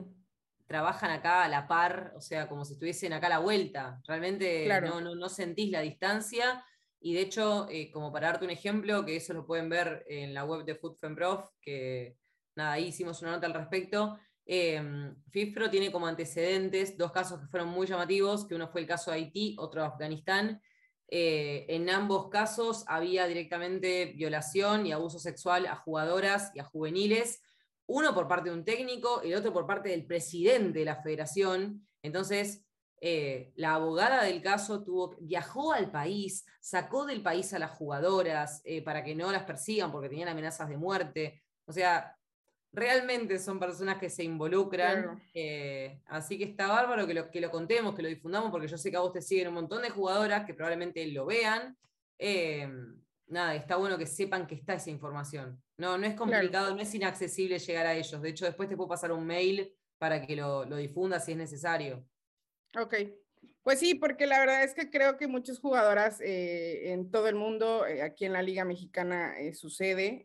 trabajan 0.66 1.12
acá 1.12 1.44
a 1.44 1.50
la 1.50 1.68
par, 1.68 2.14
o 2.16 2.22
sea, 2.22 2.48
como 2.48 2.66
si 2.66 2.74
estuviesen 2.74 3.14
acá 3.14 3.28
a 3.28 3.32
la 3.32 3.40
vuelta. 3.40 4.02
Realmente 4.08 4.68
no, 4.82 5.02
no, 5.02 5.16
no, 5.16 5.30
sentís 5.30 5.72
la 5.72 5.82
distancia. 5.82 6.64
Y 7.00 7.14
de 7.14 7.22
hecho, 7.22 7.68
eh, 7.70 7.92
como 7.92 8.12
para 8.12 8.28
darte 8.28 8.46
un 8.46 8.52
ejemplo, 8.52 9.06
que 9.06 9.18
eso 9.18 9.34
lo 9.34 9.46
pueden 9.46 9.70
ver 9.70 10.06
en 10.08 10.34
la 10.34 10.46
web 10.46 10.64
de 10.64 10.76
FoodFemProf, 10.76 11.50
que 11.62 12.18
nada, 12.56 12.74
ahí 12.74 12.86
hicimos 12.86 13.22
una 13.22 13.32
nota 13.32 13.48
al 13.48 13.54
respecto, 13.54 14.18
eh, 14.46 14.82
FIFPRO 15.30 15.70
tiene 15.70 15.92
como 15.92 16.08
antecedentes 16.08 16.98
dos 16.98 17.12
casos 17.12 17.40
que 17.40 17.48
fueron 17.48 17.70
muy 17.70 17.88
llamativos, 17.88 18.46
que 18.46 18.56
uno 18.56 18.68
fue 18.68 18.82
el 18.82 18.88
caso 18.88 19.12
de 19.12 19.18
Haití, 19.18 19.56
otro 19.60 19.82
de 19.82 19.88
Afganistán. 19.88 20.62
Eh, 21.08 21.66
en 21.70 21.90
ambos 21.90 22.30
casos 22.30 22.86
había 22.88 23.28
directamente 23.28 24.14
violación 24.16 24.86
y 24.86 24.92
abuso 24.92 25.20
sexual 25.20 25.68
a 25.68 25.76
jugadoras 25.76 26.52
y 26.56 26.60
a 26.60 26.64
juveniles, 26.64 27.42
uno 27.88 28.14
por 28.14 28.28
parte 28.28 28.50
de 28.50 28.56
un 28.56 28.66
técnico 28.66 29.22
y 29.24 29.32
el 29.32 29.38
otro 29.38 29.54
por 29.54 29.66
parte 29.66 29.90
del 29.90 30.06
presidente 30.06 30.80
de 30.80 30.86
la 30.86 31.02
federación. 31.02 31.88
Entonces, 32.02 32.64
eh, 33.02 33.52
la 33.56 33.76
abogada 33.76 34.24
del 34.24 34.42
caso 34.42 34.84
tuvo, 34.84 35.18
viajó 35.20 35.74
al 35.74 35.92
país, 35.92 36.46
sacó 36.62 37.06
del 37.06 37.22
país 37.22 37.54
a 37.54 37.60
las 37.60 37.72
jugadoras 37.72 38.62
eh, 38.64 38.82
para 38.82 39.04
que 39.04 39.16
no 39.16 39.32
las 39.32 39.44
persigan 39.44 39.92
porque 39.92 40.10
tenían 40.10 40.30
amenazas 40.30 40.70
de 40.70 40.78
muerte. 40.78 41.44
O 41.66 41.74
sea, 41.74 42.18
realmente 42.72 43.40
son 43.40 43.60
personas 43.60 43.98
que 43.98 44.10
se 44.10 44.24
involucran. 44.24 45.22
Eh, 45.34 46.02
así 46.06 46.38
que 46.38 46.46
está 46.46 46.68
bárbaro 46.68 47.06
que 47.06 47.14
lo, 47.14 47.30
que 47.30 47.42
lo 47.42 47.52
contemos, 47.52 47.94
que 47.94 48.04
lo 48.04 48.10
difundamos, 48.10 48.52
porque 48.52 48.68
yo 48.68 48.78
sé 48.78 48.90
que 48.90 48.98
a 48.98 49.02
vos 49.02 49.14
te 49.14 49.22
siguen 49.22 49.50
un 49.50 49.56
montón 49.56 49.82
de 49.82 49.90
jugadoras 49.90 50.46
que 50.46 50.54
probablemente 50.54 51.06
lo 51.08 51.26
vean. 51.26 51.78
Nada, 53.28 53.56
está 53.56 53.78
bueno 53.78 53.98
que 53.98 54.06
sepan 54.06 54.46
que 54.46 54.56
está 54.56 54.76
esa 54.76 54.92
información. 54.92 55.63
No, 55.78 55.98
no 55.98 56.06
es 56.06 56.16
complicado, 56.16 56.76
no 56.76 56.82
es 56.82 56.94
inaccesible 56.94 57.60
llegar 57.60 57.86
a 57.86 57.96
ellos. 57.96 58.22
De 58.22 58.30
hecho, 58.30 58.46
después 58.46 58.70
te 58.70 58.78
puedo 58.78 58.90
pasar 58.90 59.12
un 59.12 59.26
mail 59.26 59.74
para 59.98 60.26
que 60.26 60.36
lo, 60.36 60.66
lo 60.66 60.78
difundas 60.78 61.26
si 61.26 61.32
es 61.32 61.38
necesario. 61.38 62.06
Ok, 62.78 62.96
pues 63.64 63.80
sí, 63.80 63.96
porque 63.96 64.28
la 64.28 64.40
verdad 64.40 64.64
es 64.64 64.74
que 64.74 64.90
creo 64.90 65.16
que 65.16 65.28
muchas 65.28 65.60
jugadoras 65.60 66.20
eh, 66.20 66.92
en 66.92 67.10
todo 67.10 67.30
el 67.30 67.36
mundo, 67.36 67.88
eh, 67.88 68.02
aquí 68.02 68.26
en 68.26 68.34
la 68.34 68.42
Liga 68.42 68.66
Mexicana 68.66 69.40
eh, 69.40 69.54
sucede, 69.54 70.22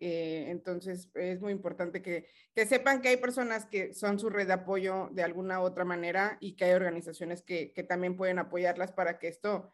entonces 0.50 1.08
es 1.14 1.40
muy 1.40 1.52
importante 1.52 2.02
que, 2.02 2.26
que, 2.52 2.66
sepan 2.66 3.00
que 3.00 3.10
hay 3.10 3.16
personas 3.16 3.64
que 3.66 3.94
son 3.94 4.18
su 4.18 4.28
red 4.28 4.48
de 4.48 4.54
apoyo 4.54 5.08
de 5.12 5.22
alguna 5.22 5.60
u 5.60 5.62
otra 5.62 5.84
manera 5.84 6.36
y 6.40 6.56
que 6.56 6.64
hay 6.64 6.72
organizaciones 6.72 7.42
que, 7.42 7.72
que 7.72 7.84
también 7.84 8.16
pueden 8.16 8.40
apoyarlas 8.40 8.90
para 8.90 9.20
que 9.20 9.28
esto 9.28 9.72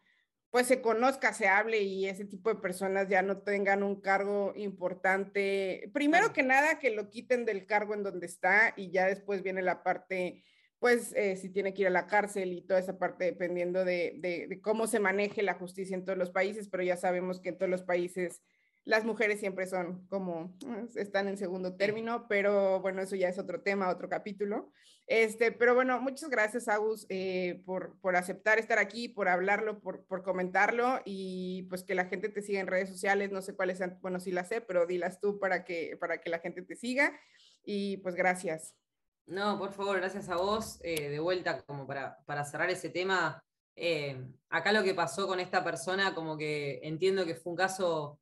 pues 0.55 0.67
se 0.67 0.79
conozca, 0.79 1.33
se 1.33 1.49
hable 1.49 1.81
y 1.81 2.07
ese 2.07 2.23
tipo 2.23 2.49
de 2.49 2.61
personas 2.61 3.09
ya 3.09 3.21
no 3.21 3.39
tengan 3.39 3.83
un 3.83 3.99
cargo 3.99 4.53
importante. 4.55 5.91
Primero 5.93 6.31
que 6.31 6.43
nada, 6.43 6.79
que 6.79 6.91
lo 6.91 7.09
quiten 7.09 7.43
del 7.43 7.65
cargo 7.65 7.93
en 7.93 8.03
donde 8.03 8.25
está 8.25 8.73
y 8.77 8.89
ya 8.89 9.05
después 9.05 9.43
viene 9.43 9.61
la 9.61 9.83
parte 9.83 10.45
pues 10.79 11.11
eh, 11.17 11.35
si 11.35 11.49
tiene 11.49 11.73
que 11.73 11.81
ir 11.81 11.89
a 11.89 11.91
la 11.91 12.07
cárcel 12.07 12.53
y 12.53 12.61
toda 12.61 12.79
esa 12.79 12.97
parte 12.97 13.25
dependiendo 13.25 13.83
de, 13.83 14.61
cómo 14.63 14.87
se 14.87 15.01
maneje 15.01 15.43
la 15.43 15.55
justicia 15.55 15.93
en 15.93 16.05
todos 16.05 16.17
los 16.17 16.31
países, 16.31 16.69
pero 16.69 16.83
ya 16.83 16.95
sabemos 16.95 17.41
que 17.41 17.49
en 17.49 17.57
todos 17.57 17.69
los 17.69 17.83
países 17.83 18.41
las 18.85 19.03
mujeres 19.03 19.41
siempre 19.41 19.67
son 19.67 20.07
como, 20.07 20.55
ah, 20.67 20.85
están 20.95 21.27
en 21.27 21.35
segundo 21.35 21.75
término, 21.75 22.27
pero 22.29 22.79
bueno, 22.79 23.01
eso 23.01 23.17
ya 23.17 23.27
es 23.27 23.37
otro 23.37 23.61
tema, 23.61 23.89
otro 23.89 24.07
capítulo. 24.07 24.71
Este, 25.07 25.51
pero 25.51 25.75
bueno, 25.75 26.01
muchas 26.01 26.29
gracias, 26.29 26.67
Agus, 26.67 27.05
eh, 27.09 27.61
por, 27.65 27.99
por, 27.99 28.15
aceptar 28.15 28.57
estar 28.57 28.79
aquí, 28.79 29.07
por 29.07 29.27
hablarlo, 29.27 29.79
por, 29.79 30.03
por, 30.05 30.23
comentarlo 30.23 30.99
y 31.05 31.63
pues 31.69 31.83
que 31.83 31.93
la 31.93 32.05
gente 32.05 32.29
te 32.29 32.41
siga 32.41 32.59
en 32.59 32.67
redes 32.67 32.89
sociales, 32.89 33.31
no 33.31 33.43
sé 33.43 33.55
cuáles 33.55 33.77
sean, 33.77 33.99
bueno, 34.01 34.19
sí 34.19 34.31
las 34.31 34.47
sé, 34.47 34.61
pero 34.61 34.87
dilas 34.87 35.19
tú 35.19 35.37
para 35.37 35.63
que, 35.63 35.95
para 35.99 36.19
que 36.19 36.31
la 36.31 36.39
gente 36.39 36.63
te 36.63 36.75
siga 36.75 37.13
y 37.63 37.97
pues 37.97 38.15
gracias. 38.15 38.75
No, 39.27 39.57
por 39.57 39.73
favor, 39.73 39.97
gracias 39.97 40.29
a 40.29 40.37
vos. 40.37 40.79
Eh, 40.83 41.09
de 41.09 41.19
vuelta, 41.19 41.61
como 41.63 41.87
para, 41.87 42.43
cerrar 42.45 42.69
ese 42.69 42.89
tema, 42.89 43.43
eh, 43.75 44.23
acá 44.49 44.71
lo 44.71 44.83
que 44.83 44.93
pasó 44.93 45.27
con 45.27 45.39
esta 45.39 45.63
persona, 45.63 46.13
como 46.15 46.37
que 46.37 46.79
entiendo 46.83 47.25
que 47.25 47.35
fue 47.35 47.51
un 47.51 47.57
caso 47.57 48.19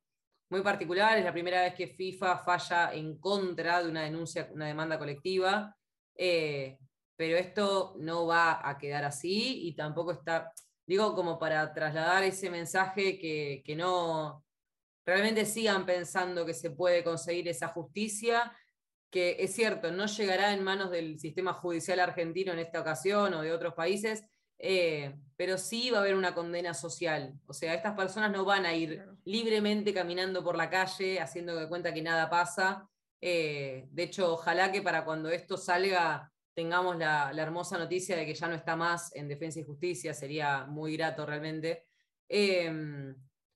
muy 0.50 0.62
particular, 0.62 1.18
es 1.18 1.24
la 1.24 1.32
primera 1.32 1.62
vez 1.62 1.74
que 1.74 1.88
FIFA 1.88 2.38
falla 2.38 2.92
en 2.92 3.18
contra 3.18 3.82
de 3.82 3.90
una 3.90 4.02
denuncia, 4.02 4.48
una 4.52 4.66
demanda 4.66 4.98
colectiva, 4.98 5.76
eh, 6.16 6.78
pero 7.16 7.36
esto 7.36 7.94
no 7.98 8.26
va 8.26 8.68
a 8.68 8.78
quedar 8.78 9.04
así 9.04 9.66
y 9.66 9.74
tampoco 9.74 10.12
está, 10.12 10.52
digo, 10.86 11.14
como 11.14 11.38
para 11.38 11.72
trasladar 11.72 12.24
ese 12.24 12.50
mensaje 12.50 13.18
que, 13.18 13.62
que 13.64 13.76
no 13.76 14.44
realmente 15.06 15.44
sigan 15.44 15.86
pensando 15.86 16.46
que 16.46 16.54
se 16.54 16.70
puede 16.70 17.04
conseguir 17.04 17.48
esa 17.48 17.68
justicia 17.68 18.52
que 19.14 19.36
es 19.38 19.54
cierto, 19.54 19.92
no 19.92 20.06
llegará 20.06 20.52
en 20.52 20.64
manos 20.64 20.90
del 20.90 21.20
sistema 21.20 21.52
judicial 21.52 22.00
argentino 22.00 22.52
en 22.52 22.58
esta 22.58 22.80
ocasión 22.80 23.32
o 23.34 23.42
de 23.42 23.52
otros 23.52 23.72
países, 23.74 24.24
eh, 24.58 25.14
pero 25.36 25.56
sí 25.56 25.88
va 25.90 25.98
a 25.98 26.00
haber 26.00 26.16
una 26.16 26.34
condena 26.34 26.74
social. 26.74 27.32
O 27.46 27.52
sea, 27.52 27.74
estas 27.74 27.94
personas 27.94 28.32
no 28.32 28.44
van 28.44 28.66
a 28.66 28.74
ir 28.74 29.06
libremente 29.24 29.94
caminando 29.94 30.42
por 30.42 30.56
la 30.56 30.68
calle 30.68 31.20
haciendo 31.20 31.54
de 31.54 31.68
cuenta 31.68 31.94
que 31.94 32.02
nada 32.02 32.28
pasa. 32.28 32.88
Eh, 33.20 33.86
de 33.90 34.02
hecho, 34.02 34.34
ojalá 34.34 34.70
que 34.70 34.82
para 34.82 35.04
cuando 35.04 35.28
esto 35.30 35.56
salga 35.56 36.30
tengamos 36.54 36.96
la, 36.96 37.32
hermosa 37.36 37.76
noticia 37.76 38.16
de 38.16 38.24
que 38.24 38.34
ya 38.34 38.46
no 38.48 38.54
está 38.54 38.76
más 38.76 39.14
en 39.14 39.28
Defensa 39.28 39.60
y 39.60 39.64
Justicia, 39.64 40.14
sería 40.14 40.64
muy 40.64 40.96
grato 40.96 41.26
realmente. 41.26 41.86
Em, 42.28 43.14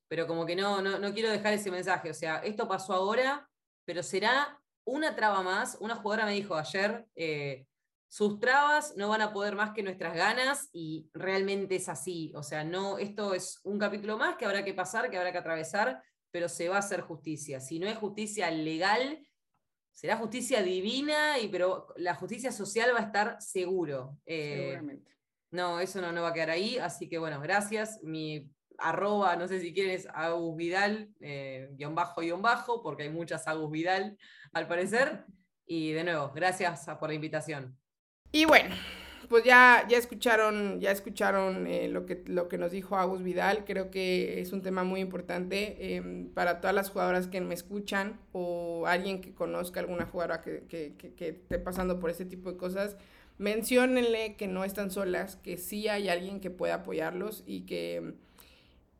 pero 0.08 0.26
como 0.26 0.44
que 0.44 0.56
no, 0.56 0.82
no, 0.82 1.14
quiero 1.14 1.30
dejar 1.30 1.54
ese 1.54 1.70
mensaje. 1.70 2.10
O 2.10 2.14
sea, 2.14 2.38
esto 2.38 2.66
pasó 2.66 2.94
ahora, 2.94 3.48
pero 3.84 4.02
será 4.02 4.60
una 4.84 5.14
traba 5.14 5.42
más. 5.42 5.76
Una 5.80 5.96
jugadora 5.96 6.26
me 6.26 6.32
dijo 6.32 6.56
ayer, 6.56 7.06
eh, 7.14 7.66
sus 8.08 8.40
trabas 8.40 8.94
no 8.96 9.08
van 9.08 9.20
a 9.20 9.32
poder 9.32 9.54
más 9.54 9.72
que 9.72 9.82
nuestras 9.82 10.14
ganas 10.14 10.70
y 10.72 11.10
realmente 11.12 11.76
es 11.76 11.88
así. 11.88 12.32
O 12.34 12.42
sea, 12.42 12.64
no, 12.64 12.98
esto 12.98 13.34
es 13.34 13.60
un 13.64 13.78
capítulo 13.78 14.16
más 14.16 14.36
que 14.36 14.46
habrá 14.46 14.64
que 14.64 14.74
pasar, 14.74 15.10
que 15.10 15.18
habrá 15.18 15.30
que 15.30 15.38
atravesar, 15.38 16.02
pero 16.30 16.48
se 16.48 16.68
va 16.68 16.76
a 16.76 16.80
hacer 16.80 17.02
justicia. 17.02 17.60
Si 17.60 17.78
no 17.78 17.86
es 17.86 17.98
justicia 17.98 18.50
legal, 18.50 19.22
será 19.98 20.16
justicia 20.16 20.62
divina, 20.62 21.40
y, 21.40 21.48
pero 21.48 21.88
la 21.96 22.14
justicia 22.14 22.52
social 22.52 22.94
va 22.94 23.00
a 23.00 23.06
estar 23.06 23.42
seguro. 23.42 24.16
Eh, 24.26 24.68
Seguramente. 24.68 25.16
No, 25.50 25.80
eso 25.80 26.00
no, 26.00 26.12
no 26.12 26.22
va 26.22 26.28
a 26.28 26.32
quedar 26.32 26.50
ahí, 26.50 26.78
así 26.78 27.08
que 27.08 27.18
bueno, 27.18 27.40
gracias. 27.40 27.98
Mi 28.04 28.48
arroba, 28.78 29.34
no 29.34 29.48
sé 29.48 29.58
si 29.58 29.74
quieres, 29.74 30.06
Agus 30.14 30.56
Vidal, 30.56 31.10
eh, 31.20 31.70
guion 31.72 31.96
bajo, 31.96 32.20
guion 32.20 32.40
bajo, 32.40 32.80
porque 32.80 33.02
hay 33.02 33.10
muchas 33.10 33.48
Agus 33.48 33.72
Vidal 33.72 34.16
al 34.52 34.68
parecer. 34.68 35.24
Y 35.66 35.90
de 35.90 36.04
nuevo, 36.04 36.30
gracias 36.32 36.86
por 37.00 37.08
la 37.08 37.16
invitación. 37.16 37.76
Y 38.30 38.44
bueno, 38.44 38.76
pues 39.28 39.44
ya, 39.44 39.86
ya 39.88 39.98
escucharon, 39.98 40.80
ya 40.80 40.90
escucharon 40.90 41.66
eh, 41.66 41.88
lo, 41.88 42.06
que, 42.06 42.22
lo 42.26 42.48
que 42.48 42.58
nos 42.58 42.72
dijo 42.72 42.96
Agus 42.96 43.22
Vidal. 43.22 43.64
Creo 43.64 43.90
que 43.90 44.40
es 44.40 44.52
un 44.52 44.62
tema 44.62 44.84
muy 44.84 45.00
importante 45.00 45.96
em, 45.96 46.28
para 46.28 46.60
todas 46.60 46.74
las 46.74 46.90
jugadoras 46.90 47.26
que 47.26 47.40
me 47.40 47.54
escuchan 47.54 48.18
o 48.32 48.86
alguien 48.86 49.20
que 49.20 49.34
conozca 49.34 49.80
alguna 49.80 50.06
jugadora 50.06 50.40
que, 50.40 50.64
que, 50.68 50.94
que, 50.96 51.28
esté 51.28 51.58
pasando 51.58 52.00
por 52.00 52.10
este 52.10 52.24
tipo 52.24 52.52
de 52.52 52.56
cosas. 52.56 52.96
Menciónenle 53.38 54.34
que 54.36 54.46
no 54.48 54.64
están 54.64 54.90
solas, 54.90 55.36
que 55.36 55.58
sí 55.58 55.88
hay 55.88 56.08
alguien 56.08 56.40
que 56.40 56.50
pueda 56.50 56.76
apoyarlos 56.76 57.44
y 57.46 57.62
que 57.62 58.14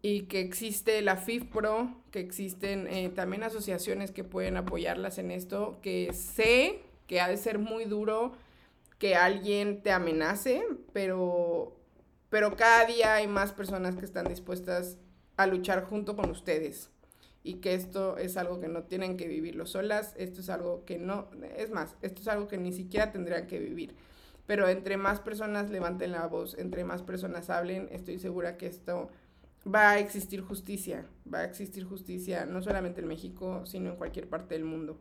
y 0.00 0.22
que 0.22 0.40
existe 0.40 1.02
la 1.02 1.16
FIFPRO, 1.16 1.92
que 2.12 2.20
existen 2.20 2.86
eh, 2.86 3.08
también 3.08 3.42
asociaciones 3.42 4.12
que 4.12 4.22
pueden 4.22 4.56
apoyarlas 4.56 5.18
en 5.18 5.32
esto, 5.32 5.80
que 5.82 6.12
sé 6.12 6.82
que 7.08 7.20
ha 7.20 7.28
de 7.28 7.36
ser 7.36 7.58
muy 7.58 7.84
duro 7.84 8.32
que 8.98 9.14
alguien 9.14 9.82
te 9.82 9.92
amenace, 9.92 10.64
pero, 10.92 11.76
pero 12.28 12.56
cada 12.56 12.84
día 12.84 13.14
hay 13.14 13.26
más 13.26 13.52
personas 13.52 13.96
que 13.96 14.04
están 14.04 14.26
dispuestas 14.26 14.98
a 15.36 15.46
luchar 15.46 15.84
junto 15.84 16.16
con 16.16 16.30
ustedes 16.30 16.90
y 17.44 17.54
que 17.54 17.74
esto 17.74 18.18
es 18.18 18.36
algo 18.36 18.60
que 18.60 18.68
no 18.68 18.82
tienen 18.82 19.16
que 19.16 19.28
vivirlo 19.28 19.64
solas, 19.66 20.14
esto 20.16 20.40
es 20.40 20.50
algo 20.50 20.84
que 20.84 20.98
no, 20.98 21.30
es 21.56 21.70
más, 21.70 21.96
esto 22.02 22.20
es 22.20 22.28
algo 22.28 22.48
que 22.48 22.58
ni 22.58 22.72
siquiera 22.72 23.12
tendrían 23.12 23.46
que 23.46 23.58
vivir. 23.58 23.94
Pero 24.46 24.68
entre 24.68 24.96
más 24.96 25.20
personas 25.20 25.70
levanten 25.70 26.12
la 26.12 26.26
voz, 26.26 26.56
entre 26.58 26.82
más 26.84 27.02
personas 27.02 27.50
hablen, 27.50 27.88
estoy 27.92 28.18
segura 28.18 28.56
que 28.56 28.66
esto 28.66 29.10
va 29.72 29.90
a 29.90 29.98
existir 29.98 30.40
justicia, 30.40 31.06
va 31.32 31.40
a 31.40 31.44
existir 31.44 31.84
justicia 31.84 32.46
no 32.46 32.62
solamente 32.62 33.00
en 33.00 33.08
México, 33.08 33.64
sino 33.66 33.90
en 33.90 33.96
cualquier 33.96 34.28
parte 34.28 34.54
del 34.54 34.64
mundo. 34.64 34.98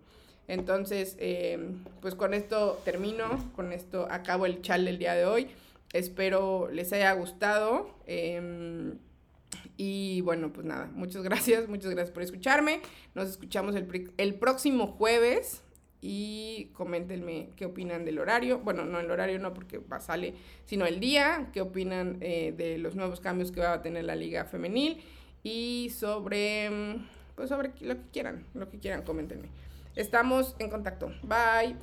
Entonces, 0.47 1.17
eh, 1.19 1.59
pues 2.01 2.15
con 2.15 2.33
esto 2.33 2.79
termino, 2.85 3.51
con 3.55 3.73
esto 3.73 4.07
acabo 4.09 4.45
el 4.45 4.61
chal 4.61 4.85
del 4.85 4.97
día 4.97 5.13
de 5.13 5.25
hoy. 5.25 5.47
Espero 5.93 6.69
les 6.71 6.93
haya 6.93 7.11
gustado. 7.13 7.89
Eh, 8.05 8.93
y 9.77 10.21
bueno, 10.21 10.51
pues 10.51 10.65
nada, 10.65 10.89
muchas 10.93 11.23
gracias, 11.23 11.67
muchas 11.69 11.91
gracias 11.91 12.11
por 12.11 12.23
escucharme. 12.23 12.81
Nos 13.13 13.29
escuchamos 13.29 13.75
el, 13.75 14.11
el 14.17 14.35
próximo 14.35 14.87
jueves 14.87 15.61
y 16.01 16.69
coméntenme 16.73 17.49
qué 17.55 17.65
opinan 17.65 18.05
del 18.05 18.19
horario. 18.19 18.59
Bueno, 18.59 18.85
no 18.85 18.99
el 18.99 19.09
horario 19.09 19.39
no 19.39 19.53
porque 19.53 19.77
va, 19.77 19.99
sale, 19.99 20.33
sino 20.65 20.85
el 20.85 20.99
día, 20.99 21.49
qué 21.53 21.61
opinan 21.61 22.17
eh, 22.21 22.53
de 22.55 22.77
los 22.77 22.95
nuevos 22.95 23.19
cambios 23.19 23.51
que 23.51 23.61
va 23.61 23.73
a 23.73 23.81
tener 23.81 24.05
la 24.05 24.15
liga 24.15 24.45
femenil 24.45 25.01
y 25.43 25.91
sobre, 25.91 26.69
pues 27.35 27.49
sobre 27.49 27.71
lo 27.81 27.95
que 27.95 28.09
quieran, 28.11 28.45
lo 28.53 28.69
que 28.69 28.79
quieran, 28.79 29.03
coméntenme. 29.03 29.47
Estamos 29.97 30.55
en 30.59 30.69
contacto. 30.69 31.11
Bye. 31.23 31.75